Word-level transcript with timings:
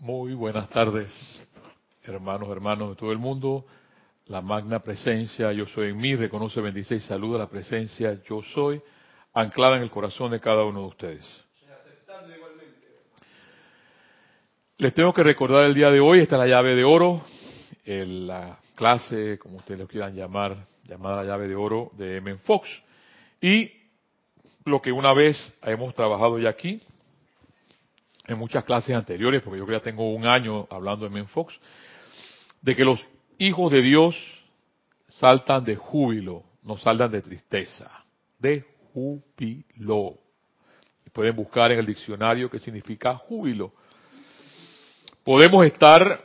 Muy 0.00 0.32
buenas 0.32 0.66
tardes, 0.70 1.12
hermanos, 2.04 2.48
hermanos 2.48 2.88
de 2.88 2.96
todo 2.96 3.12
el 3.12 3.18
mundo. 3.18 3.66
La 4.28 4.40
magna 4.40 4.78
presencia, 4.78 5.52
yo 5.52 5.66
soy 5.66 5.90
en 5.90 5.98
mí, 5.98 6.16
reconoce, 6.16 6.62
bendice 6.62 6.94
y 6.94 7.00
saluda 7.00 7.40
la 7.40 7.50
presencia, 7.50 8.18
yo 8.24 8.40
soy, 8.54 8.80
anclada 9.34 9.76
en 9.76 9.82
el 9.82 9.90
corazón 9.90 10.30
de 10.30 10.40
cada 10.40 10.64
uno 10.64 10.80
de 10.80 10.86
ustedes. 10.86 11.44
Les 14.78 14.94
tengo 14.94 15.12
que 15.12 15.22
recordar 15.22 15.66
el 15.66 15.74
día 15.74 15.90
de 15.90 16.00
hoy, 16.00 16.20
esta 16.20 16.36
es 16.36 16.40
la 16.40 16.46
llave 16.48 16.74
de 16.74 16.84
oro, 16.84 17.22
la 17.84 18.58
clase, 18.74 19.38
como 19.38 19.58
ustedes 19.58 19.80
lo 19.80 19.86
quieran 19.86 20.16
llamar, 20.16 20.66
llamada 20.84 21.16
la 21.16 21.24
llave 21.24 21.46
de 21.46 21.56
oro 21.56 21.90
de 21.98 22.16
M. 22.16 22.36
Fox. 22.38 22.70
Y 23.42 23.70
lo 24.64 24.80
que 24.80 24.92
una 24.92 25.12
vez 25.12 25.52
hemos 25.62 25.92
trabajado 25.94 26.38
ya 26.38 26.48
aquí, 26.48 26.80
en 28.32 28.38
muchas 28.38 28.64
clases 28.64 28.94
anteriores, 28.94 29.42
porque 29.42 29.58
yo 29.58 29.70
ya 29.70 29.80
tengo 29.80 30.12
un 30.12 30.26
año 30.26 30.66
hablando 30.70 31.04
de 31.04 31.10
Menfox, 31.10 31.58
de 32.62 32.76
que 32.76 32.84
los 32.84 33.04
hijos 33.38 33.72
de 33.72 33.82
Dios 33.82 34.16
saltan 35.08 35.64
de 35.64 35.76
júbilo, 35.76 36.44
no 36.62 36.76
saltan 36.76 37.10
de 37.10 37.22
tristeza, 37.22 37.90
de 38.38 38.64
júbilo. 38.92 40.18
Pueden 41.12 41.34
buscar 41.34 41.72
en 41.72 41.80
el 41.80 41.86
diccionario 41.86 42.48
qué 42.48 42.60
significa 42.60 43.14
júbilo. 43.16 43.72
Podemos 45.24 45.66
estar 45.66 46.24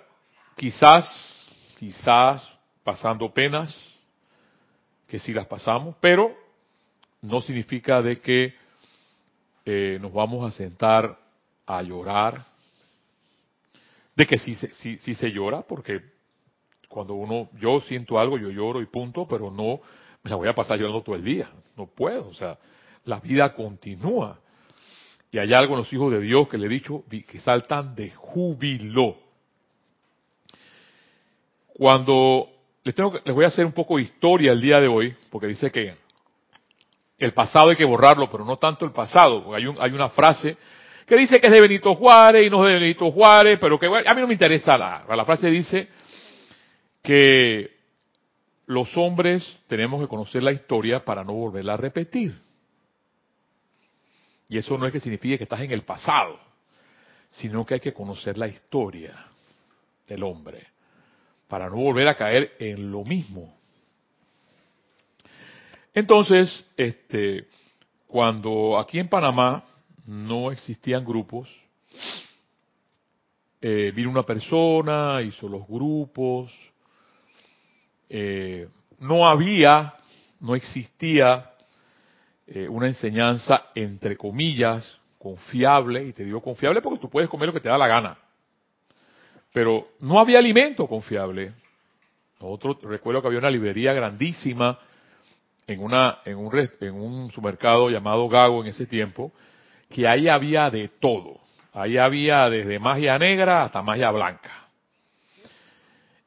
quizás, 0.55 1.07
quizás 1.79 2.47
pasando 2.83 3.33
penas, 3.33 3.99
que 5.07 5.17
sí 5.17 5.33
las 5.33 5.47
pasamos, 5.47 5.95
pero 5.99 6.35
no 7.21 7.41
significa 7.41 8.01
de 8.01 8.19
que 8.21 8.53
eh, 9.65 9.97
nos 9.99 10.13
vamos 10.13 10.47
a 10.47 10.55
sentar 10.55 11.24
a 11.65 11.81
llorar, 11.81 12.45
de 14.15 14.25
que 14.25 14.37
sí, 14.37 14.55
sí, 14.55 14.97
sí 14.97 15.15
se 15.15 15.31
llora, 15.31 15.61
porque 15.61 16.01
cuando 16.87 17.15
uno, 17.15 17.49
yo 17.59 17.81
siento 17.81 18.17
algo, 18.17 18.37
yo 18.37 18.49
lloro 18.49 18.81
y 18.81 18.85
punto, 18.85 19.27
pero 19.27 19.51
no 19.51 19.81
me 20.23 20.29
la 20.29 20.37
voy 20.37 20.47
a 20.47 20.55
pasar 20.55 20.79
llorando 20.79 21.03
todo 21.03 21.15
el 21.15 21.23
día, 21.23 21.51
no 21.75 21.87
puedo, 21.87 22.29
o 22.29 22.33
sea, 22.33 22.57
la 23.03 23.19
vida 23.19 23.53
continúa. 23.53 24.39
Y 25.31 25.37
hay 25.37 25.53
algo 25.53 25.73
en 25.73 25.79
los 25.79 25.91
hijos 25.91 26.11
de 26.13 26.21
Dios 26.21 26.47
que 26.47 26.57
le 26.57 26.67
he 26.67 26.69
dicho 26.69 27.03
que 27.09 27.39
saltan 27.39 27.93
de 27.93 28.09
júbilo. 28.11 29.17
Cuando 31.73 32.47
les, 32.83 32.95
les 32.97 33.35
voy 33.35 33.43
a 33.43 33.49
hacer 33.49 33.65
un 33.65 33.73
poco 33.73 33.97
de 33.97 34.03
historia 34.03 34.53
el 34.53 34.61
día 34.61 34.79
de 34.79 34.87
hoy, 34.87 35.13
porque 35.29 35.47
dice 35.47 35.71
que 35.71 35.95
el 37.17 37.33
pasado 37.33 37.69
hay 37.69 37.75
que 37.75 37.85
borrarlo, 37.85 38.29
pero 38.29 38.45
no 38.45 38.55
tanto 38.55 38.85
el 38.85 38.91
pasado. 38.91 39.53
Hay, 39.53 39.65
un, 39.65 39.77
hay 39.79 39.91
una 39.91 40.09
frase 40.09 40.57
que 41.05 41.15
dice 41.15 41.39
que 41.39 41.47
es 41.47 41.53
de 41.53 41.61
Benito 41.61 41.95
Juárez 41.95 42.47
y 42.47 42.49
no 42.49 42.65
es 42.65 42.73
de 42.73 42.79
Benito 42.79 43.11
Juárez, 43.11 43.59
pero 43.59 43.77
que 43.77 43.85
a 43.85 44.13
mí 44.13 44.21
no 44.21 44.27
me 44.27 44.33
interesa 44.33 44.77
la, 44.77 45.05
la 45.07 45.25
frase 45.25 45.49
dice 45.49 45.87
que 47.03 47.75
los 48.65 48.97
hombres 48.97 49.59
tenemos 49.67 50.01
que 50.01 50.07
conocer 50.07 50.41
la 50.41 50.51
historia 50.51 51.05
para 51.05 51.23
no 51.23 51.33
volverla 51.33 51.73
a 51.73 51.77
repetir. 51.77 52.33
Y 54.49 54.57
eso 54.57 54.77
no 54.77 54.87
es 54.87 54.93
que 54.93 54.99
signifique 54.99 55.37
que 55.37 55.43
estás 55.43 55.61
en 55.61 55.71
el 55.71 55.83
pasado, 55.83 56.39
sino 57.29 57.65
que 57.65 57.75
hay 57.75 57.79
que 57.79 57.93
conocer 57.93 58.37
la 58.37 58.47
historia 58.47 59.27
del 60.07 60.23
hombre 60.23 60.65
para 61.47 61.69
no 61.69 61.75
volver 61.75 62.07
a 62.07 62.15
caer 62.15 62.53
en 62.59 62.91
lo 62.91 63.03
mismo. 63.03 63.55
Entonces, 65.93 66.65
este, 66.75 67.47
cuando 68.07 68.77
aquí 68.79 68.99
en 68.99 69.07
Panamá 69.07 69.63
no 70.05 70.51
existían 70.51 71.03
grupos. 71.03 71.49
Eh, 73.61 73.91
vino 73.95 74.09
una 74.09 74.23
persona, 74.23 75.21
hizo 75.21 75.47
los 75.47 75.67
grupos. 75.67 76.51
Eh, 78.09 78.67
no 78.99 79.27
había, 79.27 79.95
no 80.39 80.55
existía 80.55 81.51
eh, 82.47 82.67
una 82.67 82.87
enseñanza, 82.87 83.67
entre 83.73 84.15
comillas, 84.15 84.99
confiable, 85.17 86.05
y 86.05 86.13
te 86.13 86.23
digo 86.23 86.41
confiable 86.41 86.81
porque 86.81 86.99
tú 86.99 87.09
puedes 87.09 87.29
comer 87.29 87.47
lo 87.47 87.53
que 87.53 87.61
te 87.61 87.69
da 87.69 87.77
la 87.77 87.87
gana. 87.87 88.17
Pero 89.51 89.87
no 90.01 90.19
había 90.19 90.37
alimento 90.37 90.85
confiable. 90.87 91.53
Nosotros 92.39 92.77
recuerdo 92.83 93.21
que 93.21 93.27
había 93.27 93.39
una 93.39 93.49
librería 93.49 93.93
grandísima 93.93 94.77
en 95.65 95.81
una 95.81 96.19
en 96.25 96.37
un 96.37 96.51
en 96.79 96.93
un 96.93 97.31
supermercado 97.31 97.89
llamado 97.89 98.27
Gago 98.29 98.61
en 98.61 98.67
ese 98.67 98.85
tiempo 98.85 99.31
que 99.89 100.07
ahí 100.07 100.27
había 100.27 100.69
de 100.69 100.87
todo. 100.87 101.39
Ahí 101.73 101.97
había 101.97 102.49
desde 102.49 102.79
magia 102.79 103.19
negra 103.19 103.63
hasta 103.63 103.81
magia 103.81 104.11
blanca. 104.11 104.69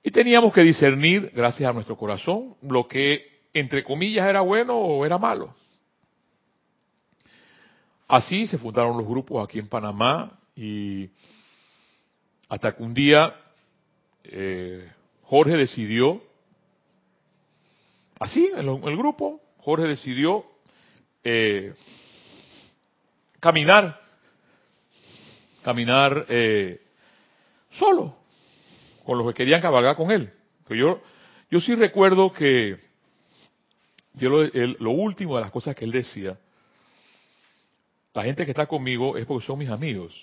Y 0.02 0.10
teníamos 0.10 0.52
que 0.52 0.62
discernir, 0.62 1.32
gracias 1.34 1.68
a 1.68 1.72
nuestro 1.72 1.96
corazón, 1.96 2.54
lo 2.62 2.86
que 2.86 3.40
entre 3.52 3.82
comillas 3.84 4.28
era 4.28 4.40
bueno 4.40 4.76
o 4.78 5.04
era 5.04 5.18
malo. 5.18 5.54
Así 8.06 8.46
se 8.46 8.58
fundaron 8.58 8.96
los 8.96 9.06
grupos 9.06 9.44
aquí 9.44 9.58
en 9.58 9.68
Panamá 9.68 10.38
y 10.56 11.10
hasta 12.48 12.74
que 12.74 12.82
un 12.82 12.94
día 12.94 13.34
eh, 14.24 14.90
Jorge 15.24 15.56
decidió, 15.56 16.22
así 18.18 18.50
en 18.56 18.66
el, 18.66 18.96
grupo, 18.96 19.42
Jorge 19.58 19.86
decidió 19.86 20.46
eh, 21.22 21.74
caminar, 23.40 24.00
caminar 25.62 26.26
eh, 26.28 26.80
solo, 27.70 28.16
con 29.04 29.18
los 29.18 29.26
que 29.28 29.34
querían 29.34 29.60
cabalgar 29.60 29.96
con 29.96 30.10
él. 30.10 30.32
Pero 30.66 30.80
yo, 30.80 31.02
yo 31.50 31.60
sí 31.60 31.74
recuerdo 31.74 32.32
que 32.32 32.78
yo 34.14 34.28
lo, 34.28 34.44
lo 34.44 34.90
último 34.90 35.36
de 35.36 35.42
las 35.42 35.50
cosas 35.50 35.74
que 35.74 35.84
él 35.84 35.92
decía, 35.92 36.38
la 38.14 38.24
gente 38.24 38.44
que 38.44 38.50
está 38.50 38.66
conmigo 38.66 39.16
es 39.16 39.26
porque 39.26 39.46
son 39.46 39.58
mis 39.58 39.68
amigos. 39.68 40.14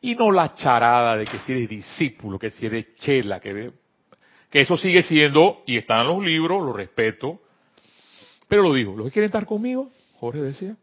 Y 0.00 0.16
no 0.16 0.32
la 0.32 0.54
charada 0.54 1.16
de 1.16 1.24
que 1.24 1.38
si 1.38 1.52
eres 1.52 1.68
discípulo, 1.68 2.38
que 2.38 2.50
si 2.50 2.66
eres 2.66 2.96
chela, 2.96 3.38
que, 3.38 3.70
que 4.50 4.60
eso 4.60 4.76
sigue 4.76 5.04
siendo, 5.04 5.62
y 5.66 5.76
están 5.76 6.08
los 6.08 6.20
libros, 6.24 6.60
lo 6.64 6.72
respeto. 6.72 7.40
Pero 8.48 8.62
lo 8.62 8.74
digo, 8.74 8.96
los 8.96 9.06
que 9.06 9.12
quieren 9.12 9.28
estar 9.28 9.46
conmigo, 9.46 9.90
Jorge 10.18 10.40
decía, 10.40 10.76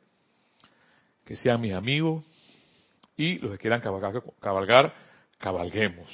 que 1.30 1.36
sean 1.36 1.62
mis 1.62 1.74
amigos 1.74 2.26
y 3.16 3.38
los 3.38 3.52
que 3.52 3.60
quieran 3.60 3.82
cabalgar, 3.82 4.96
cabalguemos. 5.38 6.10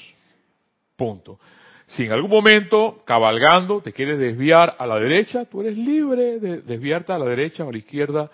Punto. 0.98 1.40
Si 1.86 2.04
en 2.04 2.12
algún 2.12 2.30
momento, 2.30 3.02
cabalgando, 3.06 3.80
te 3.80 3.94
quieres 3.94 4.20
desviar 4.20 4.76
a 4.78 4.86
la 4.86 5.00
derecha, 5.00 5.46
tú 5.46 5.62
eres 5.62 5.78
libre 5.78 6.38
de 6.42 6.60
desviarte 6.60 7.14
a 7.14 7.18
la 7.18 7.28
derecha 7.28 7.64
o 7.64 7.70
a 7.70 7.72
la 7.72 7.78
izquierda, 7.78 8.30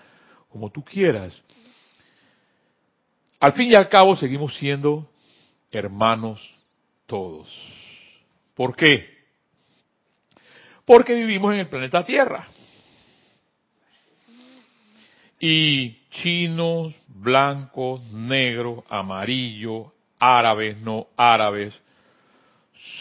como 0.49 0.71
tú 0.71 0.83
quieras. 0.83 1.43
Al 3.39 3.53
fin 3.53 3.69
y 3.69 3.75
al 3.75 3.87
cabo, 3.87 4.15
seguimos 4.15 4.57
siendo 4.57 5.07
hermanos 5.69 6.41
todos. 7.05 7.47
¿Por 8.55 8.75
qué? 8.75 9.07
Porque 10.83 11.13
vivimos 11.13 11.53
en 11.53 11.59
el 11.59 11.69
planeta 11.69 12.03
Tierra. 12.03 12.47
Y 15.39 16.00
chinos, 16.11 16.93
blancos, 17.07 18.03
negros, 18.11 18.83
amarillos, 18.89 19.87
árabes, 20.19 20.77
no 20.81 21.07
árabes, 21.17 21.81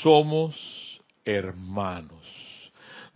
somos 0.03 1.01
hermanos. 1.25 2.19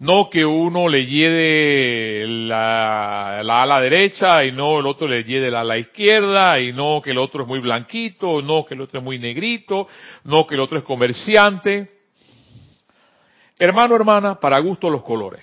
No 0.00 0.28
que 0.28 0.44
uno 0.44 0.88
le 0.88 1.06
lleve 1.06 2.26
la, 2.26 3.40
la 3.44 3.62
ala 3.62 3.80
derecha 3.80 4.44
y 4.44 4.50
no 4.50 4.80
el 4.80 4.86
otro 4.86 5.06
le 5.06 5.22
lleve 5.22 5.50
la 5.50 5.60
ala 5.60 5.78
izquierda 5.78 6.60
y 6.60 6.72
no 6.72 7.00
que 7.00 7.12
el 7.12 7.18
otro 7.18 7.42
es 7.42 7.48
muy 7.48 7.60
blanquito, 7.60 8.42
no 8.42 8.66
que 8.66 8.74
el 8.74 8.82
otro 8.82 8.98
es 8.98 9.04
muy 9.04 9.18
negrito, 9.18 9.86
no 10.24 10.46
que 10.46 10.56
el 10.56 10.60
otro 10.60 10.78
es 10.78 10.84
comerciante. 10.84 11.92
Hermano, 13.56 13.94
hermana, 13.94 14.34
para 14.40 14.58
gusto 14.58 14.90
los 14.90 15.04
colores. 15.04 15.42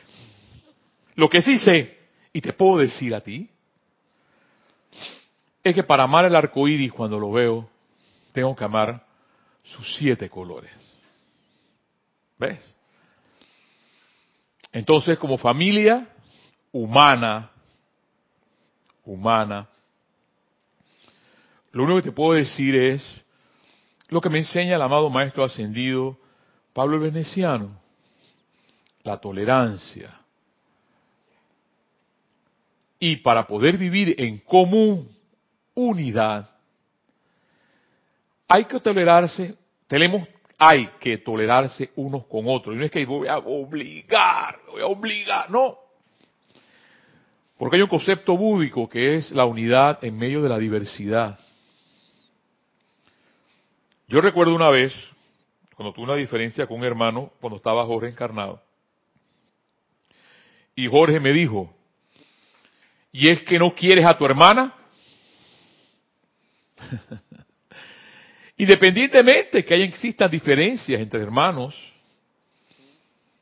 Lo 1.15 1.29
que 1.29 1.41
sí 1.41 1.57
sé, 1.57 1.97
y 2.33 2.41
te 2.41 2.53
puedo 2.53 2.79
decir 2.79 3.15
a 3.15 3.21
ti, 3.21 3.49
es 5.63 5.75
que 5.75 5.83
para 5.83 6.03
amar 6.03 6.25
el 6.25 6.35
arco 6.35 6.67
iris 6.67 6.91
cuando 6.91 7.19
lo 7.19 7.31
veo, 7.31 7.69
tengo 8.31 8.55
que 8.55 8.63
amar 8.63 9.05
sus 9.63 9.95
siete 9.97 10.29
colores. 10.29 10.71
¿Ves? 12.37 12.75
Entonces, 14.71 15.17
como 15.17 15.37
familia 15.37 16.07
humana, 16.71 17.51
humana, 19.05 19.67
lo 21.71 21.83
único 21.83 21.97
que 21.97 22.09
te 22.09 22.11
puedo 22.11 22.33
decir 22.33 22.75
es 22.75 23.23
lo 24.09 24.19
que 24.19 24.29
me 24.29 24.39
enseña 24.39 24.75
el 24.75 24.81
amado 24.81 25.09
Maestro 25.09 25.43
Ascendido 25.43 26.17
Pablo 26.73 26.95
el 26.95 27.11
Veneciano, 27.11 27.77
la 29.03 29.17
tolerancia. 29.17 30.13
Y 32.99 33.17
para 33.17 33.47
poder 33.47 33.77
vivir 33.77 34.15
en 34.17 34.37
común 34.39 35.09
unidad, 35.89 36.49
hay 38.47 38.65
que 38.65 38.79
tolerarse, 38.79 39.55
tenemos, 39.87 40.27
hay 40.57 40.87
que 40.99 41.17
tolerarse 41.19 41.91
unos 41.95 42.25
con 42.27 42.45
otros. 42.47 42.75
Y 42.75 42.79
no 42.79 42.85
es 42.85 42.91
que 42.91 43.05
voy 43.05 43.27
a 43.27 43.37
obligar, 43.37 44.59
voy 44.69 44.81
a 44.81 44.87
obligar, 44.87 45.49
no. 45.49 45.77
Porque 47.57 47.77
hay 47.77 47.81
un 47.81 47.87
concepto 47.87 48.35
búdico 48.35 48.89
que 48.89 49.15
es 49.15 49.31
la 49.31 49.45
unidad 49.45 50.03
en 50.03 50.17
medio 50.17 50.41
de 50.41 50.49
la 50.49 50.57
diversidad. 50.57 51.39
Yo 54.07 54.19
recuerdo 54.19 54.53
una 54.53 54.69
vez, 54.69 54.93
cuando 55.75 55.93
tuve 55.93 56.05
una 56.05 56.15
diferencia 56.15 56.67
con 56.67 56.79
un 56.79 56.85
hermano, 56.85 57.31
cuando 57.39 57.57
estaba 57.57 57.85
Jorge 57.85 58.09
encarnado, 58.09 58.61
y 60.75 60.87
Jorge 60.87 61.19
me 61.19 61.31
dijo, 61.31 61.73
¿y 63.11 63.29
es 63.29 63.43
que 63.43 63.57
no 63.57 63.73
quieres 63.73 64.05
a 64.05 64.17
tu 64.17 64.25
hermana? 64.25 64.73
Independientemente 68.57 69.65
que 69.65 69.73
haya, 69.73 69.85
existan 69.85 70.29
diferencias 70.29 71.01
entre 71.01 71.21
hermanos, 71.21 71.75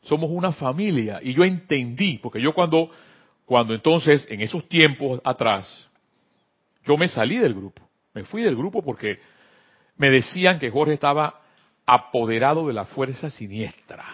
somos 0.03 0.29
una 0.31 0.51
familia. 0.51 1.19
Y 1.21 1.33
yo 1.33 1.43
entendí, 1.43 2.17
porque 2.19 2.41
yo 2.41 2.53
cuando, 2.53 2.89
cuando 3.45 3.73
entonces, 3.73 4.25
en 4.29 4.41
esos 4.41 4.67
tiempos 4.69 5.19
atrás, 5.23 5.87
yo 6.85 6.97
me 6.97 7.07
salí 7.07 7.37
del 7.37 7.53
grupo. 7.53 7.87
Me 8.13 8.23
fui 8.23 8.43
del 8.43 8.55
grupo 8.55 8.81
porque 8.81 9.19
me 9.97 10.09
decían 10.09 10.57
que 10.59 10.71
Jorge 10.71 10.93
estaba 10.93 11.41
apoderado 11.85 12.67
de 12.67 12.73
la 12.73 12.85
fuerza 12.85 13.29
siniestra. 13.29 14.05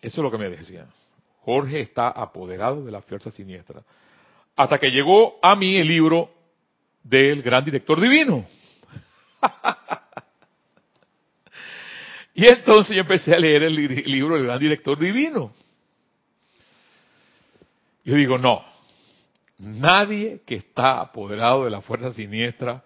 Eso 0.00 0.20
es 0.20 0.22
lo 0.22 0.30
que 0.30 0.38
me 0.38 0.50
decían. 0.50 0.86
Jorge 1.40 1.80
está 1.80 2.08
apoderado 2.08 2.84
de 2.84 2.92
la 2.92 3.02
fuerza 3.02 3.30
siniestra. 3.30 3.82
Hasta 4.56 4.78
que 4.78 4.90
llegó 4.90 5.38
a 5.42 5.56
mí 5.56 5.76
el 5.76 5.88
libro 5.88 6.30
del 7.02 7.42
gran 7.42 7.64
director 7.64 8.00
divino. 8.00 8.46
y 12.34 12.46
entonces 12.46 12.94
yo 12.94 13.02
empecé 13.02 13.34
a 13.34 13.38
leer 13.38 13.64
el 13.64 13.74
libro 13.74 14.36
del 14.36 14.44
gran 14.44 14.58
director 14.58 14.98
divino. 14.98 15.52
Yo 18.04 18.14
digo, 18.16 18.36
no, 18.38 18.62
nadie 19.58 20.42
que 20.46 20.56
está 20.56 21.00
apoderado 21.00 21.64
de 21.64 21.70
la 21.70 21.80
fuerza 21.80 22.12
siniestra 22.12 22.84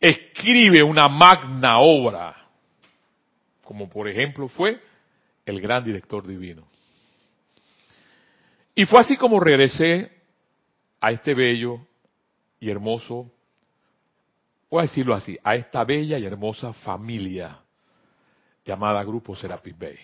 escribe 0.00 0.82
una 0.82 1.08
magna 1.08 1.78
obra, 1.80 2.36
como 3.62 3.88
por 3.88 4.08
ejemplo 4.08 4.48
fue 4.48 4.80
el 5.44 5.60
gran 5.60 5.84
director 5.84 6.26
divino. 6.26 6.66
Y 8.74 8.86
fue 8.86 9.00
así 9.00 9.16
como 9.16 9.40
regresé 9.40 10.19
a 11.00 11.10
este 11.10 11.34
bello 11.34 11.80
y 12.60 12.70
hermoso, 12.70 13.30
voy 14.70 14.80
a 14.80 14.82
decirlo 14.82 15.14
así, 15.14 15.38
a 15.42 15.54
esta 15.54 15.82
bella 15.84 16.18
y 16.18 16.26
hermosa 16.26 16.72
familia 16.72 17.58
llamada 18.64 19.02
Grupo 19.02 19.34
Serapis 19.34 19.76
Bay. 19.78 19.98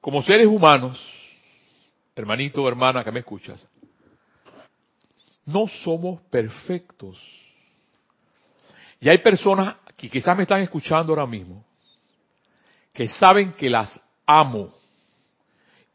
Como 0.00 0.22
seres 0.22 0.46
humanos, 0.46 1.00
hermanito 2.14 2.62
o 2.62 2.68
hermana 2.68 3.02
que 3.02 3.10
me 3.10 3.20
escuchas, 3.20 3.66
no 5.44 5.66
somos 5.66 6.20
perfectos. 6.22 7.20
Y 9.00 9.08
hay 9.08 9.18
personas 9.18 9.76
que 9.96 10.08
quizás 10.08 10.36
me 10.36 10.44
están 10.44 10.62
escuchando 10.62 11.12
ahora 11.12 11.26
mismo, 11.26 11.64
que 12.92 13.08
saben 13.08 13.52
que 13.52 13.68
las 13.68 14.00
amo 14.24 14.72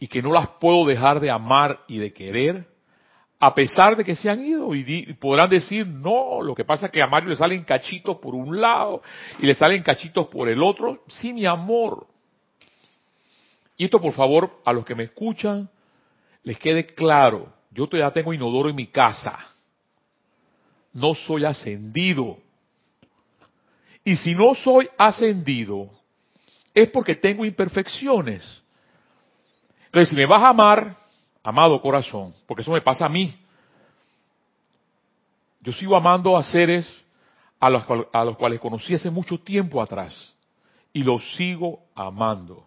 y 0.01 0.07
que 0.07 0.24
no 0.24 0.31
las 0.31 0.48
puedo 0.59 0.83
dejar 0.88 1.19
de 1.19 1.30
amar 1.30 1.81
y 1.88 2.00
de 2.00 2.12
querer, 2.12 2.65
a 3.39 3.53
pesar 3.53 3.95
de 3.95 4.03
que 4.03 4.15
se 4.15 4.31
han 4.31 4.44
ido 4.44 4.74
y, 4.74 5.13
podrán 5.13 5.48
decir, 5.48 5.86
no, 5.86 6.42
lo 6.42 6.56
que 6.56 6.65
pasa 6.65 6.88
es 6.88 6.92
que 6.92 7.03
a 7.03 7.07
Mario 7.07 7.30
le 7.30 7.36
salen 7.36 7.63
cachitos 7.63 8.18
por 8.18 8.33
un 8.33 8.59
lado 8.59 9.03
y 9.38 9.45
le 9.45 9.53
salen 9.53 9.83
cachitos 9.83 10.25
por 10.25 10.50
el 10.50 10.63
otro. 10.63 11.03
Sí, 11.07 11.31
mi 11.31 11.45
amor. 11.45 12.07
Y 13.77 13.86
esto, 13.86 14.01
por 14.01 14.13
favor, 14.13 14.62
a 14.65 14.74
los 14.74 14.83
que 14.83 14.95
me 14.95 15.03
escuchan, 15.03 15.69
les 16.44 16.57
quede 16.57 16.88
claro. 16.88 17.53
Yo 17.69 17.86
todavía 17.86 18.12
tengo 18.12 18.33
inodoro 18.33 18.69
en 18.69 18.75
mi 18.75 18.88
casa. 18.88 19.38
No 20.94 21.13
soy 21.13 21.45
ascendido. 21.45 22.39
Y 24.03 24.15
si 24.15 24.33
no 24.33 24.56
soy 24.56 24.89
ascendido, 24.98 25.92
es 26.74 26.89
porque 26.89 27.13
tengo 27.13 27.45
imperfecciones. 27.45 28.61
Entonces, 29.91 30.11
si 30.11 30.15
me 30.15 30.25
vas 30.25 30.41
a 30.41 30.49
amar, 30.49 30.95
amado 31.43 31.81
corazón, 31.81 32.33
porque 32.47 32.61
eso 32.61 32.71
me 32.71 32.79
pasa 32.79 33.07
a 33.07 33.09
mí, 33.09 33.38
yo 35.59 35.73
sigo 35.73 35.97
amando 35.97 36.38
a 36.38 36.43
seres 36.43 37.03
a 37.59 37.69
los, 37.69 37.83
a 38.13 38.23
los 38.23 38.38
cuales 38.38 38.61
conocí 38.61 38.95
hace 38.95 39.09
mucho 39.09 39.38
tiempo 39.38 39.81
atrás 39.81 40.33
y 40.93 41.03
los 41.03 41.35
sigo 41.35 41.81
amando. 41.93 42.65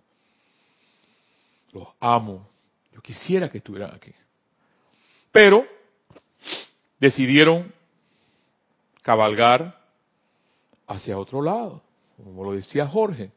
Los 1.72 1.88
amo. 1.98 2.46
Yo 2.92 3.00
quisiera 3.00 3.48
que 3.48 3.56
estuvieran 3.56 3.94
aquí. 3.94 4.12
Pero 5.32 5.64
decidieron 7.00 7.72
cabalgar 9.00 9.80
hacia 10.86 11.18
otro 11.18 11.40
lado, 11.40 11.82
como 12.22 12.44
lo 12.44 12.52
decía 12.52 12.86
Jorge. 12.86 13.32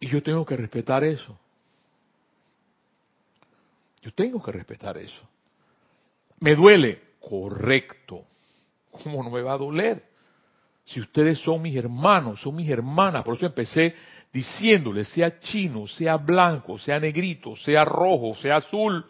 Y 0.00 0.08
yo 0.08 0.22
tengo 0.22 0.46
que 0.46 0.56
respetar 0.56 1.04
eso. 1.04 1.38
Yo 4.02 4.12
tengo 4.12 4.42
que 4.42 4.52
respetar 4.52 4.96
eso. 4.98 5.28
¿Me 6.40 6.54
duele? 6.54 7.02
Correcto. 7.20 8.24
¿Cómo 8.90 9.22
no 9.22 9.30
me 9.30 9.42
va 9.42 9.52
a 9.52 9.58
doler? 9.58 10.10
Si 10.84 11.00
ustedes 11.00 11.38
son 11.40 11.62
mis 11.62 11.76
hermanos, 11.76 12.40
son 12.40 12.56
mis 12.56 12.68
hermanas, 12.68 13.22
por 13.22 13.36
eso 13.36 13.46
empecé 13.46 13.94
diciéndoles, 14.32 15.08
sea 15.08 15.38
chino, 15.38 15.86
sea 15.86 16.16
blanco, 16.16 16.78
sea 16.78 16.98
negrito, 16.98 17.54
sea 17.56 17.84
rojo, 17.84 18.34
sea 18.34 18.56
azul, 18.56 19.04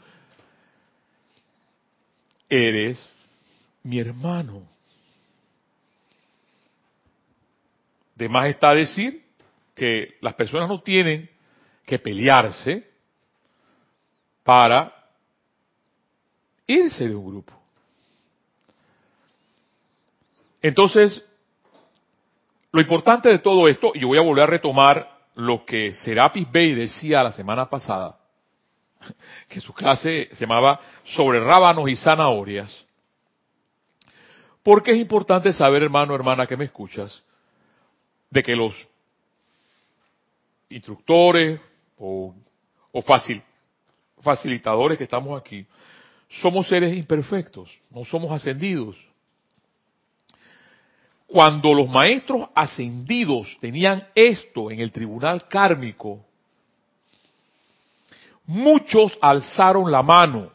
eres 2.49 3.13
mi 3.85 3.99
hermano. 3.99 4.63
De 8.15 8.29
más 8.29 8.49
está 8.49 8.75
decir 8.75 9.25
que 9.75 10.19
las 10.21 10.35
personas 10.35 10.69
no 10.69 10.83
tienen 10.83 11.31
que 11.87 11.99
pelearse 11.99 12.90
para 14.51 14.93
irse 16.67 17.07
de 17.07 17.15
un 17.15 17.25
grupo. 17.25 17.53
Entonces, 20.61 21.25
lo 22.73 22.81
importante 22.81 23.29
de 23.29 23.39
todo 23.39 23.69
esto, 23.69 23.93
y 23.95 24.01
yo 24.01 24.09
voy 24.09 24.19
a 24.19 24.23
volver 24.23 24.43
a 24.43 24.47
retomar 24.49 25.09
lo 25.37 25.65
que 25.65 25.95
Serapis 25.95 26.51
Bey 26.51 26.75
decía 26.75 27.23
la 27.23 27.31
semana 27.31 27.71
pasada, 27.71 28.19
que 29.49 29.61
su 29.61 29.73
clase 29.73 30.29
se 30.33 30.41
llamaba 30.41 30.81
sobre 31.05 31.39
rábanos 31.39 31.89
y 31.89 31.95
zanahorias, 31.95 32.87
porque 34.65 34.91
es 34.91 34.99
importante 34.99 35.53
saber, 35.53 35.85
hermano, 35.85 36.13
hermana, 36.13 36.49
que 36.49 36.57
me 36.57 36.65
escuchas, 36.65 37.23
de 38.31 38.43
que 38.43 38.57
los 38.57 38.75
instructores 40.71 41.61
o, 41.97 42.35
o 42.91 43.03
fácil 43.03 43.41
facilitadores 44.21 44.99
que 44.99 45.05
estamos 45.05 45.39
aquí, 45.39 45.67
somos 46.29 46.69
seres 46.69 46.97
imperfectos, 46.97 47.71
no 47.91 48.05
somos 48.05 48.31
ascendidos. 48.31 48.97
Cuando 51.27 51.73
los 51.75 51.89
maestros 51.89 52.49
ascendidos 52.55 53.57
tenían 53.61 54.07
esto 54.15 54.71
en 54.71 54.81
el 54.81 54.91
tribunal 54.91 55.47
kármico, 55.49 56.25
muchos 58.47 59.17
alzaron 59.21 59.91
la 59.91 60.03
mano 60.03 60.51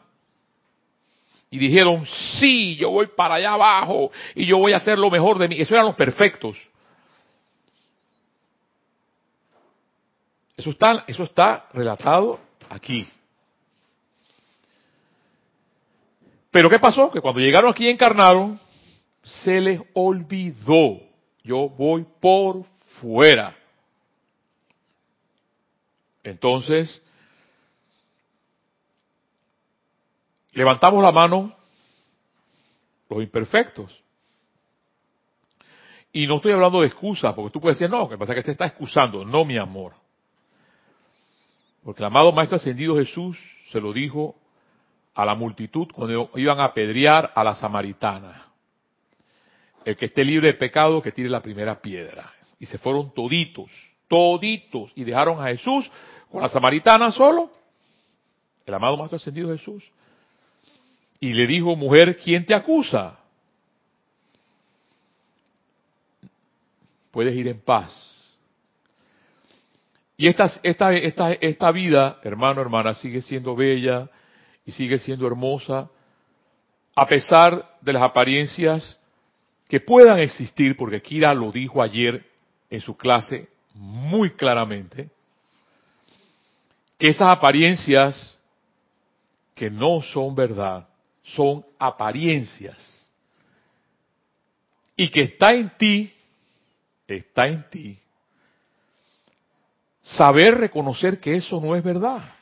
y 1.50 1.58
dijeron, 1.58 2.04
sí, 2.04 2.76
yo 2.76 2.90
voy 2.90 3.06
para 3.06 3.36
allá 3.36 3.52
abajo 3.52 4.10
y 4.34 4.46
yo 4.46 4.58
voy 4.58 4.72
a 4.72 4.76
hacer 4.76 4.98
lo 4.98 5.10
mejor 5.10 5.38
de 5.38 5.48
mí. 5.48 5.56
Esos 5.56 5.72
eran 5.72 5.86
los 5.86 5.94
perfectos. 5.94 6.58
Eso 10.56 10.70
está, 10.70 11.04
eso 11.06 11.22
está 11.22 11.66
relatado 11.72 12.40
aquí. 12.68 13.06
Pero 16.56 16.70
¿qué 16.70 16.78
pasó? 16.78 17.10
Que 17.10 17.20
cuando 17.20 17.38
llegaron 17.38 17.70
aquí 17.70 17.86
encarnaron, 17.86 18.58
se 19.22 19.60
les 19.60 19.78
olvidó. 19.92 21.02
Yo 21.44 21.68
voy 21.68 22.06
por 22.18 22.64
fuera. 22.98 23.54
Entonces, 26.24 27.02
levantamos 30.52 31.02
la 31.02 31.12
mano 31.12 31.54
los 33.10 33.22
imperfectos. 33.22 34.02
Y 36.10 36.26
no 36.26 36.36
estoy 36.36 36.52
hablando 36.52 36.80
de 36.80 36.86
excusas, 36.86 37.34
porque 37.34 37.52
tú 37.52 37.60
puedes 37.60 37.78
decir, 37.78 37.94
no, 37.94 38.08
que 38.08 38.16
pasa 38.16 38.34
que 38.34 38.42
te 38.42 38.52
está 38.52 38.64
excusando. 38.64 39.26
No, 39.26 39.44
mi 39.44 39.58
amor. 39.58 39.92
Porque 41.84 42.00
el 42.00 42.06
amado 42.06 42.32
Maestro 42.32 42.56
Ascendido 42.56 42.96
Jesús 42.96 43.38
se 43.70 43.78
lo 43.78 43.92
dijo 43.92 44.36
a 45.16 45.24
la 45.24 45.34
multitud 45.34 45.88
cuando 45.92 46.30
iban 46.36 46.60
a 46.60 46.66
apedrear 46.66 47.32
a 47.34 47.42
la 47.42 47.54
samaritana. 47.54 48.48
El 49.84 49.96
que 49.96 50.06
esté 50.06 50.22
libre 50.22 50.48
de 50.48 50.54
pecado, 50.54 51.00
que 51.00 51.10
tire 51.10 51.30
la 51.30 51.40
primera 51.40 51.80
piedra. 51.80 52.32
Y 52.60 52.66
se 52.66 52.76
fueron 52.76 53.14
toditos, 53.14 53.70
toditos, 54.08 54.92
y 54.94 55.04
dejaron 55.04 55.40
a 55.40 55.48
Jesús 55.48 55.90
con 56.30 56.42
la 56.42 56.50
samaritana 56.50 57.10
solo, 57.10 57.50
el 58.66 58.74
amado 58.74 58.96
Maestro 58.98 59.16
Ascendido 59.16 59.56
Jesús. 59.56 59.90
Y 61.18 61.32
le 61.32 61.46
dijo, 61.46 61.74
mujer, 61.76 62.18
¿quién 62.18 62.44
te 62.44 62.52
acusa? 62.52 63.18
Puedes 67.10 67.34
ir 67.34 67.48
en 67.48 67.60
paz. 67.60 68.12
Y 70.18 70.26
esta, 70.26 70.50
esta, 70.62 70.92
esta, 70.92 71.32
esta 71.32 71.70
vida, 71.70 72.18
hermano, 72.22 72.60
hermana, 72.60 72.94
sigue 72.94 73.22
siendo 73.22 73.56
bella 73.56 74.10
y 74.66 74.72
sigue 74.72 74.98
siendo 74.98 75.26
hermosa, 75.26 75.88
a 76.94 77.06
pesar 77.06 77.78
de 77.80 77.92
las 77.92 78.02
apariencias 78.02 78.98
que 79.68 79.80
puedan 79.80 80.18
existir, 80.18 80.76
porque 80.76 81.00
Kira 81.00 81.32
lo 81.32 81.52
dijo 81.52 81.80
ayer 81.80 82.24
en 82.68 82.80
su 82.80 82.96
clase 82.96 83.48
muy 83.74 84.30
claramente, 84.30 85.08
que 86.98 87.08
esas 87.08 87.28
apariencias 87.28 88.38
que 89.54 89.70
no 89.70 90.02
son 90.02 90.34
verdad, 90.34 90.88
son 91.22 91.64
apariencias. 91.78 93.10
Y 94.96 95.10
que 95.10 95.22
está 95.22 95.52
en 95.52 95.70
ti, 95.76 96.12
está 97.06 97.46
en 97.46 97.68
ti, 97.68 97.98
saber 100.02 100.56
reconocer 100.56 101.20
que 101.20 101.36
eso 101.36 101.60
no 101.60 101.76
es 101.76 101.84
verdad. 101.84 102.35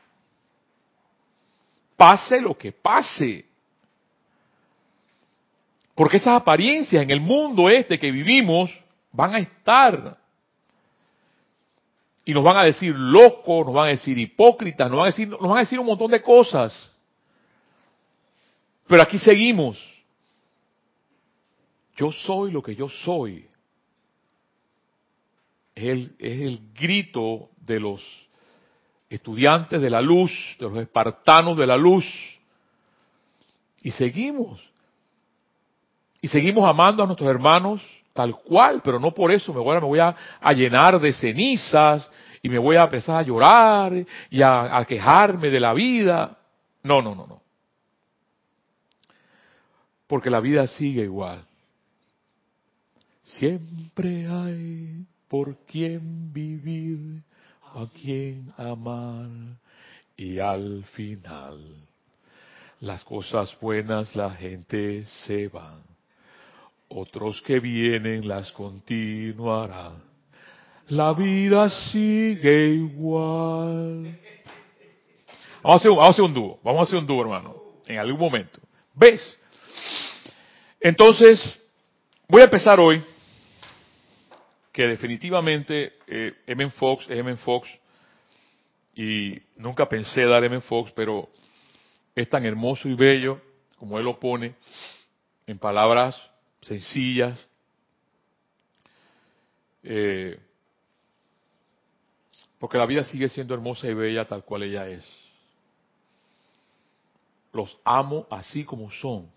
Pase 1.97 2.41
lo 2.41 2.57
que 2.57 2.73
pase. 2.73 3.47
Porque 5.95 6.17
esas 6.17 6.41
apariencias 6.41 7.03
en 7.03 7.11
el 7.11 7.21
mundo 7.21 7.69
este 7.69 7.99
que 7.99 8.11
vivimos 8.11 8.71
van 9.13 9.35
a 9.35 9.39
estar. 9.39 10.19
Y 12.25 12.33
nos 12.33 12.43
van 12.43 12.57
a 12.57 12.65
decir 12.65 12.95
locos, 12.97 13.67
nos 13.67 13.75
van 13.75 13.87
a 13.87 13.91
decir 13.91 14.19
hipócritas, 14.19 14.91
nos 14.91 14.99
van 14.99 15.57
a 15.59 15.61
decir, 15.61 15.79
un 15.79 15.87
montón 15.87 16.11
de 16.11 16.23
cosas. 16.23 16.91
Pero 18.87 19.03
aquí 19.03 19.19
seguimos. 19.19 19.79
Yo 21.97 22.11
soy 22.11 22.51
lo 22.51 22.63
que 22.63 22.75
yo 22.75 22.89
soy. 22.89 23.47
El, 25.75 26.15
es 26.19 26.41
el 26.41 26.73
grito 26.73 27.51
de 27.57 27.79
los 27.79 28.03
estudiantes 29.14 29.80
de 29.80 29.90
la 29.90 30.00
luz, 30.00 30.33
de 30.59 30.68
los 30.68 30.76
espartanos 30.78 31.56
de 31.56 31.66
la 31.66 31.76
luz. 31.76 32.04
Y 33.83 33.90
seguimos. 33.90 34.61
Y 36.21 36.28
seguimos 36.28 36.68
amando 36.68 37.02
a 37.02 37.06
nuestros 37.06 37.28
hermanos 37.28 37.83
tal 38.14 38.37
cual, 38.37 38.80
pero 38.83 38.99
no 38.99 39.12
por 39.12 39.33
eso 39.33 39.52
me 39.52 39.61
voy 39.61 39.99
a, 39.99 40.14
llenar 40.52 41.00
de 41.00 41.12
cenizas 41.12 42.09
y 42.42 42.49
me 42.49 42.59
voy 42.59 42.76
a 42.76 42.85
empezar 42.85 43.16
a 43.16 43.23
llorar 43.23 43.92
y 44.30 44.40
a, 44.40 44.78
a 44.78 44.85
quejarme 44.85 45.50
de 45.50 45.61
la 45.61 45.75
vida. 45.75 46.38
No, 46.83 47.02
no, 47.02 47.14
no, 47.14 47.26
no. 47.26 47.42
Porque 50.06 50.30
la 50.30 50.40
vida 50.40 50.66
sigue 50.66 51.02
igual. 51.02 51.44
Siempre 53.25 54.26
hay 54.28 55.04
por 55.28 55.56
quien 55.66 56.33
vivir, 56.33 57.23
a 57.75 57.87
quien 57.88 58.52
amar 58.57 59.28
y 60.16 60.38
al 60.38 60.85
final 60.93 61.61
las 62.81 63.02
cosas 63.04 63.57
buenas 63.61 64.14
la 64.14 64.31
gente 64.31 65.04
se 65.04 65.49
va, 65.49 65.78
otros 66.88 67.43
que 67.43 67.59
vienen 67.59 68.28
las 68.28 68.52
continuarán. 68.52 70.02
La 70.88 71.14
vida 71.14 71.71
sigue 71.71 72.75
igual. 72.75 74.19
Vamos 75.62 75.87
a 75.87 76.09
hacer, 76.11 76.23
un 76.23 76.35
dúo, 76.35 76.59
vamos 76.62 76.81
a 76.81 76.83
hacer 76.85 76.99
un 76.99 77.07
dúo, 77.07 77.23
hermano, 77.23 77.57
en 77.87 77.99
algún 77.99 78.21
momento. 78.21 78.61
¿Ves? 78.93 79.38
Entonces, 80.78 81.59
voy 82.28 82.43
a 82.43 82.45
empezar 82.45 82.78
hoy, 82.78 83.02
que 84.75 84.88
definitivamente 84.88 85.93
eh, 86.09 86.35
M. 86.49 86.69
Fox 86.73 87.09
es 87.09 87.16
M. 87.16 87.37
Fox, 87.37 87.69
y 88.97 89.40
nunca 89.57 89.88
pensé 89.88 90.25
dar 90.25 90.43
M. 90.43 90.61
Fox, 90.62 90.90
pero 90.90 91.31
es 92.12 92.28
tan 92.28 92.45
hermoso 92.45 92.88
y 92.88 92.95
bello, 92.95 93.40
como 93.78 94.00
él 94.00 94.04
lo 94.04 94.19
pone, 94.19 94.57
en 95.47 95.59
palabras 95.61 96.21
sencillas, 96.61 97.49
eh, 99.85 100.37
porque 102.59 102.78
la 102.78 102.87
vida 102.87 103.04
sigue 103.04 103.28
siendo 103.28 103.54
hermosa 103.54 103.87
y 103.87 103.95
bella 103.95 104.26
tal 104.26 104.45
cual 104.45 104.64
ella 104.64 104.88
es. 104.88 105.07
Los 107.52 107.78
amo 107.85 108.26
así 108.28 108.64
como 108.64 108.90
son 108.90 109.31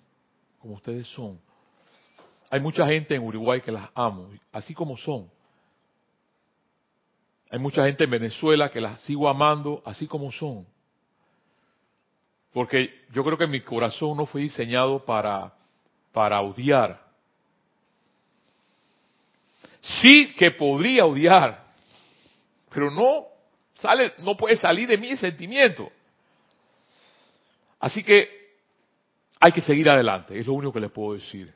como 0.59 0.75
ustedes 0.75 1.07
son. 1.07 1.39
Hay 2.49 2.59
mucha 2.59 2.85
gente 2.87 3.15
en 3.15 3.23
Uruguay 3.23 3.61
que 3.61 3.71
las 3.71 3.89
amo, 3.93 4.29
así 4.51 4.73
como 4.73 4.97
son. 4.97 5.29
Hay 7.49 7.59
mucha 7.59 7.85
gente 7.85 8.05
en 8.05 8.09
Venezuela 8.09 8.69
que 8.69 8.81
las 8.81 9.01
sigo 9.01 9.29
amando 9.29 9.81
así 9.85 10.07
como 10.07 10.31
son. 10.31 10.65
Porque 12.53 13.05
yo 13.11 13.23
creo 13.23 13.37
que 13.37 13.47
mi 13.47 13.61
corazón 13.61 14.17
no 14.17 14.25
fue 14.25 14.41
diseñado 14.41 15.03
para, 15.03 15.53
para 16.11 16.41
odiar. 16.41 17.05
Sí 19.81 20.33
que 20.33 20.51
podría 20.51 21.05
odiar, 21.05 21.65
pero 22.73 22.91
no 22.91 23.27
sale, 23.75 24.13
no 24.19 24.35
puede 24.35 24.55
salir 24.55 24.87
de 24.87 24.95
ese 24.95 25.29
sentimiento. 25.29 25.91
Así 27.79 28.03
que 28.03 28.57
hay 29.39 29.51
que 29.51 29.61
seguir 29.61 29.89
adelante, 29.89 30.37
es 30.37 30.47
lo 30.47 30.53
único 30.53 30.73
que 30.73 30.79
le 30.79 30.89
puedo 30.89 31.13
decir. 31.13 31.53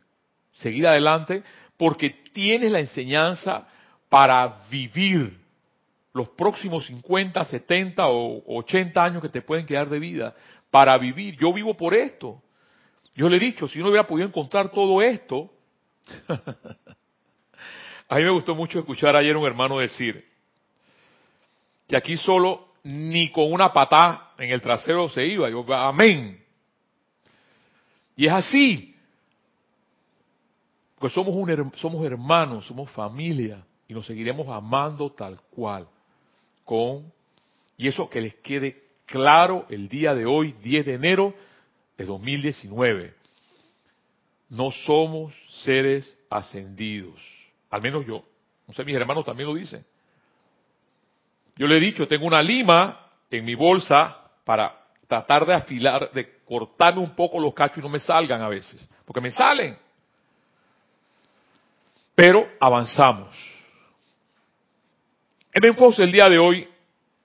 Seguir 0.52 0.88
adelante 0.88 1.44
porque 1.78 2.10
tienes 2.34 2.72
la 2.72 2.80
enseñanza 2.80 3.68
para 4.10 4.60
vivir 4.70 5.40
los 6.14 6.30
próximos 6.30 6.86
50, 6.88 7.44
70 7.46 8.08
o 8.08 8.58
80 8.58 9.04
años 9.04 9.22
que 9.22 9.30
te 9.30 9.42
pueden 9.42 9.66
quedar 9.66 9.90
de 9.90 10.00
vida, 10.00 10.36
para 10.70 10.98
vivir. 10.98 11.38
Yo 11.38 11.54
vivo 11.54 11.76
por 11.76 11.94
esto. 11.94 12.42
Yo 13.16 13.30
le 13.30 13.38
he 13.38 13.40
dicho, 13.40 13.68
si 13.68 13.80
no 13.80 13.88
hubiera 13.88 14.08
podido 14.08 14.28
encontrar 14.28 14.70
todo 14.72 15.02
esto, 15.02 15.52
a 18.10 18.16
mí 18.18 18.24
me 18.24 18.30
gustó 18.30 18.56
mucho 18.56 18.80
escuchar 18.80 19.16
ayer 19.16 19.36
un 19.36 19.46
hermano 19.46 19.80
decir 19.80 20.26
que 21.88 21.98
aquí 21.98 22.16
solo 22.16 22.70
ni 22.84 23.32
con 23.32 23.52
una 23.52 23.72
patada 23.74 24.32
en 24.38 24.50
el 24.50 24.62
trasero 24.62 25.10
se 25.10 25.26
iba. 25.26 25.50
Yo, 25.50 25.66
amén. 25.74 26.42
Y 28.16 28.28
es 28.28 28.32
así. 28.32 28.91
Porque 31.02 31.16
somos, 31.16 31.36
un, 31.36 31.72
somos 31.78 32.06
hermanos, 32.06 32.68
somos 32.68 32.92
familia 32.92 33.66
y 33.88 33.94
nos 33.96 34.06
seguiremos 34.06 34.48
amando 34.50 35.12
tal 35.12 35.42
cual. 35.50 35.88
Con, 36.64 37.12
y 37.76 37.88
eso 37.88 38.08
que 38.08 38.22
les 38.22 38.36
quede 38.36 38.84
claro 39.08 39.66
el 39.70 39.90
día 39.90 40.14
de 40.14 40.28
hoy, 40.28 40.52
10 40.62 40.86
de 40.86 40.94
enero 40.94 41.34
de 41.98 42.06
2019. 42.06 43.16
No 44.50 44.70
somos 44.70 45.34
seres 45.64 46.16
ascendidos. 46.30 47.20
Al 47.72 47.82
menos 47.82 48.06
yo. 48.06 48.24
No 48.68 48.74
sé, 48.76 48.86
mis 48.86 48.96
hermanos 48.96 49.26
también 49.26 49.50
lo 49.50 49.56
dicen. 49.56 49.84
Yo 51.56 51.66
le 51.66 51.78
he 51.78 51.80
dicho, 51.80 52.08
tengo 52.08 52.28
una 52.28 52.44
lima 52.44 53.08
en 53.32 53.44
mi 53.44 53.56
bolsa 53.56 54.20
para 54.46 54.80
tratar 55.08 55.48
de 55.48 55.56
afilar, 55.56 56.12
de 56.12 56.42
cortarme 56.46 57.02
un 57.02 57.16
poco 57.16 57.40
los 57.40 57.56
cachos 57.56 57.80
y 57.80 57.82
no 57.82 57.90
me 57.90 58.00
salgan 58.00 58.44
a 58.44 58.50
veces, 58.50 58.88
porque 59.04 59.20
me 59.20 59.32
salen. 59.32 59.76
Pero 62.16 62.50
avanzamos. 62.60 63.36
M. 65.54 65.74
Fox 65.74 66.00
el 66.00 66.12
día 66.12 66.30
de 66.30 66.40
hoy 66.40 66.68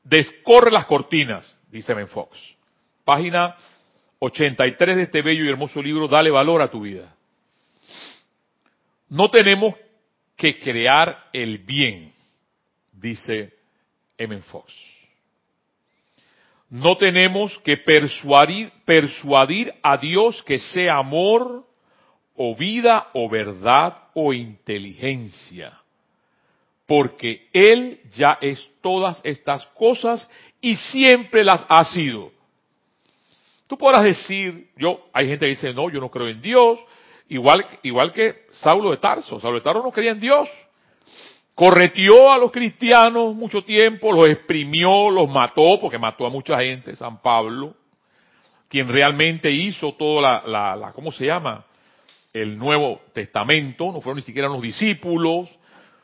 descorre 0.03 0.71
las 0.71 0.87
cortinas, 0.87 1.59
dice 1.71 1.93
M. 1.93 2.07
Fox. 2.07 2.39
Página 3.05 3.57
83 4.19 4.97
de 4.97 5.03
este 5.03 5.23
bello 5.23 5.45
y 5.45 5.49
hermoso 5.49 5.83
libro, 5.83 6.09
Dale 6.09 6.31
valor 6.31 6.63
a 6.63 6.69
tu 6.69 6.81
vida. 6.81 7.15
No 9.09 9.31
tenemos 9.31 9.75
que 10.37 10.59
crear 10.59 11.29
el 11.33 11.59
bien, 11.59 12.13
dice 12.93 13.55
M. 14.19 14.41
Fox. 14.43 14.73
No 16.69 16.97
tenemos 16.97 17.57
que 17.61 17.77
persuadir, 17.77 18.73
persuadir 18.85 19.73
a 19.83 19.97
Dios 19.97 20.43
que 20.43 20.59
sea 20.59 20.97
amor 20.97 21.65
o 22.37 22.55
vida 22.55 23.09
o 23.13 23.29
verdad 23.29 23.97
o 24.15 24.33
inteligencia, 24.33 25.81
porque 26.87 27.49
Él 27.53 28.01
ya 28.15 28.39
es 28.41 28.71
todas 28.81 29.21
estas 29.25 29.67
cosas 29.69 30.29
y 30.61 30.77
siempre 30.77 31.45
las 31.45 31.65
ha 31.69 31.85
sido. 31.85 32.31
Tú 33.69 33.77
podrás 33.77 34.05
decir, 34.05 34.71
yo, 34.77 35.07
hay 35.13 35.27
gente 35.29 35.47
que 35.47 35.51
dice, 35.51 35.75
no, 35.75 35.91
yo 35.91 36.01
no 36.01 36.11
creo 36.11 36.29
en 36.29 36.41
Dios, 36.41 36.79
igual, 37.29 37.67
igual 37.83 38.13
que 38.13 38.47
Saulo 38.51 38.91
de 38.93 38.99
Tarso. 38.99 39.41
Saulo 39.41 39.59
de 39.59 39.65
Tarso 39.65 39.83
no 39.83 39.91
creía 39.91 40.13
en 40.13 40.21
Dios. 40.21 40.49
Correteó 41.55 42.31
a 42.31 42.39
los 42.39 42.53
cristianos 42.53 43.35
mucho 43.35 43.65
tiempo, 43.65 44.13
los 44.13 44.29
exprimió, 44.29 45.11
los 45.11 45.29
mató, 45.29 45.81
porque 45.81 45.99
mató 45.99 46.27
a 46.27 46.31
mucha 46.31 46.59
gente, 46.59 46.95
San 46.95 47.21
Pablo, 47.21 47.75
quien 48.69 48.89
realmente 48.89 49.51
hizo 49.51 49.95
toda 49.95 50.43
la, 50.47 50.77
la, 50.77 50.93
¿cómo 50.93 51.11
se 51.11 51.27
llama? 51.27 51.66
El 52.43 52.59
Nuevo 52.59 53.01
Testamento, 53.15 53.91
no 53.93 54.01
fueron 54.03 54.17
ni 54.17 54.23
siquiera 54.23 54.49
los 54.49 54.61
discípulos, 54.61 55.49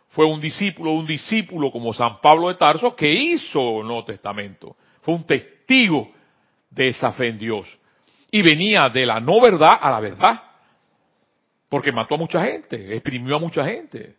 fue 0.09 0.25
un 0.25 0.41
discípulo, 0.41 0.93
un 0.93 1.07
discípulo 1.07 1.71
como 1.71 1.93
San 1.93 2.21
Pablo 2.23 2.49
de 2.49 2.55
Tarso 2.55 2.97
que 2.97 3.12
hizo 3.12 3.81
el 3.81 3.87
Nuevo 3.87 4.05
Testamento. 4.05 4.77
Fue 5.03 5.15
un 5.15 5.27
testigo 5.27 6.11
de 6.71 6.89
esa 6.89 7.12
fe 7.12 7.29
en 7.29 7.39
Dios. 7.39 7.79
Y 8.31 8.41
venía 8.41 8.89
de 8.89 9.05
la 9.05 9.21
no 9.21 9.41
verdad 9.43 9.79
a 9.79 9.91
la 9.91 10.01
verdad. 10.01 10.43
Porque 11.69 11.93
mató 11.93 12.15
a 12.15 12.19
mucha 12.19 12.43
gente, 12.45 12.95
exprimió 12.95 13.37
a 13.37 13.39
mucha 13.39 13.65
gente. 13.65 14.17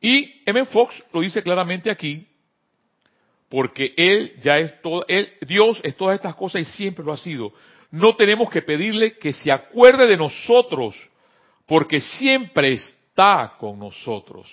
Y 0.00 0.42
M. 0.44 0.64
Fox 0.66 1.02
lo 1.12 1.20
dice 1.20 1.42
claramente 1.42 1.90
aquí, 1.90 2.26
porque 3.48 3.94
él 3.96 4.34
ya 4.42 4.58
es 4.58 4.80
todo, 4.82 5.04
él, 5.08 5.32
Dios 5.46 5.80
es 5.84 5.96
todas 5.96 6.16
estas 6.16 6.34
cosas 6.34 6.62
y 6.62 6.64
siempre 6.64 7.04
lo 7.04 7.12
ha 7.12 7.18
sido. 7.18 7.52
No 7.92 8.16
tenemos 8.16 8.48
que 8.48 8.62
pedirle 8.62 9.18
que 9.18 9.34
se 9.34 9.52
acuerde 9.52 10.06
de 10.06 10.16
nosotros, 10.16 10.96
porque 11.66 12.00
siempre 12.00 12.72
está 12.72 13.54
con 13.58 13.78
nosotros. 13.78 14.48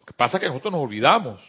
Lo 0.00 0.04
que 0.04 0.12
pasa 0.12 0.36
es 0.36 0.42
que 0.42 0.48
nosotros 0.48 0.72
nos 0.72 0.82
olvidamos. 0.82 1.40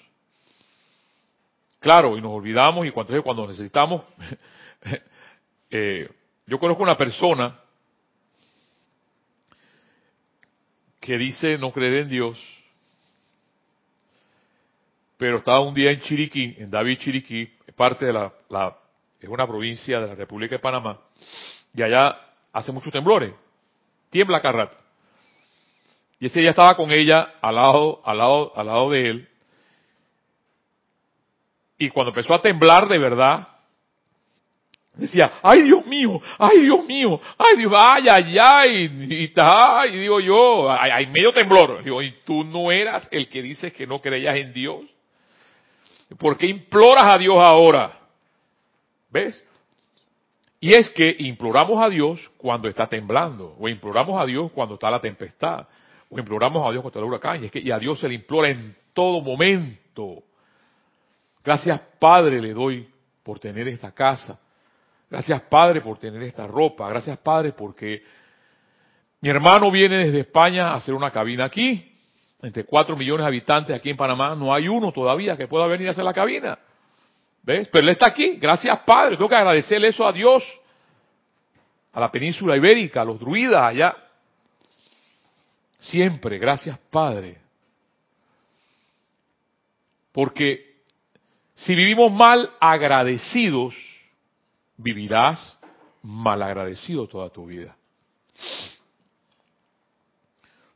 Claro, 1.79 2.15
y 2.15 2.21
nos 2.21 2.33
olvidamos 2.33 2.85
y 2.85 2.91
cuando, 2.91 3.23
cuando 3.23 3.47
necesitamos, 3.47 4.03
eh, 5.71 6.07
yo 6.45 6.59
conozco 6.59 6.83
una 6.83 6.97
persona 6.97 7.59
que 10.99 11.17
dice 11.17 11.57
no 11.57 11.71
creer 11.71 12.03
en 12.03 12.09
Dios, 12.09 12.39
pero 15.17 15.38
estaba 15.38 15.61
un 15.61 15.73
día 15.73 15.89
en 15.89 16.01
Chiriquí, 16.01 16.55
en 16.59 16.69
David 16.69 16.99
Chiriquí, 16.99 17.45
parte 17.75 18.05
de 18.05 18.13
la, 18.13 18.31
la, 18.49 18.78
es 19.19 19.29
una 19.29 19.47
provincia 19.47 19.99
de 19.99 20.07
la 20.07 20.15
República 20.15 20.55
de 20.55 20.59
Panamá, 20.59 20.99
y 21.73 21.81
allá 21.81 22.19
hace 22.53 22.71
muchos 22.71 22.91
temblores, 22.91 23.33
tiembla 24.09 24.41
cada 24.41 24.57
rato. 24.65 24.77
Y 26.19 26.25
ese 26.25 26.41
día 26.41 26.49
estaba 26.49 26.75
con 26.75 26.91
ella 26.91 27.35
al 27.41 27.55
lado, 27.55 28.01
al 28.03 28.17
lado, 28.17 28.53
al 28.55 28.65
lado 28.67 28.89
de 28.89 29.09
él, 29.09 29.29
y 31.79 31.89
cuando 31.89 32.09
empezó 32.09 32.33
a 32.33 32.41
temblar 32.41 32.89
de 32.89 32.97
verdad, 32.97 33.47
decía, 34.93 35.31
ay 35.41 35.61
Dios 35.61 35.85
mío, 35.85 36.21
ay 36.38 36.59
Dios 36.59 36.85
mío, 36.85 37.21
ay 37.38 37.57
Dios, 37.57 37.73
ay, 37.73 38.03
ay, 38.09 38.38
ay, 38.38 39.07
y, 39.09 39.23
está, 39.23 39.88
y 39.88 39.95
digo 39.95 40.19
yo, 40.19 40.69
hay, 40.69 41.07
medio 41.07 41.31
temblor. 41.31 41.81
Digo, 41.81 42.01
y 42.01 42.11
tú 42.25 42.43
no 42.43 42.69
eras 42.69 43.07
el 43.11 43.29
que 43.29 43.41
dices 43.41 43.71
que 43.71 43.88
no 43.88 44.01
creías 44.01 44.35
en 44.35 44.51
Dios. 44.51 44.81
¿Por 46.17 46.38
qué 46.38 46.47
imploras 46.47 47.13
a 47.13 47.17
Dios 47.17 47.38
ahora? 47.38 47.98
¿Ves? 49.09 49.45
Y 50.59 50.73
es 50.73 50.89
que 50.89 51.15
imploramos 51.19 51.81
a 51.81 51.89
Dios 51.89 52.29
cuando 52.37 52.67
está 52.67 52.87
temblando, 52.87 53.55
o 53.57 53.67
imploramos 53.69 54.19
a 54.19 54.25
Dios 54.25 54.51
cuando 54.51 54.75
está 54.75 54.91
la 54.91 54.99
tempestad, 54.99 55.67
o 56.09 56.19
imploramos 56.19 56.65
a 56.67 56.71
Dios 56.71 56.81
cuando 56.81 56.89
está 56.89 56.99
el 56.99 57.05
huracán, 57.05 57.43
y 57.43 57.45
es 57.45 57.51
que 57.51 57.59
y 57.59 57.71
a 57.71 57.79
Dios 57.79 57.99
se 57.99 58.09
le 58.09 58.15
implora 58.15 58.49
en 58.49 58.75
todo 58.93 59.21
momento. 59.21 60.23
Gracias 61.43 61.79
Padre 61.97 62.41
le 62.41 62.53
doy 62.53 62.87
por 63.23 63.39
tener 63.39 63.67
esta 63.67 63.93
casa. 63.93 64.37
Gracias 65.09 65.41
Padre 65.43 65.81
por 65.81 65.97
tener 65.97 66.21
esta 66.23 66.45
ropa. 66.45 66.89
Gracias 66.89 67.17
Padre 67.19 67.53
porque 67.53 68.03
mi 69.21 69.29
hermano 69.29 69.71
viene 69.71 69.97
desde 69.97 70.21
España 70.21 70.69
a 70.69 70.75
hacer 70.75 70.93
una 70.93 71.12
cabina 71.12 71.45
aquí. 71.45 71.86
Entre 72.41 72.63
cuatro 72.63 72.95
millones 72.95 73.23
de 73.23 73.27
habitantes 73.27 73.75
aquí 73.75 73.89
en 73.89 73.97
Panamá 73.97 74.36
no 74.36 74.53
hay 74.53 74.67
uno 74.67 74.91
todavía 74.91 75.36
que 75.38 75.47
pueda 75.47 75.67
venir 75.67 75.88
a 75.88 75.91
hacer 75.91 76.03
la 76.03 76.13
cabina. 76.13 76.60
¿Ves? 77.43 77.67
Pero 77.69 77.84
él 77.84 77.89
está 77.89 78.08
aquí. 78.08 78.38
Gracias 78.38 78.80
Padre. 78.80 79.15
Tengo 79.15 79.30
que 79.30 79.36
agradecerle 79.36 79.89
eso 79.89 80.06
a 80.06 80.12
Dios. 80.12 80.43
A 81.93 81.99
la 81.99 82.12
península 82.12 82.56
ibérica, 82.56 83.02
a 83.02 83.06
los 83.06 83.19
druidas 83.19 83.63
allá. 83.63 83.95
Siempre, 85.80 86.38
gracias 86.38 86.78
Padre. 86.89 87.38
Porque 90.12 90.69
si 91.56 91.75
vivimos 91.75 92.12
mal 92.12 92.52
agradecidos, 92.60 93.75
vivirás 94.78 95.58
mal 96.02 96.41
agradecido 96.41 97.08
toda 97.08 97.30
tu 97.30 97.45
vida. 97.45 97.75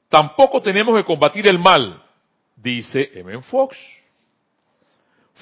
Tampoco 0.09 0.61
tenemos 0.61 0.95
que 0.95 1.03
combatir 1.03 1.47
el 1.49 1.57
mal, 1.57 2.03
dice 2.55 3.11
M. 3.15 3.41
Fox. 3.43 3.77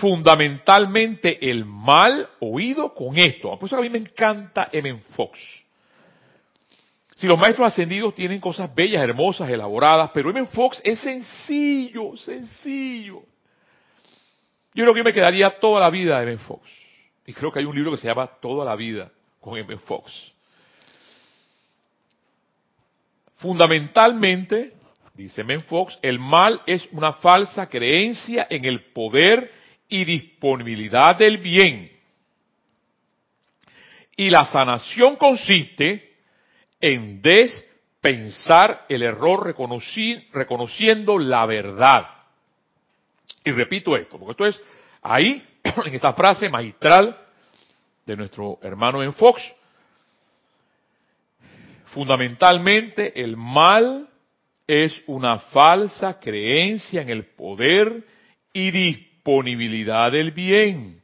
Fundamentalmente 0.02 1.52
el 1.52 1.64
mal 1.64 2.28
oído 2.40 2.92
con 2.96 3.20
esto. 3.20 3.56
Por 3.60 3.68
eso 3.68 3.78
a 3.78 3.82
mí 3.82 3.90
me 3.92 4.00
encanta 4.00 4.68
M. 4.72 5.00
Fox. 5.16 5.38
Si 7.16 7.28
los 7.28 7.38
maestros 7.38 7.68
ascendidos 7.68 8.16
tienen 8.16 8.40
cosas 8.40 8.74
bellas, 8.74 9.04
hermosas, 9.04 9.48
elaboradas, 9.48 10.10
pero 10.12 10.32
M. 10.32 10.44
Fox 10.48 10.82
es 10.84 11.00
sencillo, 11.02 12.18
sencillo. 12.18 13.22
Yo 14.74 14.86
creo 14.86 14.94
que 14.96 15.04
me 15.04 15.14
quedaría 15.14 15.60
toda 15.60 15.80
la 15.80 15.92
vida 15.92 16.20
de 16.20 16.32
M. 16.32 16.38
Fox. 16.40 16.68
Y 17.28 17.34
creo 17.34 17.52
que 17.52 17.60
hay 17.60 17.66
un 17.66 17.76
libro 17.76 17.92
que 17.92 17.98
se 17.98 18.08
llama 18.08 18.26
Toda 18.26 18.66
la 18.66 18.76
vida 18.76 19.12
con 19.40 19.56
M. 19.56 19.78
Fox. 19.78 20.34
Fundamentalmente, 23.36 24.74
dice 25.14 25.42
M. 25.42 25.60
Fox, 25.60 26.00
el 26.02 26.18
mal 26.18 26.60
es 26.66 26.90
una 26.92 27.14
falsa 27.14 27.70
creencia 27.70 28.48
en 28.50 28.66
el 28.66 28.86
poder 28.94 29.61
y 29.92 30.06
disponibilidad 30.06 31.18
del 31.18 31.38
bien. 31.38 31.92
Y 34.16 34.30
la 34.30 34.46
sanación 34.46 35.18
consiste 35.18 36.16
en 36.80 37.22
despensar 37.22 38.86
el 38.88 39.04
error 39.04 39.54
reconociendo 40.34 41.20
la 41.20 41.46
verdad. 41.46 42.08
Y 43.44 43.52
repito 43.52 43.98
esto, 43.98 44.18
porque 44.18 44.32
esto 44.32 44.46
es 44.46 44.62
ahí, 45.02 45.46
en 45.86 45.94
esta 45.94 46.14
frase 46.14 46.48
magistral 46.48 47.18
de 48.06 48.16
nuestro 48.16 48.60
hermano 48.62 49.04
en 49.04 49.12
Fox, 49.12 49.42
fundamentalmente 51.88 53.22
el 53.22 53.36
mal 53.36 54.08
es 54.66 55.04
una 55.08 55.38
falsa 55.38 56.18
creencia 56.18 57.02
en 57.02 57.10
el 57.10 57.26
poder 57.26 58.06
y 58.54 58.72
disponibilidad 59.22 60.12
del 60.12 60.32
bien. 60.32 61.02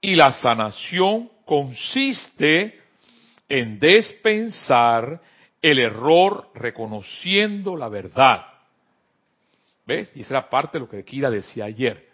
Y 0.00 0.14
la 0.14 0.32
sanación 0.32 1.30
consiste 1.44 2.78
en 3.48 3.78
despensar 3.78 5.20
el 5.62 5.78
error 5.78 6.50
reconociendo 6.54 7.76
la 7.76 7.88
verdad. 7.88 8.46
¿Ves? 9.86 10.12
Y 10.14 10.20
esa 10.20 10.34
era 10.34 10.50
parte 10.50 10.78
de 10.78 10.84
lo 10.84 10.90
que 10.90 11.04
Kira 11.04 11.30
decía 11.30 11.64
ayer. 11.64 12.06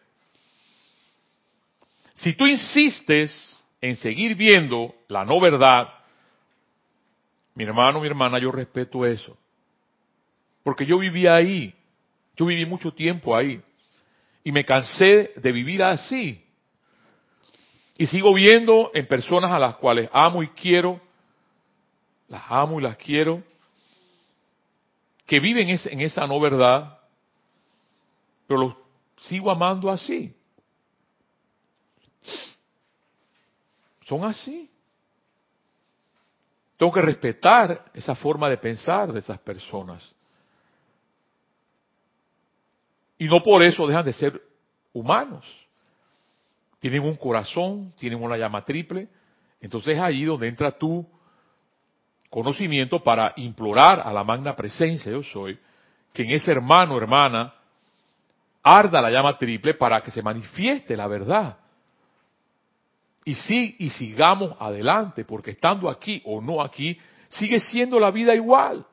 Si 2.15 2.35
tú 2.35 2.47
insistes 2.47 3.59
en 3.81 3.97
seguir 3.97 4.37
viendo 4.37 4.95
la 5.09 5.25
no 5.25 5.41
verdad, 5.41 5.89
mi 7.55 7.65
hermano, 7.65 8.01
mi 8.01 8.07
hermana, 8.07 8.39
yo 8.39 8.53
respeto 8.53 9.05
eso. 9.05 9.37
Porque 10.63 10.87
yo 10.87 10.99
viví 10.99 11.27
ahí. 11.27 11.75
Yo 12.37 12.47
viví 12.47 12.65
mucho 12.65 12.93
tiempo 12.93 13.37
ahí. 13.37 13.61
Y 14.45 14.53
me 14.53 14.65
cansé 14.65 15.33
de 15.37 15.53
vivir 15.53 15.83
así. 15.83 16.45
Y 17.97 18.07
sigo 18.07 18.35
viendo 18.35 18.91
en 18.95 19.07
personas 19.07 19.53
a 19.53 19.59
las 19.59 19.77
cuales 19.77 20.09
amo 20.13 20.43
y 20.43 20.49
quiero, 20.49 21.01
las 22.29 22.43
amo 22.51 22.81
y 22.81 22.83
las 22.83 22.97
quiero, 22.97 23.43
que 25.27 25.41
viven 25.41 25.69
en 25.69 26.01
esa 26.01 26.27
no 26.27 26.41
verdad, 26.41 26.99
pero 28.47 28.61
los 28.61 28.77
sigo 29.19 29.51
amando 29.51 29.91
así. 29.91 30.35
Son 34.05 34.25
así. 34.25 34.69
Tengo 36.77 36.93
que 36.93 37.01
respetar 37.01 37.85
esa 37.95 38.15
forma 38.15 38.49
de 38.49 38.59
pensar 38.59 39.13
de 39.13 39.21
esas 39.21 39.39
personas. 39.39 40.15
Y 43.23 43.27
no 43.27 43.41
por 43.41 43.63
eso 43.63 43.87
dejan 43.87 44.05
de 44.05 44.13
ser 44.13 44.43
humanos. 44.93 45.47
Tienen 46.81 47.05
un 47.05 47.15
corazón, 47.15 47.93
tienen 47.97 48.21
una 48.21 48.37
llama 48.37 48.65
triple. 48.65 49.07
Entonces 49.61 49.95
es 49.95 50.03
ahí 50.03 50.25
donde 50.25 50.49
entra 50.49 50.73
tu 50.73 51.07
conocimiento 52.29 53.01
para 53.01 53.33
implorar 53.37 54.01
a 54.01 54.13
la 54.13 54.25
magna 54.25 54.57
presencia, 54.57 55.13
yo 55.13 55.23
soy, 55.23 55.57
que 56.13 56.25
en 56.25 56.33
ese 56.33 56.51
hermano, 56.51 56.97
hermana, 56.97 57.55
arda 58.61 59.01
la 59.01 59.13
llama 59.13 59.39
triple 59.39 59.75
para 59.75 60.01
que 60.01 60.11
se 60.11 60.21
manifieste 60.21 60.97
la 60.97 61.07
verdad. 61.07 61.59
Y 63.25 63.35
sí, 63.35 63.77
y 63.79 63.91
sigamos 63.91 64.57
adelante, 64.59 65.25
porque 65.25 65.53
estando 65.53 65.89
aquí 65.89 66.21
o 66.25 66.41
no 66.41 66.61
aquí, 66.61 66.99
sigue 67.29 67.61
siendo 67.61 68.01
la 68.01 68.11
vida 68.11 68.35
igual. 68.35 68.85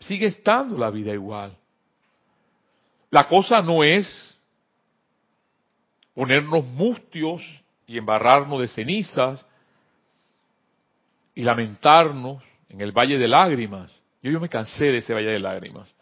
Sigue 0.00 0.26
estando 0.26 0.76
la 0.76 0.90
vida 0.90 1.14
igual. 1.14 1.56
La 3.12 3.28
cosa 3.28 3.60
no 3.60 3.84
es 3.84 4.38
ponernos 6.14 6.64
mustios 6.64 7.42
y 7.86 7.98
embarrarnos 7.98 8.58
de 8.58 8.68
cenizas 8.68 9.46
y 11.34 11.42
lamentarnos 11.42 12.42
en 12.70 12.80
el 12.80 12.90
valle 12.90 13.18
de 13.18 13.28
lágrimas. 13.28 13.92
Yo, 14.22 14.30
yo 14.30 14.40
me 14.40 14.48
cansé 14.48 14.86
de 14.86 14.98
ese 14.98 15.12
valle 15.12 15.28
de 15.28 15.40
lágrimas. 15.40 15.94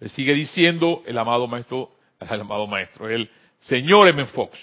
Le 0.00 0.08
sigue 0.08 0.32
diciendo 0.32 1.02
el 1.04 1.18
amado 1.18 1.46
maestro, 1.46 1.90
el 2.20 2.40
amado 2.40 2.66
maestro, 2.66 3.10
el 3.10 3.30
señor 3.58 4.08
M. 4.08 4.24
Fox. 4.24 4.58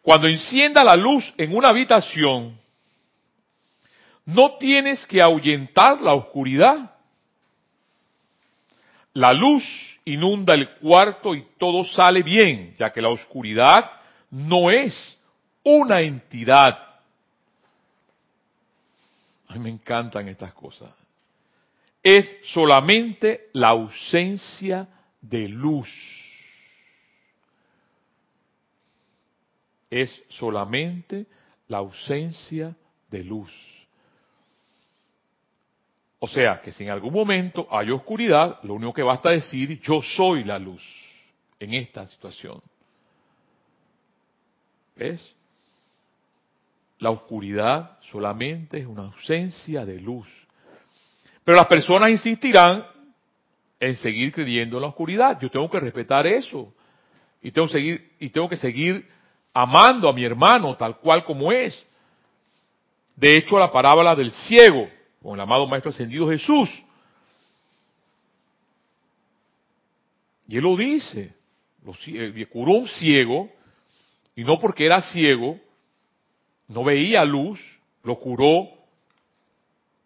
Cuando 0.00 0.28
encienda 0.28 0.84
la 0.84 0.94
luz 0.94 1.34
en 1.36 1.56
una 1.56 1.70
habitación, 1.70 2.56
no 4.24 4.58
tienes 4.58 5.04
que 5.06 5.20
ahuyentar 5.20 6.00
la 6.00 6.14
oscuridad. 6.14 6.97
La 9.18 9.32
luz 9.32 9.64
inunda 10.04 10.54
el 10.54 10.76
cuarto 10.76 11.34
y 11.34 11.44
todo 11.58 11.82
sale 11.82 12.22
bien, 12.22 12.76
ya 12.78 12.92
que 12.92 13.02
la 13.02 13.08
oscuridad 13.08 13.90
no 14.30 14.70
es 14.70 15.18
una 15.64 16.00
entidad. 16.00 16.78
A 19.48 19.54
mí 19.54 19.58
me 19.58 19.70
encantan 19.70 20.28
estas 20.28 20.52
cosas. 20.52 20.94
Es 22.00 22.32
solamente 22.44 23.48
la 23.54 23.70
ausencia 23.70 24.86
de 25.20 25.48
luz. 25.48 25.90
Es 29.90 30.22
solamente 30.28 31.26
la 31.66 31.78
ausencia 31.78 32.72
de 33.10 33.24
luz. 33.24 33.52
O 36.20 36.26
sea, 36.26 36.60
que 36.60 36.72
si 36.72 36.84
en 36.84 36.90
algún 36.90 37.12
momento 37.12 37.68
hay 37.70 37.90
oscuridad, 37.90 38.58
lo 38.64 38.74
único 38.74 38.92
que 38.92 39.02
basta 39.02 39.30
decir, 39.30 39.80
yo 39.80 40.02
soy 40.02 40.44
la 40.44 40.58
luz 40.58 40.82
en 41.60 41.74
esta 41.74 42.06
situación. 42.06 42.60
¿Ves? 44.96 45.34
La 46.98 47.10
oscuridad 47.10 47.98
solamente 48.10 48.78
es 48.78 48.86
una 48.86 49.04
ausencia 49.04 49.84
de 49.84 50.00
luz. 50.00 50.26
Pero 51.44 51.56
las 51.56 51.66
personas 51.66 52.10
insistirán 52.10 52.84
en 53.78 53.94
seguir 53.94 54.32
creyendo 54.32 54.76
en 54.76 54.82
la 54.82 54.88
oscuridad. 54.88 55.38
Yo 55.40 55.48
tengo 55.50 55.70
que 55.70 55.78
respetar 55.78 56.26
eso. 56.26 56.74
Y 57.40 57.52
tengo, 57.52 57.68
que 57.68 57.72
seguir, 57.72 58.12
y 58.18 58.30
tengo 58.30 58.48
que 58.48 58.56
seguir 58.56 59.06
amando 59.54 60.08
a 60.08 60.12
mi 60.12 60.24
hermano 60.24 60.76
tal 60.76 60.98
cual 60.98 61.24
como 61.24 61.52
es. 61.52 61.86
De 63.14 63.36
hecho, 63.36 63.58
la 63.58 63.70
parábola 63.70 64.16
del 64.16 64.32
ciego, 64.32 64.88
con 65.22 65.34
el 65.34 65.40
amado 65.40 65.66
Maestro 65.66 65.90
Ascendido 65.90 66.28
Jesús, 66.28 66.70
y 70.48 70.56
él 70.56 70.62
lo 70.64 70.76
dice, 70.76 71.34
curó 72.50 72.72
un 72.72 72.88
ciego 72.88 73.50
y 74.34 74.44
no 74.44 74.58
porque 74.58 74.86
era 74.86 75.02
ciego, 75.02 75.60
no 76.68 76.84
veía 76.84 77.24
luz, 77.24 77.60
lo 78.02 78.18
curó. 78.18 78.68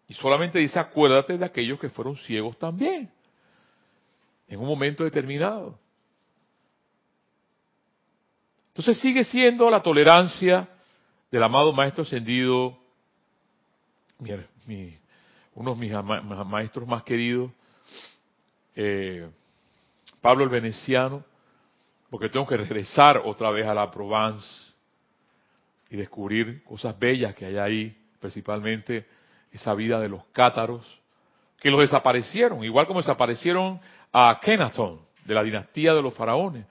Y 0.07 0.13
solamente 0.15 0.59
dice, 0.59 0.79
acuérdate 0.79 1.37
de 1.37 1.45
aquellos 1.45 1.79
que 1.79 1.89
fueron 1.89 2.17
ciegos 2.17 2.57
también, 2.59 3.09
en 4.47 4.59
un 4.59 4.67
momento 4.67 5.05
determinado. 5.05 5.79
Entonces 8.67 8.99
sigue 8.99 9.23
siendo 9.23 9.69
la 9.69 9.81
tolerancia 9.81 10.67
del 11.31 11.43
amado 11.43 11.71
Maestro 11.71 12.03
Ascendido, 12.03 12.77
uno 15.55 15.75
de 15.75 15.79
mis 15.79 15.91
maestros 16.45 16.87
más 16.87 17.03
queridos, 17.03 17.51
eh, 18.75 19.29
Pablo 20.21 20.43
el 20.43 20.49
Veneciano, 20.49 21.23
porque 22.09 22.29
tengo 22.29 22.47
que 22.47 22.57
regresar 22.57 23.21
otra 23.25 23.49
vez 23.51 23.65
a 23.65 23.73
la 23.73 23.89
Provence 23.91 24.47
y 25.89 25.97
descubrir 25.97 26.63
cosas 26.63 26.97
bellas 26.97 27.35
que 27.35 27.45
hay 27.45 27.57
ahí, 27.57 27.97
principalmente 28.19 29.05
esa 29.51 29.73
vida 29.73 29.99
de 29.99 30.09
los 30.09 30.25
cátaros, 30.31 30.85
que 31.59 31.69
los 31.69 31.81
desaparecieron, 31.81 32.63
igual 32.63 32.87
como 32.87 32.99
desaparecieron 32.99 33.79
a 34.11 34.39
Kenaton, 34.41 35.01
de 35.25 35.33
la 35.33 35.43
dinastía 35.43 35.93
de 35.93 36.01
los 36.01 36.13
faraones. 36.13 36.65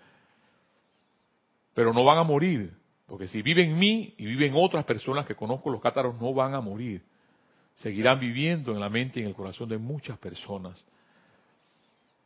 Pero 1.74 1.92
no 1.92 2.04
van 2.04 2.18
a 2.18 2.22
morir, 2.22 2.72
porque 3.06 3.28
si 3.28 3.42
viven 3.42 3.70
en 3.70 3.78
mí 3.78 4.14
y 4.18 4.26
viven 4.26 4.52
otras 4.54 4.84
personas 4.84 5.24
que 5.24 5.34
conozco, 5.34 5.70
los 5.70 5.80
cátaros 5.80 6.20
no 6.20 6.34
van 6.34 6.54
a 6.54 6.60
morir. 6.60 7.02
Seguirán 7.74 8.18
viviendo 8.18 8.72
en 8.72 8.80
la 8.80 8.88
mente 8.88 9.20
y 9.20 9.22
en 9.22 9.28
el 9.28 9.34
corazón 9.34 9.68
de 9.68 9.78
muchas 9.78 10.18
personas. 10.18 10.82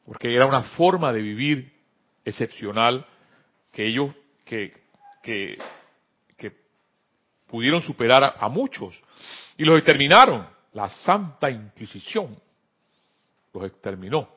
Porque 0.05 0.35
era 0.35 0.47
una 0.47 0.63
forma 0.63 1.13
de 1.13 1.21
vivir 1.21 1.73
excepcional 2.25 3.07
que 3.73 3.87
ellos 3.87 4.15
que, 4.45 4.73
que, 5.23 5.59
pudieron 7.47 7.81
superar 7.81 8.25
a, 8.25 8.29
a, 8.41 8.49
muchos 8.49 9.01
y 9.57 9.65
los 9.65 9.79
exterminaron. 9.79 10.47
La 10.73 10.89
Santa 10.89 11.49
Inquisición 11.49 12.37
los 13.55 13.65
exterminó. 13.65 14.29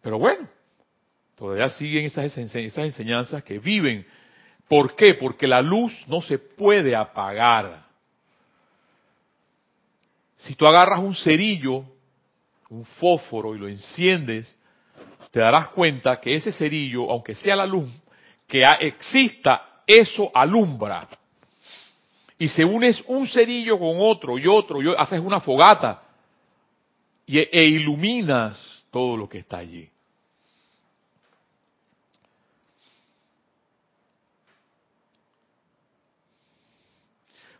Pero 0.00 0.18
bueno, 0.18 0.48
todavía 1.34 1.68
siguen 1.70 2.06
esas, 2.06 2.36
esas 2.36 2.84
enseñanzas 2.84 3.42
que 3.44 3.58
viven. 3.58 4.06
¿Por 4.68 4.94
qué? 4.94 5.14
Porque 5.14 5.46
la 5.46 5.60
luz 5.60 5.92
no 6.06 6.22
se 6.22 6.38
puede 6.38 6.94
apagar. 6.94 7.89
Si 10.40 10.54
tú 10.54 10.66
agarras 10.66 11.00
un 11.00 11.14
cerillo, 11.14 11.84
un 12.70 12.84
fósforo 12.84 13.54
y 13.54 13.58
lo 13.58 13.68
enciendes, 13.68 14.58
te 15.30 15.40
darás 15.40 15.68
cuenta 15.68 16.18
que 16.18 16.34
ese 16.34 16.50
cerillo, 16.50 17.10
aunque 17.10 17.34
sea 17.34 17.56
la 17.56 17.66
luz 17.66 17.90
que 18.46 18.64
exista, 18.80 19.82
eso 19.86 20.30
alumbra. 20.34 21.08
Y 22.38 22.48
se 22.48 22.64
unes 22.64 23.04
un 23.06 23.26
cerillo 23.26 23.78
con 23.78 23.96
otro 23.98 24.38
y 24.38 24.46
otro, 24.46 24.80
y 24.80 24.94
haces 24.96 25.20
una 25.20 25.40
fogata 25.40 26.02
y, 27.26 27.38
e 27.38 27.64
iluminas 27.64 28.82
todo 28.90 29.18
lo 29.18 29.28
que 29.28 29.38
está 29.38 29.58
allí. 29.58 29.90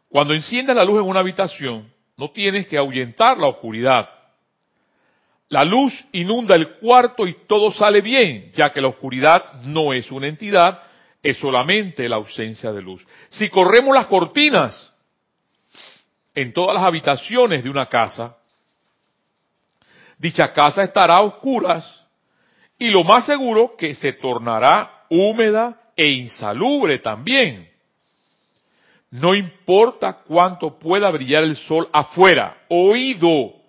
Cuando 0.09 0.33
enciendes 0.33 0.75
la 0.75 0.85
luz 0.85 0.99
en 0.99 1.07
una 1.07 1.21
habitación, 1.21 2.00
no 2.21 2.31
tienes 2.31 2.69
que 2.69 2.79
ahuyentar 2.79 3.37
la 3.39 3.49
oscuridad 3.49 4.09
la 5.51 5.65
luz 5.65 5.93
inunda 6.13 6.55
el 6.55 6.77
cuarto 6.77 7.27
y 7.27 7.35
todo 7.49 7.73
sale 7.73 8.01
bien, 8.01 8.53
ya 8.55 8.71
que 8.71 8.81
la 8.81 8.87
oscuridad 8.87 9.63
no 9.65 9.93
es 9.93 10.11
una 10.13 10.29
entidad, 10.29 10.81
es 11.21 11.39
solamente 11.39 12.09
la 12.09 12.17
ausencia 12.17 12.73
de 12.73 12.81
luz. 12.81 13.05
Si 13.31 13.49
corremos 13.49 13.93
las 13.93 14.07
cortinas 14.07 14.93
en 16.37 16.53
todas 16.53 16.75
las 16.75 16.85
habitaciones 16.85 17.65
de 17.65 17.71
una 17.71 17.87
casa, 17.87 18.37
dicha 20.19 20.53
casa 20.53 20.85
estará 20.85 21.17
a 21.17 21.23
oscuras 21.23 22.07
y 22.79 22.89
lo 22.91 23.03
más 23.03 23.27
seguro 23.27 23.75
que 23.77 23.93
se 23.97 24.13
tornará 24.13 25.05
húmeda 25.11 25.81
e 25.97 26.11
insalubre 26.11 27.01
también. 27.01 27.70
No 29.11 29.35
importa 29.35 30.23
cuánto 30.25 30.79
pueda 30.79 31.11
brillar 31.11 31.45
el 31.45 31.57
sol 31.57 31.89
afuera, 31.93 32.65
oído 32.69 33.61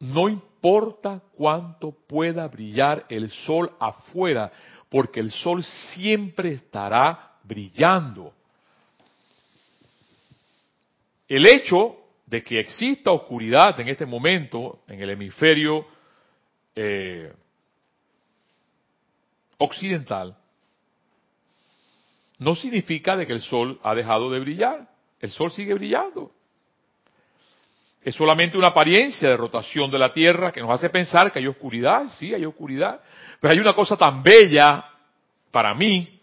no 0.00 0.28
importa 0.28 1.22
cuánto 1.34 1.92
pueda 1.92 2.46
brillar 2.48 3.06
el 3.08 3.30
sol 3.30 3.70
afuera, 3.78 4.52
porque 4.90 5.20
el 5.20 5.30
sol 5.30 5.64
siempre 5.64 6.52
estará 6.52 7.38
brillando. 7.42 8.32
El 11.28 11.46
hecho 11.46 11.96
de 12.26 12.42
que 12.42 12.60
exista 12.60 13.10
oscuridad 13.10 13.78
en 13.80 13.88
este 13.88 14.04
momento 14.04 14.80
en 14.86 15.00
el 15.00 15.10
hemisferio 15.10 15.86
eh, 16.74 17.32
occidental 19.58 20.36
no 22.38 22.54
significa 22.54 23.16
de 23.16 23.26
que 23.26 23.32
el 23.32 23.40
sol 23.40 23.80
ha 23.82 23.94
dejado 23.94 24.30
de 24.30 24.40
brillar. 24.40 24.88
El 25.20 25.30
sol 25.30 25.50
sigue 25.50 25.74
brillando. 25.74 26.32
Es 28.02 28.14
solamente 28.14 28.56
una 28.56 28.68
apariencia 28.68 29.28
de 29.28 29.36
rotación 29.36 29.90
de 29.90 29.98
la 29.98 30.12
Tierra 30.12 30.52
que 30.52 30.60
nos 30.60 30.70
hace 30.70 30.90
pensar 30.90 31.32
que 31.32 31.40
hay 31.40 31.46
oscuridad, 31.48 32.08
sí, 32.18 32.32
hay 32.32 32.44
oscuridad, 32.44 33.00
pero 33.40 33.52
hay 33.52 33.58
una 33.58 33.74
cosa 33.74 33.96
tan 33.96 34.22
bella 34.22 34.84
para 35.50 35.74
mí 35.74 36.20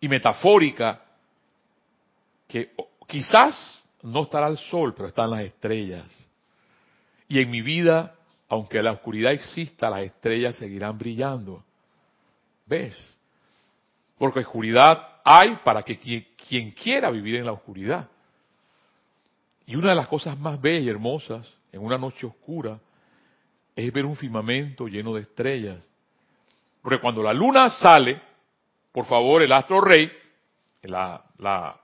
y 0.00 0.08
metafórica 0.08 1.02
que 2.48 2.70
quizás 3.06 3.84
no 4.02 4.22
estará 4.22 4.46
el 4.46 4.56
sol, 4.56 4.94
pero 4.94 5.08
están 5.08 5.30
las 5.30 5.40
estrellas. 5.40 6.30
Y 7.28 7.40
en 7.40 7.50
mi 7.50 7.60
vida, 7.60 8.14
aunque 8.48 8.82
la 8.82 8.92
oscuridad 8.92 9.32
exista, 9.32 9.90
las 9.90 10.00
estrellas 10.00 10.56
seguirán 10.56 10.96
brillando. 10.96 11.64
¿Ves? 12.64 12.96
Porque 14.16 14.40
oscuridad 14.40 15.15
hay 15.28 15.56
para 15.64 15.82
que 15.82 15.98
quien, 15.98 16.70
quiera 16.70 17.10
vivir 17.10 17.34
en 17.34 17.46
la 17.46 17.52
oscuridad. 17.52 18.08
Y 19.66 19.74
una 19.74 19.88
de 19.88 19.96
las 19.96 20.06
cosas 20.06 20.38
más 20.38 20.60
bellas 20.60 20.84
y 20.84 20.88
hermosas 20.88 21.52
en 21.72 21.84
una 21.84 21.98
noche 21.98 22.26
oscura 22.26 22.78
es 23.74 23.92
ver 23.92 24.06
un 24.06 24.14
firmamento 24.14 24.86
lleno 24.86 25.12
de 25.12 25.22
estrellas. 25.22 25.84
Porque 26.80 27.00
cuando 27.00 27.24
la 27.24 27.32
luna 27.32 27.68
sale, 27.70 28.22
por 28.92 29.04
favor, 29.04 29.42
el 29.42 29.50
astro 29.50 29.80
rey, 29.80 30.08
la, 30.82 31.20
la 31.38 31.76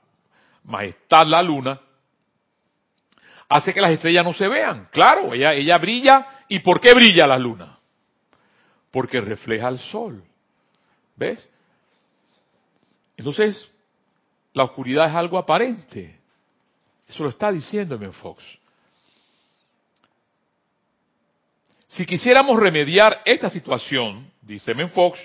majestad, 0.62 1.26
la 1.26 1.42
luna, 1.42 1.80
hace 3.48 3.74
que 3.74 3.80
las 3.80 3.90
estrellas 3.90 4.24
no 4.24 4.32
se 4.32 4.46
vean. 4.46 4.88
Claro, 4.92 5.34
ella, 5.34 5.52
ella 5.52 5.78
brilla. 5.78 6.44
¿Y 6.46 6.60
por 6.60 6.80
qué 6.80 6.94
brilla 6.94 7.26
la 7.26 7.38
luna? 7.38 7.76
Porque 8.92 9.20
refleja 9.20 9.66
el 9.66 9.80
sol. 9.80 10.22
¿Ves? 11.16 11.50
Entonces, 13.22 13.70
la 14.52 14.64
oscuridad 14.64 15.06
es 15.06 15.14
algo 15.14 15.38
aparente. 15.38 16.18
Eso 17.08 17.22
lo 17.22 17.28
está 17.28 17.52
diciendo 17.52 17.94
M. 17.94 18.10
Fox. 18.10 18.42
Si 21.86 22.04
quisiéramos 22.04 22.58
remediar 22.58 23.22
esta 23.24 23.48
situación, 23.48 24.28
dice 24.40 24.72
M. 24.72 24.88
Fox, 24.88 25.20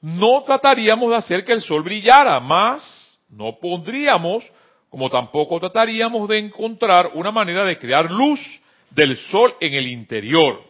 no 0.00 0.42
trataríamos 0.42 1.10
de 1.10 1.16
hacer 1.16 1.44
que 1.44 1.52
el 1.52 1.60
sol 1.60 1.84
brillara, 1.84 2.40
más 2.40 3.16
no 3.28 3.56
pondríamos, 3.60 4.44
como 4.90 5.08
tampoco 5.08 5.60
trataríamos 5.60 6.28
de 6.28 6.38
encontrar 6.38 7.12
una 7.14 7.30
manera 7.30 7.64
de 7.64 7.78
crear 7.78 8.10
luz 8.10 8.40
del 8.90 9.16
sol 9.16 9.54
en 9.60 9.74
el 9.74 9.86
interior. 9.86 10.60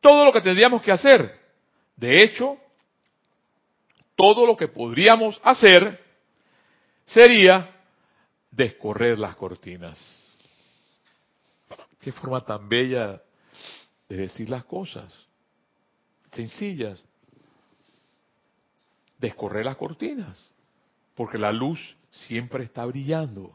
Todo 0.00 0.24
lo 0.24 0.32
que 0.32 0.40
tendríamos 0.40 0.80
que 0.80 0.90
hacer, 0.90 1.38
de 1.96 2.22
hecho, 2.22 2.56
todo 4.18 4.44
lo 4.44 4.56
que 4.56 4.66
podríamos 4.66 5.40
hacer 5.44 6.04
sería 7.04 7.70
descorrer 8.50 9.16
las 9.16 9.36
cortinas. 9.36 9.96
Qué 12.00 12.10
forma 12.10 12.44
tan 12.44 12.68
bella 12.68 13.22
de 14.08 14.16
decir 14.16 14.50
las 14.50 14.64
cosas, 14.64 15.14
sencillas. 16.32 17.04
Descorrer 19.18 19.64
las 19.64 19.76
cortinas, 19.76 20.50
porque 21.14 21.38
la 21.38 21.52
luz 21.52 21.96
siempre 22.10 22.64
está 22.64 22.84
brillando. 22.86 23.52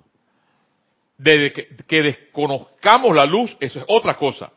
Desde 1.18 1.52
que, 1.52 1.76
que 1.86 2.02
desconozcamos 2.02 3.14
la 3.14 3.26
luz, 3.26 3.56
eso 3.60 3.80
es 3.80 3.86
otra 3.90 4.16
cosa. 4.18 4.50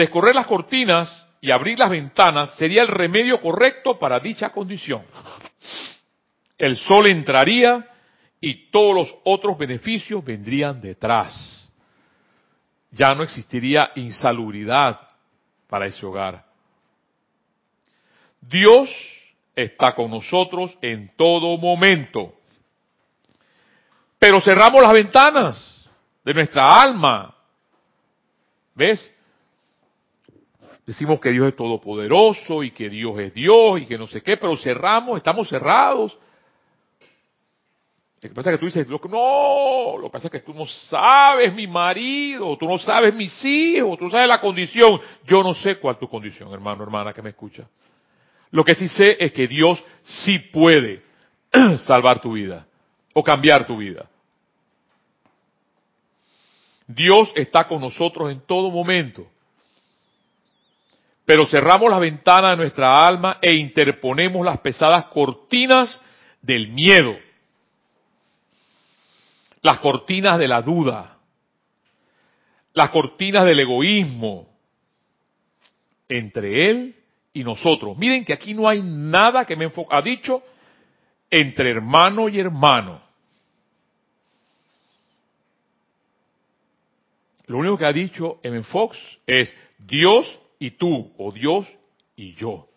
Descorrer 0.00 0.34
las 0.34 0.46
cortinas 0.46 1.28
y 1.42 1.50
abrir 1.50 1.78
las 1.78 1.90
ventanas 1.90 2.56
sería 2.56 2.80
el 2.80 2.88
remedio 2.88 3.38
correcto 3.38 3.98
para 3.98 4.18
dicha 4.18 4.48
condición. 4.48 5.04
El 6.56 6.74
sol 6.78 7.06
entraría 7.06 7.86
y 8.40 8.70
todos 8.70 8.94
los 8.94 9.14
otros 9.24 9.58
beneficios 9.58 10.24
vendrían 10.24 10.80
detrás. 10.80 11.70
Ya 12.90 13.14
no 13.14 13.22
existiría 13.22 13.90
insalubridad 13.94 15.06
para 15.68 15.84
ese 15.84 16.06
hogar. 16.06 16.46
Dios 18.40 18.88
está 19.54 19.94
con 19.94 20.10
nosotros 20.10 20.78
en 20.80 21.14
todo 21.14 21.58
momento. 21.58 22.36
Pero 24.18 24.40
cerramos 24.40 24.80
las 24.80 24.94
ventanas 24.94 25.90
de 26.24 26.32
nuestra 26.32 26.80
alma. 26.80 27.34
¿Ves? 28.74 29.14
Decimos 30.90 31.20
que 31.20 31.30
Dios 31.30 31.46
es 31.46 31.54
todopoderoso 31.54 32.64
y 32.64 32.72
que 32.72 32.90
Dios 32.90 33.16
es 33.20 33.32
Dios 33.32 33.80
y 33.80 33.86
que 33.86 33.96
no 33.96 34.08
sé 34.08 34.22
qué, 34.22 34.36
pero 34.36 34.56
cerramos, 34.56 35.18
estamos 35.18 35.48
cerrados. 35.48 36.18
Lo 38.20 38.28
que 38.28 38.34
pasa 38.34 38.50
es 38.50 38.56
que 38.56 38.58
tú 38.58 38.66
dices, 38.66 38.88
no, 38.88 39.98
lo 39.98 40.08
que 40.08 40.10
pasa 40.10 40.26
es 40.26 40.32
que 40.32 40.40
tú 40.40 40.52
no 40.52 40.66
sabes 40.66 41.54
mi 41.54 41.68
marido, 41.68 42.56
tú 42.56 42.66
no 42.66 42.76
sabes 42.76 43.14
mis 43.14 43.32
hijos, 43.44 44.00
tú 44.00 44.10
sabes 44.10 44.26
la 44.26 44.40
condición. 44.40 45.00
Yo 45.28 45.44
no 45.44 45.54
sé 45.54 45.76
cuál 45.78 45.94
es 45.94 46.00
tu 46.00 46.08
condición, 46.08 46.52
hermano, 46.52 46.82
hermana, 46.82 47.12
que 47.12 47.22
me 47.22 47.30
escucha. 47.30 47.68
Lo 48.50 48.64
que 48.64 48.74
sí 48.74 48.88
sé 48.88 49.16
es 49.20 49.32
que 49.32 49.46
Dios 49.46 49.80
sí 50.02 50.40
puede 50.40 51.04
salvar 51.86 52.20
tu 52.20 52.32
vida 52.32 52.66
o 53.14 53.22
cambiar 53.22 53.64
tu 53.64 53.76
vida. 53.76 54.10
Dios 56.88 57.32
está 57.36 57.68
con 57.68 57.80
nosotros 57.80 58.32
en 58.32 58.40
todo 58.40 58.72
momento 58.72 59.28
pero 61.30 61.46
cerramos 61.46 61.88
la 61.88 62.00
ventana 62.00 62.50
de 62.50 62.56
nuestra 62.56 63.06
alma 63.06 63.38
e 63.40 63.54
interponemos 63.54 64.44
las 64.44 64.58
pesadas 64.58 65.04
cortinas 65.04 66.00
del 66.42 66.66
miedo, 66.70 67.16
las 69.62 69.78
cortinas 69.78 70.40
de 70.40 70.48
la 70.48 70.60
duda, 70.60 71.18
las 72.74 72.90
cortinas 72.90 73.44
del 73.44 73.60
egoísmo 73.60 74.48
entre 76.08 76.68
él 76.68 76.96
y 77.32 77.44
nosotros. 77.44 77.96
Miren 77.96 78.24
que 78.24 78.32
aquí 78.32 78.52
no 78.52 78.68
hay 78.68 78.82
nada 78.82 79.44
que 79.44 79.54
me 79.54 79.66
enfoque. 79.66 79.94
Ha 79.94 80.02
dicho 80.02 80.42
entre 81.30 81.70
hermano 81.70 82.28
y 82.28 82.40
hermano. 82.40 83.00
Lo 87.46 87.58
único 87.58 87.78
que 87.78 87.86
ha 87.86 87.92
dicho 87.92 88.40
M. 88.42 88.64
Fox 88.64 88.98
es 89.28 89.54
Dios 89.78 90.40
y 90.60 90.70
tú, 90.72 91.12
o 91.18 91.32
Dios 91.32 91.66
y 92.14 92.34
yo. 92.34 92.68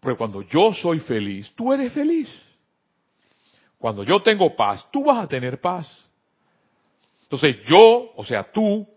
Porque 0.00 0.16
cuando 0.16 0.42
yo 0.42 0.72
soy 0.74 0.98
feliz, 0.98 1.52
tú 1.54 1.72
eres 1.72 1.92
feliz. 1.92 2.28
Cuando 3.78 4.02
yo 4.02 4.20
tengo 4.20 4.56
paz, 4.56 4.88
tú 4.90 5.04
vas 5.04 5.18
a 5.18 5.28
tener 5.28 5.60
paz. 5.60 5.86
Entonces 7.24 7.58
yo, 7.66 8.12
o 8.16 8.24
sea, 8.24 8.50
tú, 8.50 8.88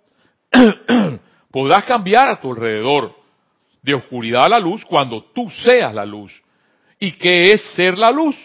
podrás 1.51 1.83
cambiar 1.83 2.29
a 2.29 2.39
tu 2.39 2.51
alrededor 2.51 3.13
de 3.81 3.93
oscuridad 3.93 4.45
a 4.45 4.49
la 4.49 4.59
luz 4.59 4.85
cuando 4.85 5.23
tú 5.25 5.49
seas 5.49 5.93
la 5.93 6.05
luz. 6.05 6.41
¿Y 6.97 7.11
qué 7.13 7.51
es 7.51 7.61
ser 7.75 7.97
la 7.97 8.11
luz? 8.11 8.37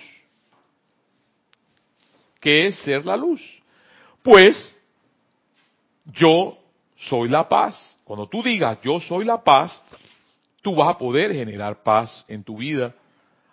¿Qué 2.41 2.67
es 2.67 2.79
ser 2.81 3.05
la 3.05 3.17
luz? 3.17 3.41
Pues 4.23 4.75
yo 6.07 6.59
soy 6.97 7.29
la 7.29 7.49
paz. 7.49 7.96
Cuando 8.07 8.29
tú 8.29 8.41
digas 8.41 8.79
yo 8.83 9.01
soy 9.01 9.25
la 9.25 9.43
paz, 9.43 9.83
tú 10.63 10.77
vas 10.77 10.91
a 10.91 10.97
poder 10.97 11.33
generar 11.33 11.83
paz 11.83 12.25
en 12.29 12.45
tu 12.45 12.59
vida, 12.59 12.95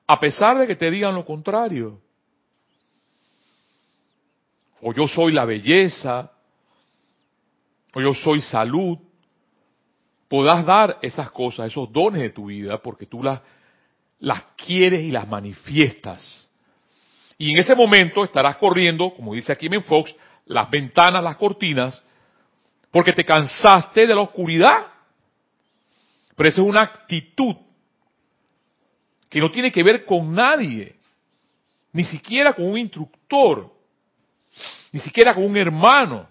a 0.06 0.20
pesar 0.20 0.60
de 0.60 0.68
que 0.68 0.76
te 0.76 0.92
digan 0.92 1.16
lo 1.16 1.26
contrario. 1.26 2.00
O 4.80 4.94
yo 4.94 5.08
soy 5.08 5.32
la 5.32 5.46
belleza, 5.46 6.32
o 7.96 8.00
yo 8.02 8.14
soy 8.14 8.44
salud. 8.44 9.00
Podrás 10.28 10.64
dar 10.64 11.00
esas 11.02 11.32
cosas, 11.32 11.72
esos 11.72 11.92
dones 11.92 12.22
de 12.22 12.30
tu 12.30 12.46
vida, 12.46 12.78
porque 12.78 13.08
tú 13.08 13.24
las, 13.24 13.42
las 14.20 14.44
quieres 14.56 15.02
y 15.02 15.10
las 15.10 15.28
manifiestas. 15.28 16.48
Y 17.40 17.54
en 17.54 17.58
ese 17.58 17.74
momento 17.74 18.24
estarás 18.24 18.58
corriendo, 18.58 19.16
como 19.16 19.34
dice 19.34 19.52
aquí 19.52 19.68
Men 19.68 19.84
Fox, 19.84 20.16
las 20.46 20.70
ventanas, 20.70 21.24
las 21.24 21.38
cortinas, 21.38 22.04
porque 22.94 23.12
te 23.12 23.26
cansaste 23.26 24.06
de 24.06 24.14
la 24.14 24.22
oscuridad. 24.22 24.86
Pero 26.36 26.48
esa 26.48 26.62
es 26.62 26.68
una 26.68 26.82
actitud 26.82 27.56
que 29.28 29.40
no 29.40 29.50
tiene 29.50 29.72
que 29.72 29.82
ver 29.82 30.06
con 30.06 30.32
nadie, 30.32 30.96
ni 31.92 32.04
siquiera 32.04 32.54
con 32.54 32.66
un 32.66 32.78
instructor, 32.78 33.74
ni 34.92 35.00
siquiera 35.00 35.34
con 35.34 35.44
un 35.44 35.58
hermano. 35.58 36.30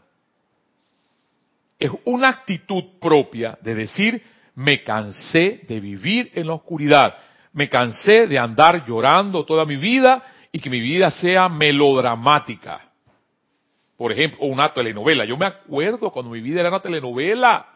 Es 1.81 1.90
una 2.05 2.29
actitud 2.29 2.85
propia 3.01 3.59
de 3.61 3.75
decir, 3.75 4.22
me 4.55 4.85
cansé 4.85 5.64
de 5.66 5.81
vivir 5.81 6.31
en 6.33 6.46
la 6.46 6.55
oscuridad, 6.55 7.16
me 7.55 7.68
cansé 7.68 8.29
de 8.29 8.38
andar 8.38 8.87
llorando 8.87 9.44
toda 9.44 9.64
mi 9.64 9.75
vida 9.75 10.22
y 10.53 10.61
que 10.61 10.70
mi 10.70 10.79
vida 10.79 11.11
sea 11.11 11.48
melodramática 11.48 12.91
por 14.03 14.11
ejemplo, 14.11 14.41
o 14.41 14.47
una 14.47 14.75
telenovela. 14.75 15.25
Yo 15.25 15.37
me 15.37 15.47
acuerdo 15.47 16.11
cuando 16.11 16.33
mi 16.33 16.41
vida 16.41 16.59
era 16.59 16.71
una 16.71 16.83
telenovela. 16.83 17.67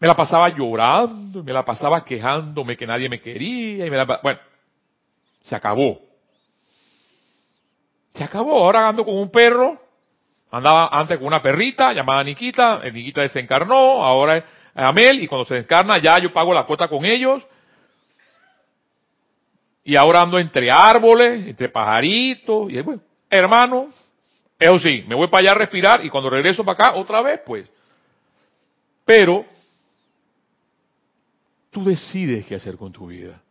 Me 0.00 0.08
la 0.08 0.16
pasaba 0.16 0.48
llorando, 0.48 1.44
me 1.44 1.52
la 1.52 1.64
pasaba 1.64 2.04
quejándome 2.04 2.76
que 2.76 2.84
nadie 2.84 3.08
me 3.08 3.20
quería, 3.20 3.86
y 3.86 3.90
me 3.90 3.96
la, 3.96 4.18
bueno, 4.20 4.40
se 5.40 5.54
acabó. 5.54 6.00
Se 8.12 8.24
acabó, 8.24 8.64
ahora 8.64 8.88
ando 8.88 9.04
con 9.04 9.16
un 9.16 9.30
perro, 9.30 9.80
andaba 10.50 10.88
antes 10.88 11.16
con 11.18 11.28
una 11.28 11.40
perrita 11.40 11.92
llamada 11.92 12.24
Niquita, 12.24 12.80
Niquita 12.92 13.20
desencarnó, 13.20 14.02
ahora 14.02 14.38
es 14.38 14.44
Amel, 14.74 15.22
y 15.22 15.28
cuando 15.28 15.44
se 15.44 15.54
desencarna 15.54 15.98
ya 15.98 16.18
yo 16.18 16.32
pago 16.32 16.52
la 16.52 16.64
cuota 16.64 16.88
con 16.88 17.04
ellos, 17.04 17.40
y 19.84 19.94
ahora 19.94 20.22
ando 20.22 20.40
entre 20.40 20.72
árboles, 20.72 21.46
entre 21.46 21.68
pajaritos, 21.68 22.68
y 22.68 22.80
bueno, 22.80 23.00
hermano, 23.32 23.88
Eso 24.58 24.78
sí, 24.78 25.04
me 25.08 25.16
voy 25.16 25.26
para 25.26 25.40
allá 25.40 25.50
a 25.52 25.58
respirar 25.58 26.04
y 26.04 26.10
cuando 26.10 26.30
regreso 26.30 26.64
para 26.64 26.90
acá, 26.90 26.96
otra 26.96 27.20
vez, 27.20 27.40
pues. 27.44 27.68
Pero 29.04 29.44
tú 31.70 31.82
decides 31.84 32.46
qué 32.46 32.54
hacer 32.54 32.76
con 32.76 32.92
tu 32.92 33.08
vida. 33.08 33.42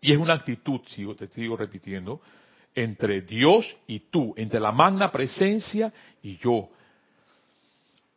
Y 0.00 0.12
es 0.12 0.18
una 0.18 0.34
actitud, 0.34 0.80
sigo, 0.86 1.16
te 1.16 1.26
sigo 1.26 1.56
repitiendo, 1.56 2.20
entre 2.76 3.22
Dios 3.22 3.76
y 3.88 3.98
tú, 3.98 4.34
entre 4.36 4.60
la 4.60 4.70
magna 4.70 5.10
presencia 5.10 5.92
y 6.22 6.36
yo. 6.36 6.68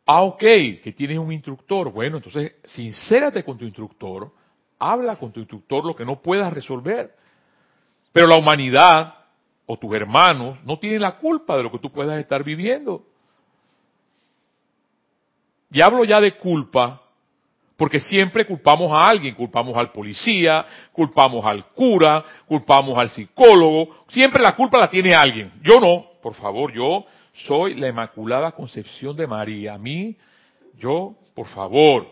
Ah, 0.06 0.22
ok, 0.22 0.38
que 0.38 0.94
tienes 0.94 1.18
un 1.18 1.32
instructor. 1.32 1.90
Bueno, 1.90 2.18
entonces, 2.18 2.54
sincérate 2.62 3.42
con 3.42 3.58
tu 3.58 3.64
instructor, 3.64 4.30
habla 4.78 5.16
con 5.16 5.32
tu 5.32 5.40
instructor 5.40 5.84
lo 5.84 5.96
que 5.96 6.04
no 6.04 6.22
puedas 6.22 6.52
resolver. 6.52 7.12
Pero 8.12 8.28
la 8.28 8.36
humanidad 8.36 9.19
o 9.72 9.76
tus 9.76 9.94
hermanos 9.94 10.58
no 10.64 10.80
tienen 10.80 11.00
la 11.00 11.16
culpa 11.16 11.56
de 11.56 11.62
lo 11.62 11.70
que 11.70 11.78
tú 11.78 11.92
puedas 11.92 12.18
estar 12.18 12.42
viviendo. 12.42 13.04
Y 15.70 15.80
hablo 15.80 16.02
ya 16.02 16.20
de 16.20 16.36
culpa 16.36 17.00
porque 17.76 18.00
siempre 18.00 18.44
culpamos 18.44 18.90
a 18.90 19.08
alguien, 19.08 19.36
culpamos 19.36 19.76
al 19.76 19.92
policía, 19.92 20.66
culpamos 20.90 21.46
al 21.46 21.66
cura, 21.66 22.24
culpamos 22.46 22.98
al 22.98 23.10
psicólogo, 23.10 24.04
siempre 24.08 24.42
la 24.42 24.56
culpa 24.56 24.76
la 24.76 24.90
tiene 24.90 25.14
alguien. 25.14 25.52
Yo 25.62 25.78
no, 25.78 26.04
por 26.20 26.34
favor, 26.34 26.72
yo 26.72 27.06
soy 27.32 27.74
la 27.76 27.86
Inmaculada 27.86 28.50
Concepción 28.50 29.16
de 29.16 29.28
María. 29.28 29.74
A 29.74 29.78
mí, 29.78 30.16
yo, 30.80 31.14
por 31.32 31.46
favor. 31.46 32.08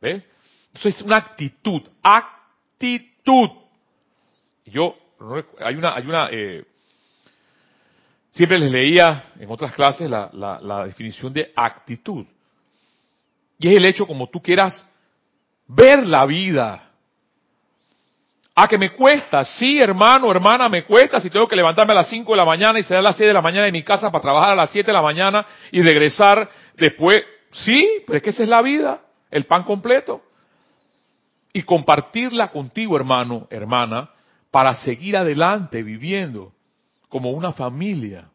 ¿Ves? 0.00 0.24
Entonces 0.68 0.94
es 0.94 1.02
una 1.02 1.16
actitud, 1.16 1.82
actitud. 2.00 3.50
Yo, 4.66 4.96
hay 5.60 5.74
una, 5.76 5.94
hay 5.94 6.06
una, 6.06 6.28
eh, 6.30 6.64
siempre 8.34 8.58
les 8.58 8.70
leía 8.70 9.32
en 9.38 9.50
otras 9.50 9.72
clases 9.72 10.10
la, 10.10 10.84
definición 10.86 11.32
de 11.32 11.52
actitud. 11.54 12.26
Y 13.58 13.68
es 13.68 13.76
el 13.76 13.84
hecho 13.84 14.06
como 14.06 14.28
tú 14.28 14.42
quieras 14.42 14.86
ver 15.66 16.06
la 16.06 16.26
vida. 16.26 16.90
A 18.56 18.68
que 18.68 18.78
me 18.78 18.90
cuesta, 18.90 19.44
sí 19.44 19.80
hermano, 19.80 20.30
hermana, 20.30 20.68
me 20.68 20.84
cuesta 20.84 21.20
si 21.20 21.28
tengo 21.28 21.48
que 21.48 21.56
levantarme 21.56 21.92
a 21.92 21.96
las 21.96 22.08
5 22.08 22.30
de 22.30 22.36
la 22.36 22.44
mañana 22.44 22.78
y 22.78 22.84
salir 22.84 22.98
a 22.98 23.02
las 23.02 23.16
6 23.16 23.28
de 23.28 23.34
la 23.34 23.42
mañana 23.42 23.66
de 23.66 23.72
mi 23.72 23.82
casa 23.82 24.12
para 24.12 24.22
trabajar 24.22 24.52
a 24.52 24.56
las 24.56 24.70
7 24.70 24.86
de 24.86 24.92
la 24.92 25.02
mañana 25.02 25.44
y 25.72 25.82
regresar 25.82 26.48
después. 26.76 27.24
Sí, 27.50 28.02
pero 28.06 28.16
es 28.16 28.22
que 28.22 28.30
esa 28.30 28.44
es 28.44 28.48
la 28.48 28.62
vida, 28.62 29.00
el 29.30 29.46
pan 29.46 29.64
completo. 29.64 30.22
Y 31.52 31.62
compartirla 31.62 32.48
contigo, 32.48 32.96
hermano, 32.96 33.46
hermana, 33.50 34.10
para 34.54 34.76
seguir 34.76 35.16
adelante 35.16 35.82
viviendo 35.82 36.52
como 37.08 37.32
una 37.32 37.52
familia. 37.52 38.30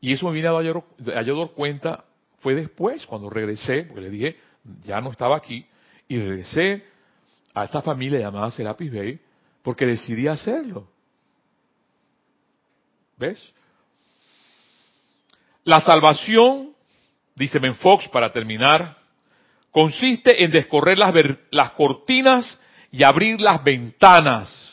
Y 0.00 0.12
eso 0.12 0.26
me 0.26 0.34
viene 0.34 0.46
a 0.46 0.52
dar 0.52 1.50
cuenta 1.52 2.04
fue 2.38 2.54
después, 2.54 3.04
cuando 3.06 3.28
regresé, 3.28 3.82
porque 3.82 4.02
le 4.02 4.10
dije, 4.10 4.36
ya 4.84 5.00
no 5.00 5.10
estaba 5.10 5.36
aquí, 5.36 5.66
y 6.06 6.16
regresé 6.16 6.84
a 7.52 7.64
esta 7.64 7.82
familia 7.82 8.20
llamada 8.20 8.52
Serapis 8.52 8.92
Bay, 8.92 9.20
porque 9.62 9.84
decidí 9.84 10.28
hacerlo. 10.28 10.86
¿Ves? 13.16 13.52
La 15.64 15.80
salvación, 15.80 16.70
dice 17.34 17.58
Menfox 17.58 18.06
para 18.10 18.30
terminar, 18.30 18.96
consiste 19.72 20.44
en 20.44 20.52
descorrer 20.52 20.98
las, 20.98 21.12
las 21.50 21.72
cortinas 21.72 22.60
y 22.92 23.02
abrir 23.02 23.40
las 23.40 23.64
ventanas 23.64 24.69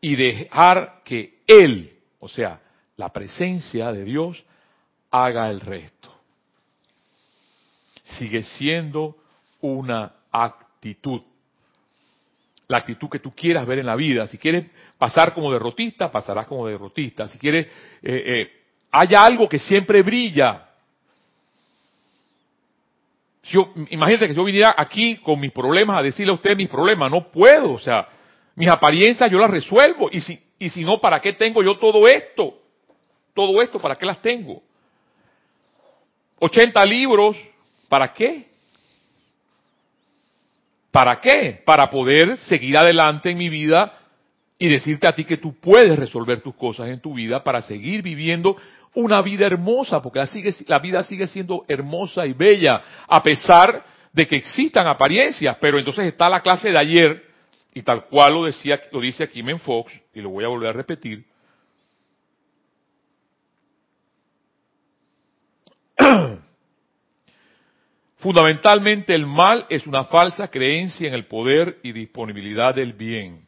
y 0.00 0.16
dejar 0.16 1.02
que 1.04 1.40
Él, 1.46 1.96
o 2.20 2.28
sea, 2.28 2.60
la 2.96 3.12
presencia 3.12 3.92
de 3.92 4.04
Dios, 4.04 4.44
haga 5.10 5.50
el 5.50 5.60
resto 5.60 6.18
sigue 8.16 8.42
siendo 8.42 9.16
una 9.60 10.12
actitud. 10.30 11.20
La 12.68 12.78
actitud 12.78 13.08
que 13.08 13.18
tú 13.18 13.34
quieras 13.34 13.66
ver 13.66 13.78
en 13.78 13.86
la 13.86 13.96
vida. 13.96 14.26
Si 14.26 14.38
quieres 14.38 14.66
pasar 14.98 15.34
como 15.34 15.52
derrotista, 15.52 16.10
pasarás 16.10 16.46
como 16.46 16.66
derrotista. 16.66 17.28
Si 17.28 17.38
quieres, 17.38 17.66
eh, 17.66 18.22
eh, 18.26 18.52
haya 18.90 19.24
algo 19.24 19.48
que 19.48 19.58
siempre 19.58 20.02
brilla. 20.02 20.64
imagínate 23.90 24.28
que 24.28 24.34
yo 24.34 24.44
viniera 24.44 24.74
aquí 24.76 25.16
con 25.16 25.40
mis 25.40 25.52
problemas 25.52 25.98
a 25.98 26.02
decirle 26.02 26.32
a 26.32 26.34
usted 26.34 26.56
mis 26.56 26.68
problemas. 26.68 27.10
No 27.10 27.30
puedo. 27.30 27.72
O 27.72 27.78
sea, 27.78 28.06
mis 28.58 28.68
apariencias 28.68 29.30
yo 29.30 29.38
las 29.38 29.50
resuelvo. 29.50 30.10
Y 30.12 30.20
si, 30.20 30.38
y 30.58 30.68
si 30.68 30.84
no, 30.84 31.00
¿para 31.00 31.20
qué 31.20 31.32
tengo 31.32 31.62
yo 31.62 31.78
todo 31.78 32.06
esto? 32.06 32.58
Todo 33.32 33.62
esto, 33.62 33.78
¿para 33.78 33.96
qué 33.96 34.04
las 34.04 34.20
tengo? 34.20 34.62
80 36.40 36.84
libros, 36.84 37.36
¿Para 37.88 38.12
qué? 38.12 38.46
¿Para 40.90 41.20
qué? 41.20 41.62
Para 41.64 41.88
poder 41.88 42.36
seguir 42.36 42.76
adelante 42.76 43.30
en 43.30 43.38
mi 43.38 43.48
vida 43.48 43.94
y 44.58 44.68
decirte 44.68 45.06
a 45.06 45.14
ti 45.14 45.24
que 45.24 45.36
tú 45.36 45.58
puedes 45.60 45.98
resolver 45.98 46.40
tus 46.40 46.54
cosas 46.54 46.88
en 46.88 47.00
tu 47.00 47.14
vida 47.14 47.42
para 47.42 47.62
seguir 47.62 48.02
viviendo 48.02 48.56
una 48.94 49.22
vida 49.22 49.46
hermosa, 49.46 50.02
porque 50.02 50.20
la, 50.66 50.78
vida 50.80 51.02
sigue 51.02 51.26
siendo 51.26 51.64
hermosa 51.68 52.26
y 52.26 52.32
bella, 52.32 52.80
a 53.06 53.22
pesar 53.22 53.84
de 54.12 54.26
que 54.26 54.36
existan 54.36 54.86
apariencias, 54.86 55.56
pero 55.60 55.78
entonces 55.78 56.06
está 56.06 56.28
la 56.28 56.40
clase 56.40 56.70
de 56.70 56.78
ayer, 56.78 57.27
y 57.78 57.82
tal 57.82 58.06
cual 58.06 58.34
lo 58.34 58.42
decía, 58.42 58.80
lo 58.90 59.00
dice 59.00 59.22
aquí 59.22 59.40
Fox, 59.56 59.92
y 60.12 60.20
lo 60.20 60.30
voy 60.30 60.44
a 60.44 60.48
volver 60.48 60.70
a 60.70 60.72
repetir, 60.72 61.24
Fundamentalmente 68.16 69.14
el 69.14 69.26
mal 69.26 69.64
es 69.68 69.86
una 69.86 70.02
falsa 70.06 70.48
creencia 70.48 71.06
en 71.06 71.14
el 71.14 71.26
poder 71.26 71.78
y 71.84 71.92
disponibilidad 71.92 72.74
del 72.74 72.94
bien. 72.94 73.46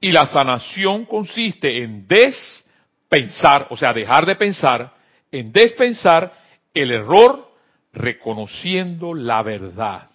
Y 0.00 0.12
la 0.12 0.26
sanación 0.26 1.04
consiste 1.04 1.82
en 1.82 2.06
despensar, 2.06 3.66
o 3.70 3.76
sea, 3.76 3.92
dejar 3.92 4.26
de 4.26 4.36
pensar, 4.36 4.94
en 5.32 5.50
despensar 5.50 6.32
el 6.72 6.92
error 6.92 7.50
reconociendo 7.92 9.12
la 9.12 9.42
verdad. 9.42 10.08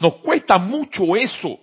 Nos 0.00 0.16
cuesta 0.16 0.58
mucho 0.58 1.14
eso. 1.14 1.60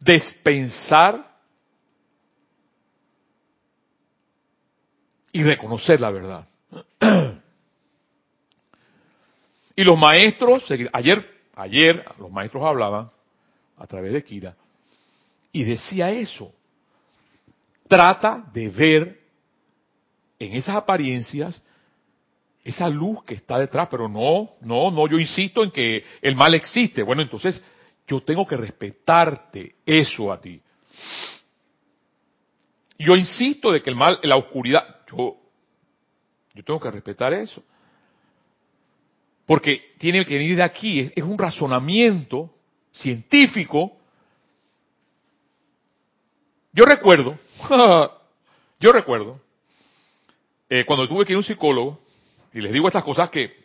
Despensar 0.00 1.30
y 5.32 5.42
reconocer 5.42 6.00
la 6.00 6.10
verdad. 6.10 6.48
y 9.76 9.84
los 9.84 9.98
maestros, 9.98 10.64
ayer, 10.92 11.30
ayer 11.54 12.04
los 12.18 12.30
maestros 12.30 12.64
hablaban 12.64 13.10
a 13.76 13.86
través 13.86 14.12
de 14.12 14.24
Kira 14.24 14.56
y 15.52 15.64
decía 15.64 16.10
eso. 16.10 16.52
Trata 17.88 18.44
de 18.52 18.68
ver 18.68 19.20
en 20.38 20.54
esas 20.54 20.76
apariencias 20.76 21.60
esa 22.62 22.88
luz 22.88 23.24
que 23.24 23.34
está 23.34 23.58
detrás, 23.58 23.88
pero 23.90 24.08
no, 24.08 24.50
no, 24.60 24.90
no, 24.90 25.08
yo 25.08 25.18
insisto 25.18 25.64
en 25.64 25.70
que 25.70 26.04
el 26.20 26.36
mal 26.36 26.54
existe. 26.54 27.02
Bueno, 27.02 27.22
entonces 27.22 27.62
yo 28.10 28.20
tengo 28.22 28.44
que 28.44 28.56
respetarte 28.56 29.76
eso 29.86 30.32
a 30.32 30.40
ti. 30.40 30.60
Yo 32.98 33.14
insisto 33.14 33.70
de 33.70 33.80
que 33.80 33.90
el 33.90 33.96
mal, 33.96 34.18
la 34.24 34.36
oscuridad, 34.36 35.06
yo 35.10 35.36
yo 36.54 36.64
tengo 36.64 36.80
que 36.80 36.90
respetar 36.90 37.32
eso. 37.32 37.62
Porque 39.46 39.94
tiene 39.98 40.24
que 40.24 40.34
venir 40.34 40.56
de 40.56 40.62
aquí, 40.62 41.12
es, 41.14 41.22
un 41.22 41.38
razonamiento 41.38 42.50
científico. 42.90 43.96
Yo 46.72 46.84
recuerdo, 46.84 47.38
yo 48.80 48.92
recuerdo, 48.92 49.40
eh, 50.68 50.84
cuando 50.84 51.08
tuve 51.08 51.24
que 51.24 51.32
ir 51.32 51.36
a 51.36 51.38
un 51.38 51.44
psicólogo, 51.44 52.00
y 52.52 52.60
les 52.60 52.72
digo 52.72 52.88
estas 52.88 53.04
cosas 53.04 53.30
que, 53.30 53.59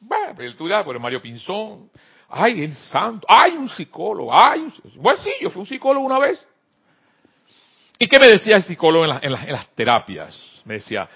bueno, 0.00 0.40
el 0.40 0.56
tuyo, 0.56 0.84
por 0.84 0.98
Mario 0.98 1.20
Pinzón, 1.20 1.90
ay, 2.28 2.64
el 2.64 2.74
santo, 2.74 3.26
ay, 3.28 3.56
un 3.56 3.68
psicólogo, 3.68 4.30
ay, 4.32 4.60
un, 4.60 4.72
bueno, 4.96 5.20
sí, 5.22 5.30
yo 5.40 5.50
fui 5.50 5.60
un 5.60 5.66
psicólogo 5.66 6.04
una 6.04 6.18
vez. 6.18 6.46
¿Y 7.98 8.06
qué 8.06 8.18
me 8.18 8.28
decía 8.28 8.56
el 8.56 8.62
psicólogo 8.62 9.04
en, 9.06 9.24
en 9.24 9.52
las 9.52 9.68
terapias? 9.74 10.62
Me 10.64 10.74
decía, 10.74 11.08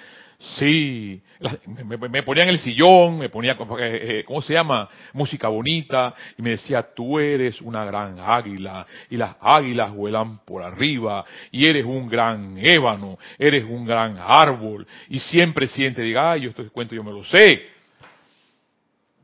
Sí, 0.43 1.21
me, 1.67 2.23
ponía 2.23 2.45
en 2.45 2.49
el 2.49 2.59
sillón, 2.59 3.19
me 3.19 3.29
ponía, 3.29 3.53
eh, 3.53 3.59
eh, 3.79 4.25
¿cómo 4.27 4.41
se 4.41 4.55
llama? 4.55 4.89
Música 5.13 5.49
bonita, 5.49 6.15
y 6.39 6.41
me 6.41 6.51
decía, 6.51 6.95
tú 6.95 7.19
eres 7.19 7.61
una 7.61 7.85
gran 7.85 8.19
águila, 8.19 8.87
y 9.11 9.19
las 9.19 9.37
águilas 9.39 9.93
vuelan 9.93 10.39
por 10.47 10.63
arriba, 10.63 11.27
y 11.51 11.67
eres 11.67 11.85
un 11.85 12.09
gran 12.09 12.57
ébano, 12.57 13.19
eres 13.39 13.65
un 13.65 13.85
gran 13.85 14.17
árbol, 14.19 14.87
y 15.11 15.21
siempre 15.21 15.67
siente, 15.67 16.01
diga, 16.01 16.33
ay, 16.33 16.43
yo 16.43 16.49
este 16.49 16.71
cuento 16.71 16.95
yo 16.95 17.05
me 17.05 17.13
lo 17.13 17.23
sé. 17.23 17.80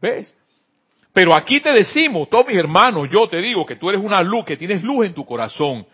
¿Ves? 0.01 0.35
Pero 1.13 1.35
aquí 1.35 1.61
te 1.61 1.73
decimos, 1.73 2.29
todos 2.29 2.47
mis 2.47 2.57
hermanos, 2.57 3.09
yo 3.11 3.27
te 3.27 3.41
digo 3.41 3.65
que 3.65 3.77
tú 3.77 3.89
eres 3.89 4.03
una 4.03 4.23
luz, 4.23 4.45
que 4.45 4.57
tienes 4.57 4.83
luz 4.83 5.07
en 5.07 5.15
tu 5.15 5.25
corazón, 5.25 5.87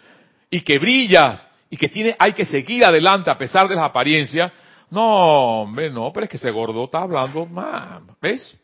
y 0.50 0.60
que 0.62 0.78
brillas 0.78 1.46
y 1.70 1.76
que 1.76 1.88
tiene, 1.88 2.14
hay 2.18 2.32
que 2.32 2.44
seguir 2.44 2.84
adelante 2.84 3.30
a 3.30 3.38
pesar 3.38 3.68
de 3.68 3.74
las 3.74 3.84
apariencias, 3.84 4.52
no, 4.90 5.62
hombre, 5.62 5.90
no, 5.90 6.12
pero 6.12 6.24
es 6.24 6.30
que 6.30 6.36
ese 6.36 6.50
gordo 6.50 6.84
está 6.84 6.98
hablando 7.02 7.46
más, 7.46 8.02
¿ves? 8.20 8.54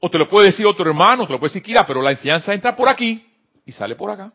O 0.00 0.10
te 0.10 0.18
lo 0.18 0.26
puede 0.26 0.46
decir 0.46 0.66
otro 0.66 0.88
hermano, 0.88 1.26
te 1.26 1.32
lo 1.32 1.38
puede 1.38 1.50
decir 1.50 1.62
Kira, 1.62 1.86
pero 1.86 2.02
la 2.02 2.10
enseñanza 2.10 2.52
entra 2.52 2.74
por 2.74 2.88
aquí 2.88 3.24
y 3.64 3.70
sale 3.70 3.94
por 3.94 4.10
acá. 4.10 4.32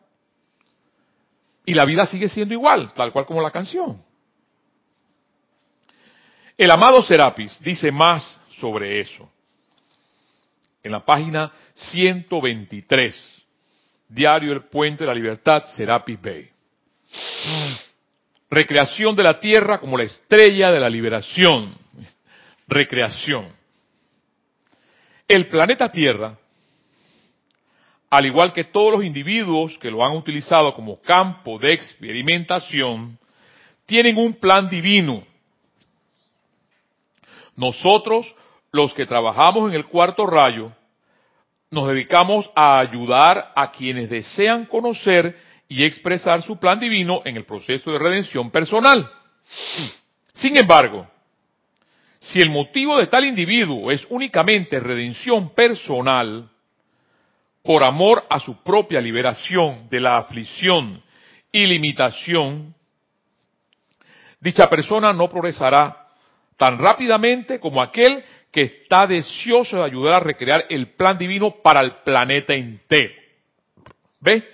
Y 1.66 1.74
la 1.74 1.84
vida 1.84 2.06
sigue 2.06 2.28
siendo 2.28 2.54
igual, 2.54 2.92
tal 2.94 3.12
cual 3.12 3.26
como 3.26 3.42
la 3.42 3.50
canción. 3.50 4.00
El 6.56 6.70
amado 6.70 7.02
Serapis 7.02 7.60
dice 7.60 7.90
más 7.92 8.40
sobre 8.60 9.00
eso. 9.00 9.30
En 10.82 10.92
la 10.92 11.04
página 11.04 11.52
123, 11.74 13.44
Diario 14.08 14.52
El 14.52 14.64
Puente 14.64 15.04
de 15.04 15.08
la 15.08 15.14
Libertad, 15.14 15.64
Serapis 15.76 16.20
Bay. 16.20 16.48
Recreación 18.48 19.16
de 19.16 19.22
la 19.22 19.40
Tierra 19.40 19.80
como 19.80 19.98
la 19.98 20.04
estrella 20.04 20.70
de 20.70 20.80
la 20.80 20.88
liberación. 20.88 21.76
Recreación. 22.68 23.48
El 25.26 25.48
planeta 25.48 25.88
Tierra, 25.88 26.38
al 28.08 28.26
igual 28.26 28.52
que 28.52 28.64
todos 28.64 28.92
los 28.92 29.04
individuos 29.04 29.76
que 29.78 29.90
lo 29.90 30.04
han 30.04 30.12
utilizado 30.16 30.72
como 30.74 31.00
campo 31.00 31.58
de 31.58 31.72
experimentación, 31.72 33.18
tienen 33.86 34.16
un 34.16 34.34
plan 34.34 34.68
divino 34.68 35.24
nosotros, 37.56 38.32
los 38.76 38.94
que 38.94 39.06
trabajamos 39.06 39.70
en 39.70 39.74
el 39.74 39.86
cuarto 39.86 40.26
rayo, 40.26 40.70
nos 41.70 41.88
dedicamos 41.88 42.48
a 42.54 42.78
ayudar 42.78 43.52
a 43.56 43.72
quienes 43.72 44.08
desean 44.08 44.66
conocer 44.66 45.36
y 45.68 45.82
expresar 45.82 46.42
su 46.42 46.58
plan 46.58 46.78
divino 46.78 47.22
en 47.24 47.36
el 47.36 47.44
proceso 47.44 47.90
de 47.90 47.98
redención 47.98 48.50
personal. 48.50 49.10
Sin 50.34 50.56
embargo, 50.56 51.08
si 52.20 52.40
el 52.40 52.50
motivo 52.50 52.98
de 52.98 53.06
tal 53.06 53.24
individuo 53.24 53.90
es 53.90 54.06
únicamente 54.10 54.78
redención 54.78 55.50
personal, 55.50 56.48
por 57.62 57.82
amor 57.82 58.24
a 58.30 58.38
su 58.38 58.62
propia 58.62 59.00
liberación 59.00 59.88
de 59.88 60.00
la 60.00 60.18
aflicción 60.18 61.00
y 61.50 61.66
limitación, 61.66 62.74
dicha 64.40 64.68
persona 64.68 65.12
no 65.12 65.28
progresará 65.28 66.05
tan 66.56 66.78
rápidamente 66.78 67.60
como 67.60 67.82
aquel 67.82 68.24
que 68.50 68.62
está 68.62 69.06
deseoso 69.06 69.76
de 69.76 69.84
ayudar 69.84 70.14
a 70.14 70.20
recrear 70.20 70.64
el 70.70 70.88
plan 70.92 71.18
divino 71.18 71.56
para 71.62 71.80
el 71.80 71.96
planeta 71.96 72.54
entero. 72.54 73.14
¿Ves? 74.20 74.44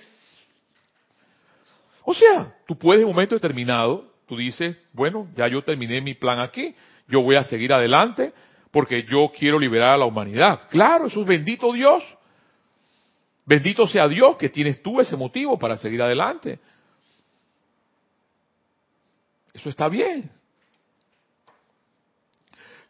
O 2.03 2.13
sea, 2.13 2.53
tú 2.67 2.77
puedes 2.77 3.01
en 3.01 3.07
un 3.07 3.15
momento 3.15 3.35
determinado, 3.35 4.11
tú 4.27 4.35
dices, 4.35 4.75
bueno, 4.91 5.29
ya 5.35 5.47
yo 5.47 5.63
terminé 5.63 6.01
mi 6.01 6.15
plan 6.15 6.39
aquí, 6.39 6.75
yo 7.07 7.21
voy 7.21 7.35
a 7.35 7.43
seguir 7.43 7.71
adelante 7.71 8.33
porque 8.71 9.03
yo 9.03 9.31
quiero 9.37 9.57
liberar 9.57 9.93
a 9.93 9.97
la 9.97 10.05
humanidad. 10.05 10.67
Claro, 10.69 11.07
eso 11.07 11.21
es 11.21 11.27
bendito 11.27 11.71
Dios. 11.71 12.03
Bendito 13.45 13.87
sea 13.87 14.07
Dios 14.07 14.35
que 14.37 14.49
tienes 14.49 14.81
tú 14.81 14.99
ese 14.99 15.15
motivo 15.15 15.59
para 15.59 15.77
seguir 15.77 16.01
adelante. 16.01 16.59
Eso 19.53 19.69
está 19.69 19.87
bien. 19.89 20.29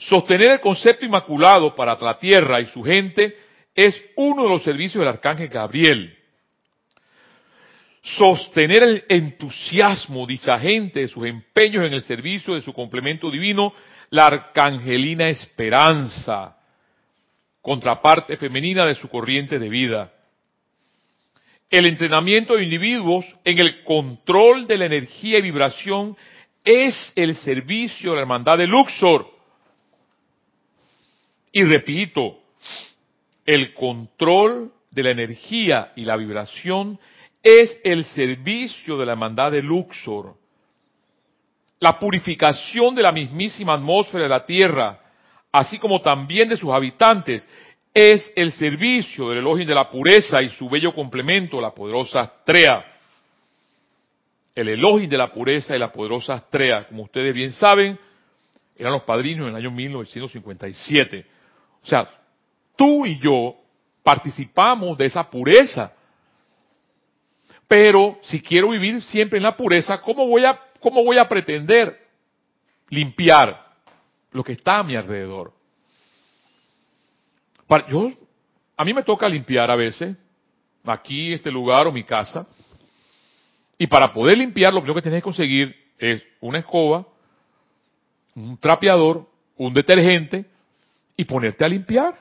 Sostener 0.08 0.52
el 0.52 0.60
concepto 0.60 1.06
inmaculado 1.06 1.74
para 1.76 1.98
la 2.00 2.20
tierra 2.20 2.60
y 2.60 2.66
su 2.66 2.84
gente 2.84 3.38
es 3.74 4.02
uno 4.18 4.44
de 4.44 4.50
los 4.50 4.64
servicios 4.64 5.00
del 5.00 5.08
arcángel 5.08 5.48
Gabriel. 5.48 6.18
Sostener 8.02 8.84
el 8.84 9.06
entusiasmo 9.08 10.26
de 10.26 10.34
dicha 10.34 10.60
gente, 10.60 11.02
de 11.02 11.08
sus 11.08 11.26
empeños 11.26 11.86
en 11.86 11.94
el 11.94 12.02
servicio 12.02 12.54
de 12.54 12.62
su 12.62 12.74
complemento 12.74 13.32
divino, 13.32 13.74
la 14.10 14.28
arcangelina 14.28 15.30
esperanza, 15.30 16.58
contraparte 17.62 18.36
femenina 18.36 18.86
de 18.86 18.96
su 18.96 19.08
corriente 19.08 19.58
de 19.58 19.70
vida. 19.70 20.12
El 21.70 21.86
entrenamiento 21.86 22.56
de 22.56 22.64
individuos 22.66 23.26
en 23.46 23.58
el 23.58 23.86
control 23.86 24.68
de 24.68 24.78
la 24.78 24.86
energía 24.86 25.40
y 25.40 25.44
vibración 25.44 26.18
es 26.66 27.14
el 27.16 27.36
servicio 27.38 28.12
de 28.12 28.16
la 28.18 28.22
hermandad 28.24 28.58
de 28.58 28.68
Luxor 28.68 29.33
y 31.54 31.64
repito, 31.64 32.40
el 33.46 33.76
control 33.76 34.74
de 34.90 35.04
la 35.04 35.12
energía 35.12 35.94
y 35.96 36.04
la 36.04 36.18
vibración 36.18 37.00
es 37.44 37.80
el 37.84 38.04
servicio 38.06 38.98
de 38.98 39.06
la 39.06 39.12
hermandad 39.12 39.52
de 39.52 39.62
Luxor. 39.62 40.36
La 41.80 42.00
purificación 42.00 42.96
de 42.96 43.04
la 43.04 43.12
mismísima 43.12 43.74
atmósfera 43.74 44.24
de 44.24 44.30
la 44.30 44.46
Tierra, 44.46 45.00
así 45.52 45.78
como 45.78 46.02
también 46.02 46.50
de 46.50 46.58
sus 46.58 46.72
habitantes, 46.72 47.48
es 47.94 48.34
el 48.36 48.52
servicio 48.54 49.30
del 49.30 49.40
elogio 49.40 49.68
de 49.68 49.76
la 49.76 49.92
pureza 49.92 50.42
y 50.42 50.50
su 50.50 50.68
bello 50.68 50.96
complemento, 50.96 51.62
la 51.62 51.72
poderosa 51.72 52.22
Astrea. 52.22 52.84
El 54.56 54.70
elogio 54.70 55.08
de 55.08 55.18
la 55.18 55.32
pureza 55.32 55.76
y 55.76 55.80
la 55.80 55.92
poderosa 55.92 56.34
Astrea, 56.34 56.88
como 56.88 57.04
ustedes 57.04 57.32
bien 57.32 57.52
saben, 57.52 58.00
eran 58.76 58.94
los 58.94 59.04
padrinos 59.04 59.44
en 59.44 59.50
el 59.50 59.56
año 59.58 59.70
1957. 59.70 61.33
O 61.84 61.86
sea, 61.86 62.10
tú 62.76 63.06
y 63.06 63.20
yo 63.20 63.56
participamos 64.04 64.98
de 64.98 65.06
esa 65.06 65.30
pureza. 65.30 65.94
Pero 67.68 68.20
si 68.22 68.42
quiero 68.42 68.70
vivir 68.70 69.02
siempre 69.02 69.38
en 69.38 69.44
la 69.44 69.58
pureza, 69.58 70.00
¿cómo 70.02 70.28
voy 70.28 70.46
a, 70.46 70.60
cómo 70.80 71.04
voy 71.04 71.18
a 71.18 71.28
pretender 71.28 72.08
limpiar 72.90 73.74
lo 74.32 74.44
que 74.44 74.54
está 74.54 74.80
a 74.80 74.84
mi 74.84 74.96
alrededor? 74.96 75.54
yo, 77.90 78.12
a 78.78 78.86
mí 78.86 78.94
me 78.94 79.02
toca 79.02 79.28
limpiar 79.28 79.72
a 79.72 79.76
veces, 79.76 80.16
aquí, 80.84 81.34
este 81.34 81.50
lugar 81.50 81.88
o 81.88 81.92
mi 81.92 82.04
casa, 82.04 82.46
y 83.78 83.88
para 83.88 84.14
poder 84.14 84.38
limpiar 84.38 84.74
lo 84.74 84.82
primero 84.82 84.96
que 84.96 85.02
tienes 85.02 85.20
que 85.20 85.24
conseguir 85.24 85.76
es 85.98 86.24
una 86.40 86.60
escoba, 86.60 87.08
un 88.36 88.58
trapeador, 88.58 89.28
un 89.58 89.74
detergente, 89.74 90.46
y 91.16 91.26
ponerte 91.26 91.66
a 91.66 91.68
limpiar. 91.68 92.18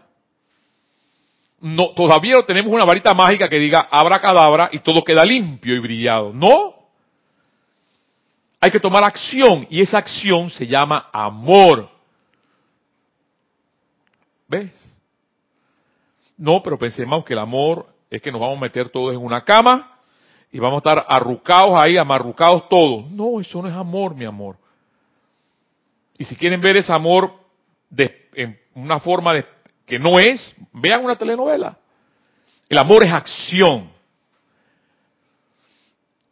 No, 1.61 1.90
todavía 1.90 2.34
no 2.34 2.45
tenemos 2.45 2.72
una 2.72 2.84
varita 2.84 3.14
mágica 3.14 3.49
que 3.49 3.59
diga 3.59 3.86
abra 3.90 4.20
cadabra 4.20 4.68
y 4.72 4.80
todo 4.80 5.05
queda 5.05 5.24
limpio 5.24 5.74
y 5.74 5.78
brillado. 5.78 6.32
No. 6.32 6.74
Hay 8.61 8.70
que 8.70 8.80
tomar 8.80 9.05
acción 9.05 9.66
y 9.70 9.80
esa 9.80 9.99
acción 9.99 10.51
se 10.51 10.66
llama 10.66 11.09
amor. 11.12 11.88
¿Ves? 14.49 14.72
No, 16.36 16.62
pero 16.62 16.78
pensemos 16.78 17.24
que 17.24 17.32
el 17.32 17.38
amor 17.38 17.86
es 18.11 18.20
que 18.20 18.32
nos 18.32 18.40
vamos 18.40 18.59
a 18.59 18.61
meter 18.61 18.88
todos 18.90 19.14
en 19.14 19.20
una 19.20 19.45
cama 19.45 19.99
y 20.51 20.59
vamos 20.59 20.76
a 20.76 20.90
estar 20.90 21.07
arrucados 21.09 21.74
ahí, 21.74 21.97
amarrucados 21.97 22.68
todos. 22.68 23.11
No, 23.11 23.40
eso 23.40 23.62
no 23.62 23.68
es 23.68 23.74
amor, 23.74 24.14
mi 24.14 24.24
amor. 24.24 24.57
Y 26.18 26.24
si 26.24 26.36
quieren 26.36 26.61
ver 26.61 26.76
ese 26.76 26.93
amor 26.93 27.32
de, 27.88 28.28
en 28.34 28.62
una 28.75 29.01
forma 29.01 29.35
de, 29.35 29.45
que 29.87 29.99
no 29.99 30.18
es, 30.18 30.55
vean 30.73 31.05
una 31.05 31.16
telenovela. 31.16 31.79
El 32.68 32.79
amor 32.79 33.05
es 33.05 33.12
acción. 33.12 33.91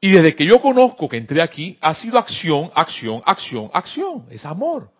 Y 0.01 0.11
desde 0.11 0.34
que 0.34 0.47
yo 0.47 0.61
conozco 0.62 1.09
que 1.09 1.18
entré 1.18 1.43
aquí, 1.43 1.76
ha 1.80 1.95
sido 1.95 2.18
acción, 2.18 2.70
acción, 2.74 3.20
acción, 3.26 3.70
acción. 3.74 4.26
Es 4.30 4.47
amor. 4.47 4.91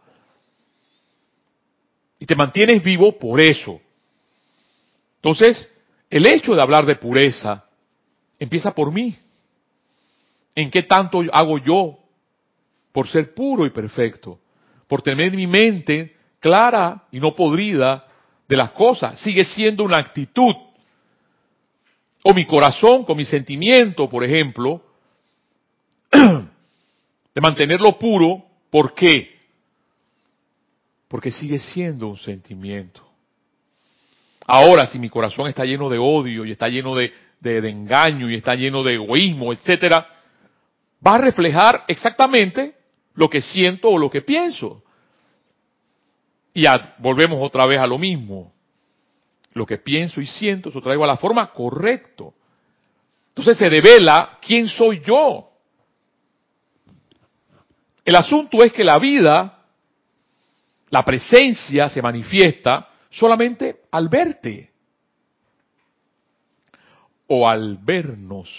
Y 2.19 2.27
te 2.27 2.37
mantienes 2.37 2.83
vivo 2.83 3.19
por 3.19 3.41
eso. 3.41 3.81
Entonces, 5.17 5.69
el 6.11 6.27
hecho 6.27 6.55
de 6.55 6.61
hablar 6.61 6.85
de 6.85 6.97
pureza 6.97 7.65
empieza 8.39 8.75
por 8.75 8.93
mí. 8.93 9.17
¿En 10.55 10.71
qué 10.71 10.83
tanto 10.83 11.23
hago 11.33 11.59
yo 11.59 11.99
por 12.93 13.09
ser 13.09 13.33
puro 13.33 13.65
y 13.65 13.71
perfecto? 13.71 14.39
Por 14.87 15.01
tener 15.01 15.33
mi 15.33 15.47
mente 15.47 16.17
clara 16.41 17.05
y 17.13 17.21
no 17.21 17.37
podrida 17.37 18.07
de 18.49 18.57
las 18.57 18.73
cosas. 18.73 19.21
Sigue 19.21 19.45
siendo 19.45 19.85
una 19.85 19.99
actitud. 19.99 20.55
O 22.23 22.35
mi 22.35 22.45
corazón, 22.47 23.05
con 23.05 23.17
mi 23.17 23.25
sentimiento, 23.25 24.09
por 24.09 24.25
ejemplo, 24.25 24.83
de 26.11 27.41
mantenerlo 27.41 27.99
puro. 27.99 28.45
¿Por 28.71 28.95
qué? 28.95 29.39
Porque 31.09 31.31
sigue 31.31 31.59
siendo 31.59 32.09
un 32.09 32.19
sentimiento. 32.19 33.07
Ahora, 34.47 34.87
si 34.87 34.99
mi 34.99 35.09
corazón 35.09 35.49
está 35.49 35.65
lleno 35.65 35.89
de 35.89 35.99
odio 35.99 36.45
y 36.45 36.51
está 36.51 36.69
lleno 36.69 36.95
de, 36.95 37.13
de, 37.41 37.61
de 37.61 37.69
engaño 37.69 38.29
y 38.29 38.35
está 38.35 38.55
lleno 38.55 38.83
de 38.83 38.95
egoísmo, 38.95 39.53
etcétera, 39.53 40.09
va 41.07 41.15
a 41.15 41.19
reflejar 41.19 41.85
exactamente 41.89 42.75
lo 43.15 43.29
que 43.29 43.43
siento 43.43 43.89
o 43.89 43.99
lo 43.99 44.11
que 44.11 44.23
pienso. 44.23 44.83
Y 46.53 46.65
volvemos 46.99 47.39
otra 47.41 47.67
vez 47.67 47.81
a 47.81 47.87
lo 47.87 47.99
mismo. 47.99 48.53
Lo 49.53 49.67
que 49.67 49.79
pienso 49.79 50.21
y 50.21 50.27
siento, 50.27 50.69
eso 50.69 50.81
traigo 50.81 51.05
a 51.05 51.09
la 51.09 51.17
forma 51.17 51.53
correcto. 51.53 52.35
Entonces 53.29 53.59
se 53.59 53.71
devela 53.71 54.39
quién 54.41 54.69
soy 54.69 55.01
yo. 55.01 55.51
El 58.05 58.17
asunto 58.17 58.63
es 58.65 58.73
que 58.73 58.85
la 58.85 58.99
vida, 58.99 59.65
la 60.89 61.05
presencia 61.05 61.89
se 61.89 62.03
manifiesta 62.03 62.89
solamente 63.11 63.83
al 63.91 64.09
verte 64.09 64.71
o 67.27 67.49
al 67.49 67.79
vernos. 67.79 68.51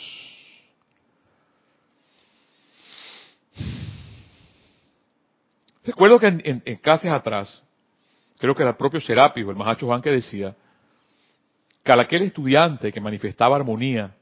Recuerdo 5.83 6.19
que 6.19 6.27
en, 6.27 6.75
clases 6.77 7.11
atrás, 7.11 7.61
creo 8.41 8.55
que 8.55 8.63
era 8.63 8.71
el 8.71 8.75
propio 8.75 8.99
Serapis 8.99 9.45
o 9.45 9.51
el 9.51 9.55
Mahacho 9.55 9.85
Juan 9.85 10.01
que 10.01 10.09
decía, 10.09 10.55
que 11.83 11.91
aquel 11.91 12.23
estudiante 12.23 12.91
que 12.91 12.99
manifestaba 12.99 13.55
armonía, 13.55 14.15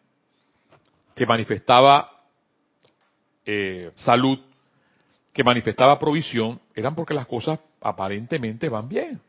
que 1.15 1.25
manifestaba 1.25 2.11
eh, 3.45 3.91
salud, 3.95 4.37
que 5.31 5.41
manifestaba 5.41 5.97
provisión, 5.97 6.59
eran 6.75 6.95
porque 6.95 7.13
las 7.13 7.27
cosas 7.27 7.59
aparentemente 7.79 8.67
van 8.67 8.89
bien. 8.89 9.21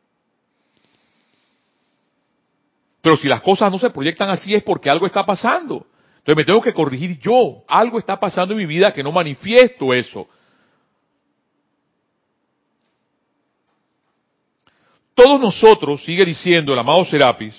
Pero 3.01 3.17
si 3.17 3.29
las 3.29 3.43
cosas 3.43 3.71
no 3.71 3.79
se 3.79 3.91
proyectan 3.91 4.29
así 4.29 4.55
es 4.55 4.65
porque 4.65 4.91
algo 4.91 5.07
está 5.07 5.25
pasando. 5.25 5.87
Entonces 6.19 6.37
me 6.37 6.45
tengo 6.45 6.61
que 6.61 6.75
corregir 6.75 7.17
yo. 7.21 7.63
Algo 7.69 8.01
está 8.01 8.19
pasando 8.19 8.55
en 8.55 8.59
mi 8.59 8.67
vida 8.67 8.93
que 8.93 9.05
no 9.05 9.13
manifiesto 9.13 9.95
eso. 9.95 10.29
Todos 15.23 15.39
nosotros, 15.39 16.03
sigue 16.03 16.25
diciendo 16.25 16.73
el 16.73 16.79
amado 16.79 17.05
Serapis, 17.05 17.55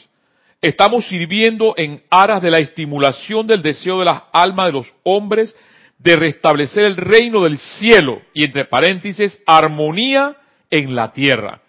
estamos 0.59 1.07
sirviendo 1.07 1.75
en 1.77 2.01
aras 2.09 2.41
de 2.41 2.49
la 2.49 2.57
estimulación 2.57 3.45
del 3.45 3.61
deseo 3.61 3.99
de 3.99 4.05
las 4.05 4.23
almas 4.33 4.65
de 4.65 4.71
los 4.71 4.91
hombres 5.03 5.55
de 5.99 6.15
restablecer 6.15 6.85
el 6.85 6.97
reino 6.97 7.43
del 7.43 7.59
cielo 7.59 8.19
y 8.33 8.45
entre 8.45 8.65
paréntesis, 8.65 9.39
armonía 9.45 10.37
en 10.71 10.95
la 10.95 11.13
tierra. 11.13 11.61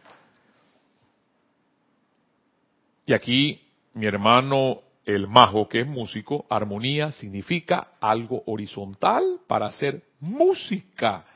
Y 3.05 3.13
aquí 3.13 3.61
mi 3.93 4.07
hermano 4.07 4.81
el 5.05 5.29
mago, 5.29 5.69
que 5.69 5.81
es 5.81 5.87
músico, 5.87 6.47
armonía 6.49 7.13
significa 7.13 7.89
algo 8.01 8.43
horizontal 8.47 9.41
para 9.47 9.67
hacer 9.67 10.05
música. 10.21 11.27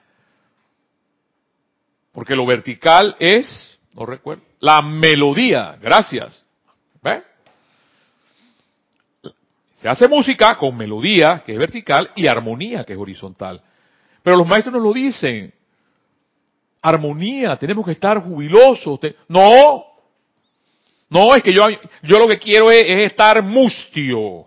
Porque 2.11 2.35
lo 2.35 2.47
vertical 2.47 3.17
es, 3.19 3.76
no 3.97 4.05
recuerdo, 4.05 4.43
la 4.61 4.83
melodía. 4.83 5.79
Gracias. 5.81 6.45
¿Ve? 7.03 7.23
Se 9.81 9.89
hace 9.89 10.07
música 10.07 10.57
con 10.59 10.77
melodía, 10.77 11.43
que 11.45 11.53
es 11.53 11.59
vertical, 11.59 12.11
y 12.15 12.27
armonía, 12.27 12.85
que 12.85 12.93
es 12.93 12.99
horizontal. 12.99 13.63
Pero 14.23 14.37
los 14.37 14.47
maestros 14.47 14.75
nos 14.75 14.83
lo 14.83 14.93
dicen. 14.93 15.53
Armonía, 16.83 17.57
tenemos 17.57 17.85
que 17.87 17.93
estar 17.93 18.23
jubilosos. 18.23 19.01
No, 19.29 19.85
no, 21.09 21.35
es 21.35 21.43
que 21.43 21.55
yo, 21.55 21.65
yo 22.03 22.19
lo 22.19 22.29
que 22.29 22.39
quiero 22.39 22.71
es, 22.71 22.85
estar 23.11 23.43
mustio. 23.43 24.47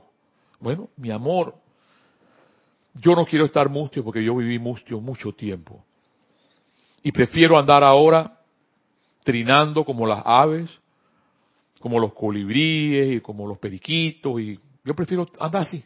Bueno, 0.59 0.89
mi 0.97 1.09
amor, 1.09 1.55
yo 2.93 3.15
no 3.15 3.25
quiero 3.25 3.45
estar 3.45 3.67
mustio 3.67 4.03
porque 4.03 4.23
yo 4.23 4.35
viví 4.35 4.59
mustio 4.59 4.99
mucho 4.99 5.31
tiempo. 5.31 5.83
Y 7.01 7.11
prefiero 7.11 7.57
andar 7.57 7.83
ahora 7.83 8.38
trinando 9.23 9.83
como 9.85 10.05
las 10.07 10.21
aves, 10.25 10.69
como 11.79 11.99
los 11.99 12.13
colibríes 12.13 13.17
y 13.17 13.21
como 13.21 13.47
los 13.47 13.57
periquitos. 13.57 14.39
Y 14.41 14.59
yo 14.83 14.95
prefiero 14.95 15.27
andar 15.39 15.63
así. 15.63 15.83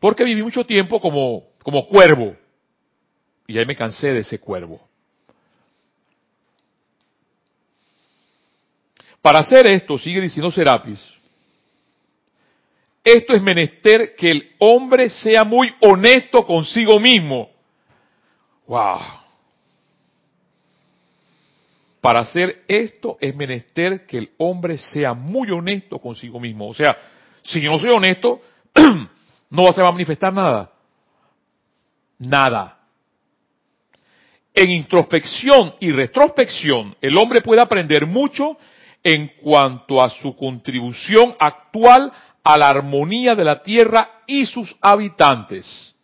Porque 0.00 0.24
viví 0.24 0.42
mucho 0.42 0.64
tiempo 0.64 1.00
como, 1.00 1.44
como 1.62 1.86
cuervo. 1.86 2.36
Y 3.46 3.58
ahí 3.58 3.66
me 3.66 3.76
cansé 3.76 4.08
de 4.08 4.20
ese 4.20 4.38
cuervo. 4.38 4.80
Para 9.20 9.38
hacer 9.38 9.66
esto, 9.68 9.96
sigue 9.98 10.20
diciendo 10.20 10.50
Serapis, 10.50 11.00
esto 13.04 13.34
es 13.34 13.42
menester 13.42 14.14
que 14.16 14.30
el 14.30 14.52
hombre 14.58 15.08
sea 15.08 15.44
muy 15.44 15.72
honesto 15.80 16.44
consigo 16.44 16.98
mismo. 17.00 17.50
Wow. 18.66 19.21
Para 22.02 22.18
hacer 22.18 22.64
esto 22.66 23.16
es 23.20 23.32
menester 23.36 24.04
que 24.06 24.18
el 24.18 24.30
hombre 24.38 24.76
sea 24.76 25.14
muy 25.14 25.52
honesto 25.52 26.00
consigo 26.00 26.40
mismo. 26.40 26.68
O 26.68 26.74
sea, 26.74 26.96
si 27.42 27.60
yo 27.60 27.70
no 27.70 27.78
soy 27.78 27.90
honesto, 27.90 28.40
no 29.50 29.72
se 29.72 29.80
va 29.80 29.88
a 29.88 29.92
manifestar 29.92 30.32
nada. 30.32 30.72
Nada. 32.18 32.76
En 34.52 34.70
introspección 34.70 35.76
y 35.78 35.92
retrospección, 35.92 36.96
el 37.00 37.16
hombre 37.16 37.40
puede 37.40 37.60
aprender 37.60 38.04
mucho 38.04 38.58
en 39.04 39.30
cuanto 39.40 40.02
a 40.02 40.10
su 40.10 40.34
contribución 40.34 41.36
actual 41.38 42.12
a 42.42 42.58
la 42.58 42.68
armonía 42.68 43.36
de 43.36 43.44
la 43.44 43.62
tierra 43.62 44.22
y 44.26 44.44
sus 44.46 44.74
habitantes. 44.80 45.94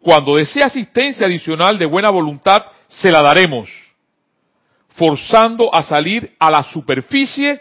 Cuando 0.00 0.34
desee 0.34 0.64
asistencia 0.64 1.26
adicional 1.26 1.78
de 1.78 1.86
buena 1.86 2.10
voluntad, 2.10 2.64
se 2.88 3.12
la 3.12 3.22
daremos, 3.22 3.85
forzando 4.96 5.74
a 5.74 5.82
salir 5.82 6.34
a 6.38 6.50
la 6.50 6.62
superficie 6.62 7.60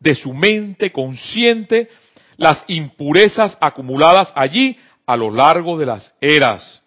de 0.00 0.14
su 0.14 0.32
mente 0.32 0.92
consciente 0.92 1.88
las 2.36 2.64
impurezas 2.68 3.58
acumuladas 3.60 4.32
allí 4.34 4.76
a 5.06 5.16
lo 5.16 5.30
largo 5.30 5.76
de 5.76 5.86
las 5.86 6.14
eras, 6.20 6.82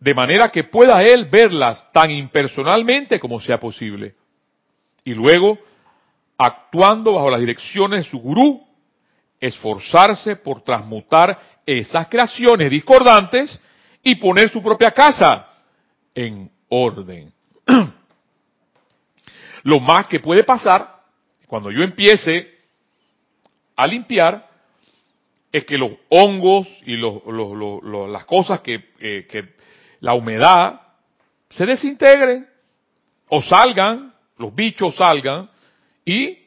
de 0.00 0.14
manera 0.14 0.50
que 0.50 0.64
pueda 0.64 1.02
él 1.02 1.26
verlas 1.26 1.86
tan 1.92 2.10
impersonalmente 2.10 3.20
como 3.20 3.40
sea 3.40 3.58
posible 3.58 4.14
y 5.06 5.14
luego, 5.14 5.56
actuando 6.36 7.12
bajo 7.12 7.30
las 7.30 7.38
direcciones 7.38 8.04
de 8.04 8.10
su 8.10 8.18
gurú, 8.18 8.60
esforzarse 9.40 10.34
por 10.36 10.62
transmutar 10.62 11.38
esas 11.64 12.08
creaciones 12.08 12.68
discordantes 12.68 13.60
y 14.02 14.16
poner 14.16 14.50
su 14.50 14.60
propia 14.60 14.90
casa 14.90 15.46
en 16.12 16.50
orden. 16.68 17.32
Lo 19.66 19.80
más 19.80 20.06
que 20.06 20.20
puede 20.20 20.44
pasar 20.44 21.02
cuando 21.48 21.72
yo 21.72 21.82
empiece 21.82 22.56
a 23.74 23.84
limpiar 23.88 24.48
es 25.50 25.64
que 25.64 25.76
los 25.76 25.90
hongos 26.08 26.68
y 26.86 26.96
las 26.96 28.24
cosas 28.26 28.60
que, 28.60 28.94
que 29.28 29.56
la 29.98 30.14
humedad 30.14 30.80
se 31.50 31.66
desintegren 31.66 32.48
o 33.28 33.42
salgan 33.42 34.14
los 34.38 34.54
bichos 34.54 34.94
salgan 34.94 35.50
y 36.04 36.38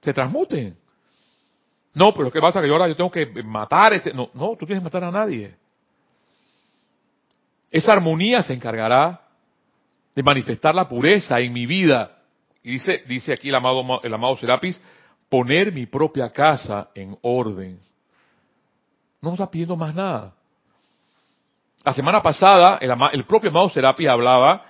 se 0.00 0.12
transmuten. 0.12 0.78
No, 1.92 2.14
pero 2.14 2.30
¿qué 2.30 2.40
pasa? 2.40 2.60
Que 2.60 2.68
yo 2.68 2.74
ahora 2.74 2.86
yo 2.86 2.94
tengo 2.94 3.10
que 3.10 3.26
matar 3.42 3.94
ese... 3.94 4.14
No, 4.14 4.30
no, 4.32 4.54
tú 4.54 4.64
tienes 4.64 4.78
que 4.78 4.84
matar 4.84 5.02
a 5.02 5.10
nadie. 5.10 5.56
Esa 7.68 7.94
armonía 7.94 8.44
se 8.44 8.54
encargará 8.54 9.27
de 10.14 10.22
manifestar 10.22 10.74
la 10.74 10.88
pureza 10.88 11.40
en 11.40 11.52
mi 11.52 11.66
vida. 11.66 12.18
Y 12.62 12.72
dice, 12.72 13.04
dice 13.06 13.32
aquí 13.32 13.48
el 13.48 13.54
amado, 13.54 14.00
el 14.02 14.14
amado 14.14 14.36
Serapis, 14.36 14.80
poner 15.28 15.72
mi 15.72 15.86
propia 15.86 16.30
casa 16.30 16.88
en 16.94 17.16
orden. 17.22 17.78
No 19.20 19.32
está 19.32 19.50
pidiendo 19.50 19.76
más 19.76 19.94
nada. 19.94 20.34
La 21.84 21.92
semana 21.92 22.20
pasada, 22.20 22.78
el, 22.80 22.92
el 23.12 23.24
propio 23.24 23.50
amado 23.50 23.70
Serapis 23.70 24.08
hablaba 24.08 24.64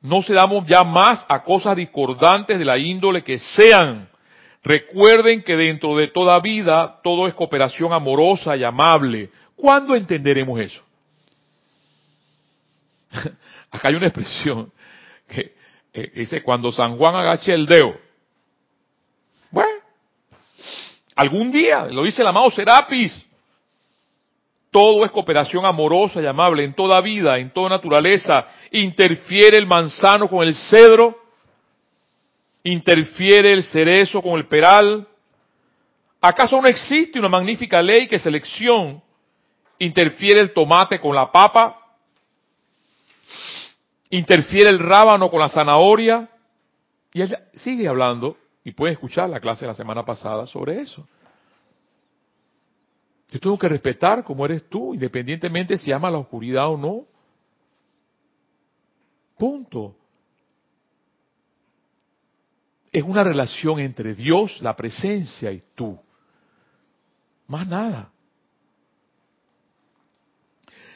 no 0.00 0.22
se 0.22 0.32
damos 0.32 0.66
ya 0.66 0.84
más 0.84 1.24
a 1.28 1.42
cosas 1.42 1.76
discordantes 1.76 2.58
de 2.58 2.64
la 2.64 2.78
índole 2.78 3.22
que 3.22 3.38
sean. 3.38 4.08
Recuerden 4.62 5.42
que 5.42 5.56
dentro 5.56 5.96
de 5.96 6.08
toda 6.08 6.38
vida 6.40 7.00
todo 7.02 7.26
es 7.26 7.34
cooperación 7.34 7.92
amorosa 7.92 8.56
y 8.56 8.64
amable. 8.64 9.30
¿Cuándo 9.56 9.94
entenderemos 9.94 10.60
eso? 10.60 10.82
Acá 13.70 13.88
hay 13.88 13.94
una 13.94 14.06
expresión 14.06 14.72
que 15.26 15.54
dice 16.14 16.42
cuando 16.42 16.70
San 16.72 16.96
Juan 16.96 17.14
agache 17.16 17.52
el 17.52 17.66
dedo. 17.66 17.94
Bueno, 19.50 19.82
algún 21.16 21.50
día, 21.50 21.86
lo 21.86 22.04
dice 22.04 22.22
el 22.22 22.28
amado 22.28 22.50
Serapis, 22.50 23.26
todo 24.70 25.04
es 25.04 25.10
cooperación 25.10 25.64
amorosa 25.64 26.20
y 26.20 26.26
amable 26.26 26.62
en 26.62 26.74
toda 26.74 27.00
vida, 27.00 27.38
en 27.38 27.50
toda 27.50 27.70
naturaleza. 27.70 28.46
Interfiere 28.72 29.56
el 29.56 29.66
manzano 29.66 30.28
con 30.28 30.46
el 30.46 30.54
cedro. 30.54 31.18
Interfiere 32.64 33.52
el 33.52 33.62
cerezo 33.62 34.20
con 34.20 34.34
el 34.34 34.46
peral. 34.46 35.06
¿Acaso 36.20 36.60
no 36.60 36.68
existe 36.68 37.18
una 37.18 37.28
magnífica 37.28 37.80
ley 37.80 38.06
que 38.06 38.18
selección 38.18 39.02
interfiere 39.78 40.40
el 40.40 40.52
tomate 40.52 41.00
con 41.00 41.14
la 41.14 41.32
papa? 41.32 41.78
¿Interfiere 44.10 44.70
el 44.70 44.78
rábano 44.78 45.30
con 45.30 45.40
la 45.40 45.48
zanahoria? 45.48 46.28
Y 47.12 47.22
ella 47.22 47.44
sigue 47.52 47.88
hablando 47.88 48.36
Y 48.64 48.72
puedes 48.72 48.94
escuchar 48.94 49.30
la 49.30 49.40
clase 49.40 49.62
de 49.62 49.68
la 49.68 49.74
semana 49.74 50.04
pasada 50.04 50.46
sobre 50.46 50.80
eso. 50.82 51.06
Yo 53.30 53.40
tengo 53.40 53.58
que 53.58 53.68
respetar 53.68 54.24
como 54.24 54.44
eres 54.44 54.68
tú, 54.68 54.94
independientemente 54.94 55.76
si 55.76 55.92
amas 55.92 56.12
la 56.12 56.18
oscuridad 56.18 56.68
o 56.68 56.76
no. 56.76 57.06
Punto. 59.38 59.94
Es 62.90 63.02
una 63.02 63.22
relación 63.22 63.80
entre 63.80 64.14
Dios, 64.14 64.60
la 64.62 64.74
presencia 64.74 65.52
y 65.52 65.62
tú. 65.74 65.98
Más 67.46 67.66
nada. 67.66 68.10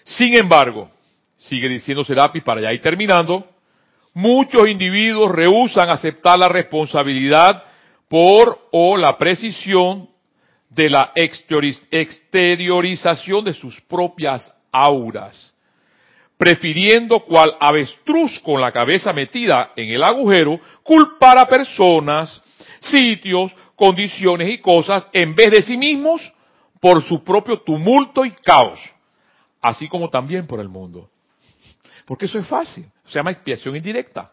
Sin 0.05 0.37
embargo, 0.37 0.91
sigue 1.49 1.68
diciendo 1.68 2.05
Serapis 2.05 2.43
para 2.43 2.61
ya 2.61 2.72
ir 2.72 2.80
terminando, 2.80 3.47
muchos 4.14 4.68
individuos 4.68 5.30
rehusan 5.30 5.90
aceptar 5.90 6.38
la 6.38 6.49
responsabilidad 6.49 7.64
por 8.09 8.68
o 8.70 8.97
la 8.97 9.16
precisión 9.16 10.09
de 10.68 10.88
la 10.88 11.12
exteriorización 11.14 13.45
de 13.45 13.55
sus 13.55 13.80
propias 13.82 14.53
auras, 14.70 15.55
prefiriendo 16.36 17.20
cual 17.20 17.55
avestruz 17.61 18.40
con 18.40 18.61
la 18.61 18.72
cabeza 18.72 19.12
metida 19.12 19.72
en 19.76 19.90
el 19.90 20.03
agujero 20.03 20.59
culpar 20.82 21.38
a 21.38 21.47
personas, 21.47 22.43
sitios, 22.80 23.53
condiciones 23.76 24.49
y 24.49 24.59
cosas 24.59 25.09
en 25.12 25.34
vez 25.34 25.51
de 25.51 25.62
sí 25.62 25.76
mismos 25.76 26.20
por 26.80 27.03
su 27.05 27.22
propio 27.22 27.61
tumulto 27.61 28.24
y 28.24 28.30
caos, 28.30 28.80
así 29.61 29.88
como 29.88 30.09
también 30.09 30.47
por 30.47 30.61
el 30.61 30.68
mundo. 30.68 31.11
Porque 32.13 32.27
eso 32.27 32.39
es 32.39 32.47
fácil, 32.47 32.85
se 33.07 33.15
llama 33.15 33.31
expiación 33.31 33.75
indirecta. 33.75 34.31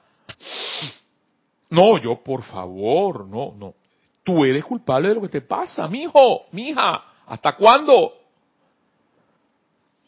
No, 1.69 1.97
yo 1.97 2.21
por 2.21 2.43
favor, 2.43 3.25
no, 3.25 3.53
no. 3.57 3.73
Tú 4.21 4.43
eres 4.43 4.65
culpable 4.65 5.07
de 5.07 5.15
lo 5.15 5.21
que 5.21 5.29
te 5.29 5.39
pasa, 5.39 5.87
mi 5.87 6.01
hijo, 6.01 6.47
mi 6.51 6.71
hija. 6.71 7.05
¿Hasta 7.25 7.55
cuándo? 7.55 8.15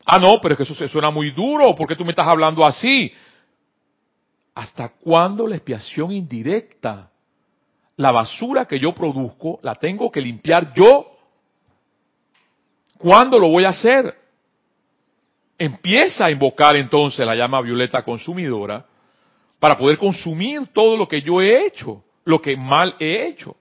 Ah, 0.05 0.19
no, 0.19 0.41
pero 0.41 0.53
es 0.53 0.57
que 0.57 0.63
eso 0.63 0.75
se 0.75 0.89
suena 0.89 1.11
muy 1.11 1.31
duro. 1.31 1.73
¿Por 1.73 1.87
qué 1.87 1.95
tú 1.95 2.03
me 2.03 2.09
estás 2.09 2.27
hablando 2.27 2.65
así? 2.65 3.09
¿Hasta 4.53 4.89
cuándo 4.89 5.47
la 5.47 5.55
expiación 5.55 6.11
indirecta? 6.11 7.09
La 7.95 8.11
basura 8.11 8.65
que 8.65 8.81
yo 8.81 8.93
produzco 8.93 9.61
la 9.61 9.75
tengo 9.75 10.11
que 10.11 10.19
limpiar 10.19 10.73
yo. 10.73 11.09
¿Cuándo 12.97 13.39
lo 13.39 13.47
voy 13.47 13.63
a 13.63 13.69
hacer? 13.69 14.13
Empieza 15.63 16.25
a 16.25 16.31
invocar 16.31 16.75
entonces 16.75 17.23
la 17.23 17.35
llama 17.35 17.61
violeta 17.61 18.01
consumidora 18.01 18.83
para 19.59 19.77
poder 19.77 19.99
consumir 19.99 20.65
todo 20.73 20.97
lo 20.97 21.07
que 21.07 21.21
yo 21.21 21.39
he 21.39 21.67
hecho, 21.67 22.03
lo 22.25 22.41
que 22.41 22.57
mal 22.57 22.95
he 22.99 23.27
hecho. 23.27 23.55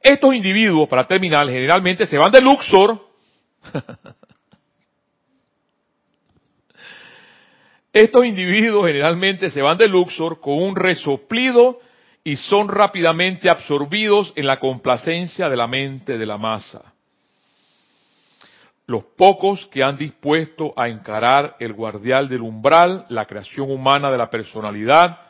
Estos 0.00 0.34
individuos, 0.34 0.88
para 0.88 1.06
terminar, 1.06 1.46
generalmente 1.46 2.06
se 2.06 2.16
van 2.16 2.32
de 2.32 2.40
Luxor. 2.40 3.06
Estos 7.92 8.24
individuos 8.24 8.86
generalmente 8.86 9.50
se 9.50 9.60
van 9.60 9.76
de 9.76 9.88
Luxor 9.88 10.40
con 10.40 10.54
un 10.54 10.74
resoplido 10.74 11.80
y 12.24 12.36
son 12.36 12.70
rápidamente 12.70 13.50
absorbidos 13.50 14.32
en 14.36 14.46
la 14.46 14.58
complacencia 14.58 15.50
de 15.50 15.56
la 15.58 15.66
mente 15.66 16.16
de 16.16 16.24
la 16.24 16.38
masa. 16.38 16.95
Los 18.86 19.04
pocos 19.16 19.66
que 19.66 19.82
han 19.82 19.96
dispuesto 19.96 20.72
a 20.76 20.88
encarar 20.88 21.56
el 21.58 21.72
guardial 21.72 22.28
del 22.28 22.42
umbral, 22.42 23.04
la 23.08 23.24
creación 23.24 23.70
humana 23.70 24.10
de 24.10 24.18
la 24.18 24.30
personalidad, 24.30 25.20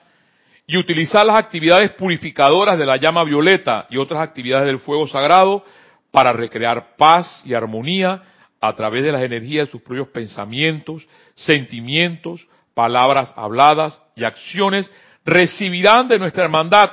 y 0.67 0.77
utilizar 0.77 1.25
las 1.25 1.37
actividades 1.37 1.93
purificadoras 1.93 2.79
de 2.79 2.85
la 2.85 2.97
llama 2.97 3.25
violeta 3.25 3.87
y 3.89 3.99
otras 3.99 4.21
actividades 4.21 4.67
del 4.67 4.81
fuego 4.81 5.07
sagrado 5.07 5.65
para 6.11 6.33
recrear 6.33 6.97
paz 6.97 7.41
y 7.45 7.55
armonía 7.55 8.21
a 8.61 8.73
través 8.75 9.05
de 9.05 9.13
las 9.13 9.23
energías 9.23 9.69
de 9.69 9.73
sus 9.73 9.83
propios 9.83 10.09
pensamientos, 10.09 11.07
sentimientos, 11.35 12.47
palabras 12.75 13.33
habladas 13.37 14.03
y 14.17 14.25
acciones, 14.25 14.91
recibirán 15.25 16.09
de 16.09 16.19
nuestra 16.19 16.45
hermandad 16.45 16.91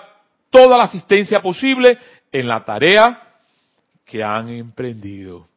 toda 0.50 0.78
la 0.78 0.84
asistencia 0.84 1.42
posible 1.42 1.98
en 2.32 2.48
la 2.48 2.64
tarea 2.64 3.22
que 4.06 4.24
han 4.24 4.50
emprendido. 4.50 5.48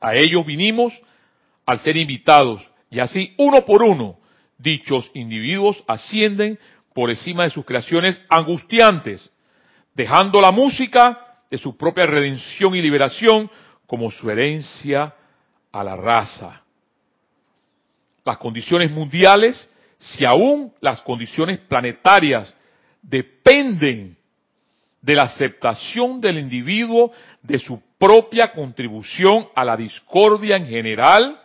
A 0.00 0.14
ellos 0.14 0.44
vinimos 0.44 0.92
al 1.64 1.80
ser 1.80 1.96
invitados 1.96 2.62
y 2.90 3.00
así 3.00 3.34
uno 3.38 3.64
por 3.64 3.82
uno 3.82 4.18
dichos 4.58 5.10
individuos 5.14 5.82
ascienden 5.86 6.58
por 6.94 7.10
encima 7.10 7.44
de 7.44 7.50
sus 7.50 7.64
creaciones 7.64 8.20
angustiantes, 8.28 9.30
dejando 9.94 10.40
la 10.40 10.50
música 10.50 11.34
de 11.50 11.58
su 11.58 11.76
propia 11.76 12.06
redención 12.06 12.74
y 12.74 12.82
liberación 12.82 13.50
como 13.86 14.10
su 14.10 14.30
herencia 14.30 15.14
a 15.72 15.84
la 15.84 15.96
raza. 15.96 16.62
Las 18.24 18.38
condiciones 18.38 18.90
mundiales, 18.90 19.68
si 19.98 20.24
aún 20.24 20.72
las 20.80 21.00
condiciones 21.02 21.58
planetarias 21.58 22.52
dependen 23.02 24.15
de 25.06 25.14
la 25.14 25.22
aceptación 25.22 26.20
del 26.20 26.36
individuo 26.36 27.12
de 27.40 27.60
su 27.60 27.80
propia 27.96 28.52
contribución 28.52 29.46
a 29.54 29.64
la 29.64 29.76
discordia 29.76 30.56
en 30.56 30.66
general, 30.66 31.40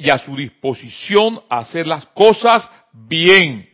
y 0.00 0.08
a 0.08 0.18
su 0.18 0.34
disposición 0.34 1.42
a 1.50 1.58
hacer 1.58 1.86
las 1.86 2.06
cosas 2.06 2.66
bien. 2.90 3.68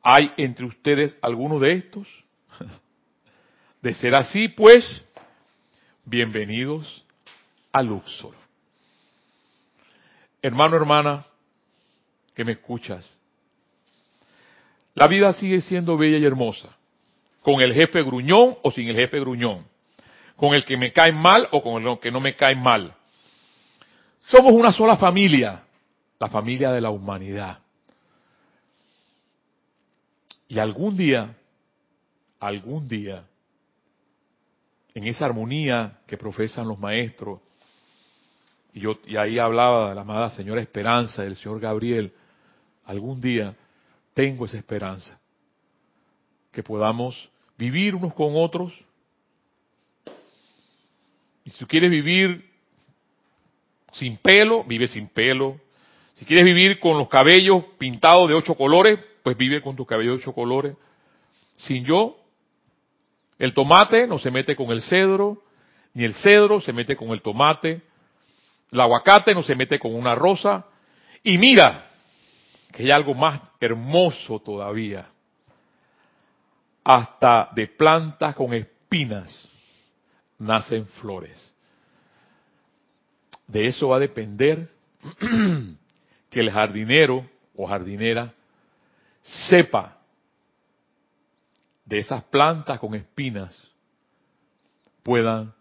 ¿Hay 0.00 0.32
entre 0.36 0.66
ustedes 0.66 1.16
alguno 1.20 1.58
de 1.58 1.72
estos? 1.72 2.06
De 3.82 3.92
ser 3.94 4.14
así, 4.14 4.46
pues, 4.46 5.04
bienvenidos 6.04 7.04
a 7.72 7.82
Luxor. 7.82 8.34
Hermano, 10.42 10.76
hermana, 10.76 11.26
que 12.36 12.44
me 12.44 12.52
escuchas, 12.52 13.17
la 14.98 15.06
vida 15.06 15.32
sigue 15.32 15.60
siendo 15.60 15.96
bella 15.96 16.18
y 16.18 16.24
hermosa, 16.24 16.76
con 17.40 17.60
el 17.60 17.72
jefe 17.72 18.02
gruñón 18.02 18.56
o 18.64 18.70
sin 18.72 18.88
el 18.88 18.96
jefe 18.96 19.20
gruñón, 19.20 19.64
con 20.34 20.54
el 20.54 20.64
que 20.64 20.76
me 20.76 20.92
cae 20.92 21.12
mal 21.12 21.46
o 21.52 21.62
con 21.62 21.86
el 21.86 22.00
que 22.00 22.10
no 22.10 22.18
me 22.18 22.34
cae 22.34 22.56
mal, 22.56 22.96
somos 24.20 24.52
una 24.52 24.72
sola 24.72 24.96
familia, 24.96 25.62
la 26.18 26.26
familia 26.26 26.72
de 26.72 26.80
la 26.80 26.90
humanidad. 26.90 27.60
Y 30.48 30.58
algún 30.58 30.96
día, 30.96 31.36
algún 32.40 32.88
día, 32.88 33.22
en 34.94 35.06
esa 35.06 35.26
armonía 35.26 36.00
que 36.08 36.16
profesan 36.16 36.66
los 36.66 36.78
maestros, 36.80 37.38
y 38.74 38.80
yo 38.80 38.98
y 39.06 39.16
ahí 39.16 39.38
hablaba 39.38 39.90
de 39.90 39.94
la 39.94 40.00
amada 40.00 40.30
señora 40.30 40.60
Esperanza, 40.60 41.22
del 41.22 41.36
señor 41.36 41.60
Gabriel, 41.60 42.12
algún 42.84 43.20
día 43.20 43.54
tengo 44.18 44.46
esa 44.46 44.56
esperanza, 44.56 45.16
que 46.50 46.64
podamos 46.64 47.30
vivir 47.56 47.94
unos 47.94 48.12
con 48.14 48.32
otros. 48.34 48.72
Y 51.44 51.50
si 51.50 51.58
tú 51.60 51.68
quieres 51.68 51.88
vivir 51.88 52.50
sin 53.92 54.16
pelo, 54.16 54.64
vive 54.64 54.88
sin 54.88 55.06
pelo. 55.06 55.60
Si 56.14 56.24
quieres 56.24 56.44
vivir 56.44 56.80
con 56.80 56.98
los 56.98 57.08
cabellos 57.08 57.62
pintados 57.78 58.28
de 58.28 58.34
ocho 58.34 58.56
colores, 58.56 58.98
pues 59.22 59.36
vive 59.36 59.62
con 59.62 59.76
tus 59.76 59.86
cabellos 59.86 60.16
de 60.16 60.22
ocho 60.24 60.34
colores. 60.34 60.74
Sin 61.54 61.84
yo, 61.84 62.18
el 63.38 63.54
tomate 63.54 64.08
no 64.08 64.18
se 64.18 64.32
mete 64.32 64.56
con 64.56 64.72
el 64.72 64.82
cedro, 64.82 65.44
ni 65.94 66.02
el 66.02 66.14
cedro 66.14 66.60
se 66.60 66.72
mete 66.72 66.96
con 66.96 67.10
el 67.10 67.22
tomate, 67.22 67.82
el 68.72 68.80
aguacate 68.80 69.32
no 69.32 69.44
se 69.44 69.54
mete 69.54 69.78
con 69.78 69.94
una 69.94 70.16
rosa. 70.16 70.66
Y 71.22 71.38
mira, 71.38 71.87
hay 72.78 72.90
algo 72.92 73.14
más 73.14 73.40
hermoso 73.60 74.40
todavía. 74.40 75.08
Hasta 76.84 77.50
de 77.54 77.66
plantas 77.66 78.34
con 78.34 78.54
espinas 78.54 79.48
nacen 80.38 80.86
flores. 80.86 81.54
De 83.46 83.66
eso 83.66 83.88
va 83.88 83.96
a 83.96 84.00
depender 84.00 84.70
que 86.30 86.40
el 86.40 86.50
jardinero 86.50 87.28
o 87.56 87.66
jardinera 87.66 88.32
sepa 89.22 89.98
de 91.84 91.98
esas 91.98 92.22
plantas 92.24 92.78
con 92.78 92.94
espinas 92.94 93.70
puedan 95.02 95.52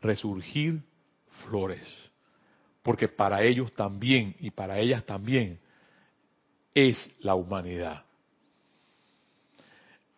resurgir 0.00 0.80
flores. 1.44 1.86
Porque 2.82 3.08
para 3.08 3.42
ellos 3.42 3.72
también 3.72 4.34
y 4.40 4.50
para 4.50 4.78
ellas 4.78 5.04
también 5.04 5.60
es 6.74 7.14
la 7.20 7.34
humanidad. 7.34 8.04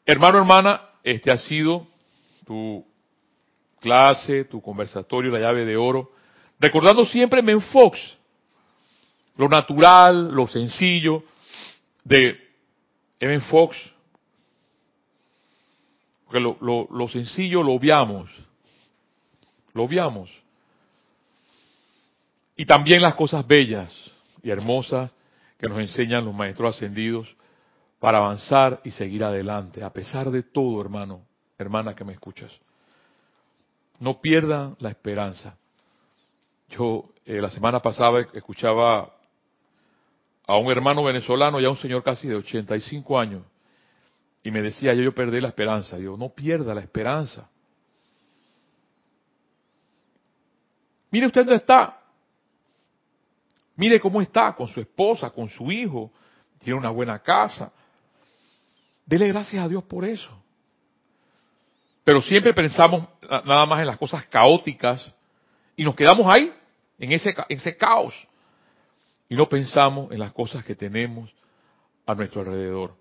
Hermano, 0.04 0.38
hermana, 0.38 0.82
este 1.02 1.30
ha 1.30 1.38
sido 1.38 1.86
tu 2.44 2.84
clase, 3.80 4.44
tu 4.44 4.60
conversatorio, 4.60 5.30
la 5.30 5.40
llave 5.40 5.64
de 5.64 5.76
oro 5.76 6.12
Recordando 6.62 7.04
siempre 7.04 7.42
Menfox, 7.42 7.98
lo 9.36 9.48
natural, 9.48 10.32
lo 10.32 10.46
sencillo 10.46 11.24
de 12.04 12.38
Evan 13.18 13.40
Fox. 13.40 13.76
Porque 16.24 16.38
lo, 16.38 16.56
lo, 16.60 16.86
lo 16.88 17.08
sencillo 17.08 17.64
lo 17.64 17.72
obviamos. 17.72 18.30
Lo 19.74 19.82
obviamos. 19.82 20.30
Y 22.56 22.64
también 22.64 23.02
las 23.02 23.16
cosas 23.16 23.44
bellas 23.44 23.92
y 24.40 24.50
hermosas 24.50 25.12
que 25.62 25.68
nos 25.68 25.78
enseñan 25.78 26.24
los 26.24 26.34
maestros 26.34 26.74
ascendidos 26.74 27.36
para 28.00 28.18
avanzar 28.18 28.80
y 28.82 28.90
seguir 28.90 29.22
adelante, 29.22 29.84
a 29.84 29.92
pesar 29.92 30.28
de 30.32 30.42
todo, 30.42 30.80
hermano, 30.80 31.24
hermana 31.56 31.94
que 31.94 32.04
me 32.04 32.12
escuchas. 32.12 32.50
No 34.00 34.20
pierdan 34.20 34.74
la 34.80 34.88
esperanza. 34.88 35.56
Yo 36.68 37.10
eh, 37.24 37.40
la 37.40 37.48
semana 37.48 37.80
pasada 37.80 38.26
escuchaba 38.32 39.14
a 40.48 40.56
un 40.56 40.68
hermano 40.72 41.04
venezolano, 41.04 41.60
ya 41.60 41.70
un 41.70 41.76
señor 41.76 42.02
casi 42.02 42.26
de 42.26 42.34
85 42.34 43.20
años, 43.20 43.44
y 44.42 44.50
me 44.50 44.62
decía, 44.62 44.92
yo, 44.94 45.04
yo 45.04 45.14
perdí 45.14 45.40
la 45.40 45.46
esperanza. 45.46 45.96
Yo, 45.96 46.16
no 46.16 46.30
pierda 46.30 46.74
la 46.74 46.80
esperanza. 46.80 47.48
Mire 51.12 51.26
usted 51.26 51.42
dónde 51.42 51.54
está. 51.54 52.01
Mire 53.76 54.00
cómo 54.00 54.20
está 54.20 54.54
con 54.54 54.68
su 54.68 54.80
esposa, 54.80 55.30
con 55.30 55.48
su 55.48 55.70
hijo. 55.70 56.12
Tiene 56.58 56.78
una 56.78 56.90
buena 56.90 57.18
casa. 57.18 57.72
Dele 59.06 59.28
gracias 59.28 59.64
a 59.64 59.68
Dios 59.68 59.82
por 59.84 60.04
eso. 60.04 60.30
Pero 62.04 62.20
siempre 62.20 62.52
pensamos 62.52 63.06
nada 63.44 63.66
más 63.66 63.80
en 63.80 63.86
las 63.86 63.96
cosas 63.96 64.26
caóticas 64.26 65.12
y 65.76 65.84
nos 65.84 65.94
quedamos 65.94 66.26
ahí, 66.26 66.52
en 66.98 67.12
ese, 67.12 67.30
en 67.30 67.56
ese 67.56 67.76
caos. 67.76 68.14
Y 69.28 69.34
no 69.34 69.48
pensamos 69.48 70.12
en 70.12 70.18
las 70.18 70.32
cosas 70.32 70.64
que 70.64 70.74
tenemos 70.74 71.30
a 72.04 72.14
nuestro 72.14 72.42
alrededor, 72.42 72.94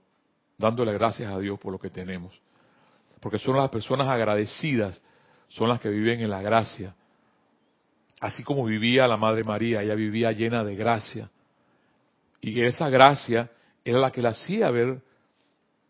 dándole 0.58 0.94
gracias 0.94 1.32
a 1.32 1.40
Dios 1.40 1.60
por 1.60 1.74
lo 1.74 1.80
que 1.80 1.90
tenemos. 1.90 2.40
Porque 3.20 3.40
son 3.40 3.58
las 3.58 3.70
personas 3.70 4.08
agradecidas, 4.08 5.02
son 5.50 5.70
las 5.70 5.80
que 5.80 5.90
viven 5.90 6.22
en 6.22 6.30
la 6.30 6.42
gracia. 6.42 6.96
Así 8.22 8.44
como 8.44 8.64
vivía 8.64 9.08
la 9.08 9.18
Madre 9.18 9.44
María, 9.44 9.82
ella 9.82 9.96
vivía 9.96 10.32
llena 10.32 10.64
de 10.64 10.76
gracia. 10.76 11.30
Y 12.40 12.62
esa 12.62 12.88
gracia 12.88 13.50
era 13.84 13.98
la 13.98 14.12
que 14.12 14.22
la 14.22 14.30
hacía 14.30 14.70
ver 14.70 15.02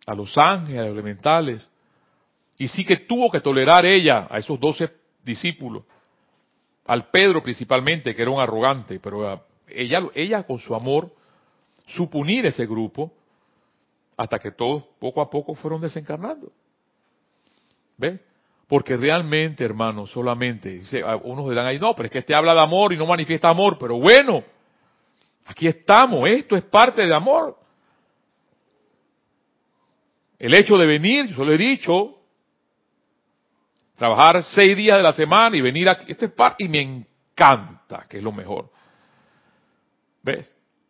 a 0.06 0.16
los 0.16 0.38
ángeles, 0.38 0.80
a 0.80 0.84
los 0.86 0.94
elementales. 0.94 1.68
Y 2.58 2.70
sí 2.70 2.86
que 2.86 2.98
tuvo 2.98 3.30
que 3.30 3.42
tolerar 3.42 3.86
ella 3.86 4.28
a 4.30 4.40
esos 4.40 4.58
doce 4.58 4.90
discípulos, 5.26 5.84
al 6.86 7.10
Pedro 7.10 7.44
principalmente, 7.44 8.16
que 8.16 8.22
era 8.22 8.32
un 8.32 8.40
arrogante, 8.40 9.00
pero 9.02 9.46
ella, 9.68 10.02
ella 10.16 10.44
con 10.44 10.58
su 10.58 10.74
amor 10.74 11.14
supo 11.86 12.18
unir 12.18 12.46
ese 12.46 12.66
grupo 12.66 13.12
hasta 14.16 14.40
que 14.40 14.52
todos 14.52 14.84
poco 15.00 15.20
a 15.20 15.30
poco 15.30 15.54
fueron 15.54 15.82
desencarnando. 15.82 16.50
¿Ves? 17.98 18.22
Porque 18.72 18.96
realmente, 18.96 19.66
hermanos, 19.66 20.12
solamente, 20.12 20.82
unos 21.24 21.50
dirán 21.50 21.66
ahí, 21.66 21.78
no, 21.78 21.94
pero 21.94 22.06
es 22.06 22.12
que 22.14 22.20
este 22.20 22.34
habla 22.34 22.54
de 22.54 22.62
amor 22.62 22.94
y 22.94 22.98
no 22.98 23.06
manifiesta 23.06 23.50
amor, 23.50 23.78
pero 23.78 24.00
bueno, 24.00 24.46
aquí 25.46 25.68
estamos, 25.68 26.30
esto 26.30 26.56
es 26.56 26.64
parte 26.64 27.06
de 27.06 27.14
amor. 27.14 27.58
El 30.40 30.54
hecho 30.54 30.78
de 30.78 30.86
venir, 30.86 31.36
yo 31.36 31.44
lo 31.44 31.52
he 31.52 31.58
dicho, 31.58 32.16
trabajar 33.98 34.42
seis 34.42 34.78
días 34.78 34.96
de 34.96 35.04
la 35.04 35.12
semana 35.12 35.58
y 35.58 35.60
venir 35.60 35.90
aquí, 35.90 36.10
esto 36.10 36.24
es 36.24 36.32
parte 36.32 36.64
y 36.64 36.70
me 36.70 36.80
encanta, 36.80 38.06
que 38.08 38.20
es 38.20 38.24
lo 38.24 38.32
mejor. 38.32 38.72
¿Ves? 40.24 40.50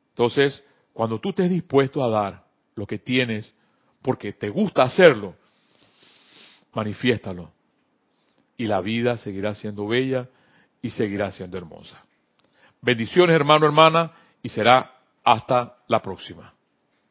Entonces, 0.09 0.63
cuando 0.93 1.19
tú 1.19 1.29
estés 1.29 1.49
dispuesto 1.49 2.03
a 2.03 2.11
dar 2.11 2.43
lo 2.75 2.85
que 2.85 2.99
tienes, 2.99 3.51
porque 4.03 4.33
te 4.33 4.49
gusta 4.49 4.83
hacerlo, 4.83 5.33
manifiéstalo. 6.73 7.53
Y 8.61 8.67
la 8.67 8.79
vida 8.79 9.17
seguirá 9.17 9.55
siendo 9.55 9.87
bella 9.87 10.27
y 10.83 10.91
seguirá 10.91 11.31
siendo 11.31 11.57
hermosa. 11.57 11.99
Bendiciones, 12.79 13.35
hermano, 13.35 13.65
hermana, 13.65 14.11
y 14.43 14.49
será 14.49 14.99
hasta 15.23 15.77
la 15.87 15.99
próxima. 15.99 16.53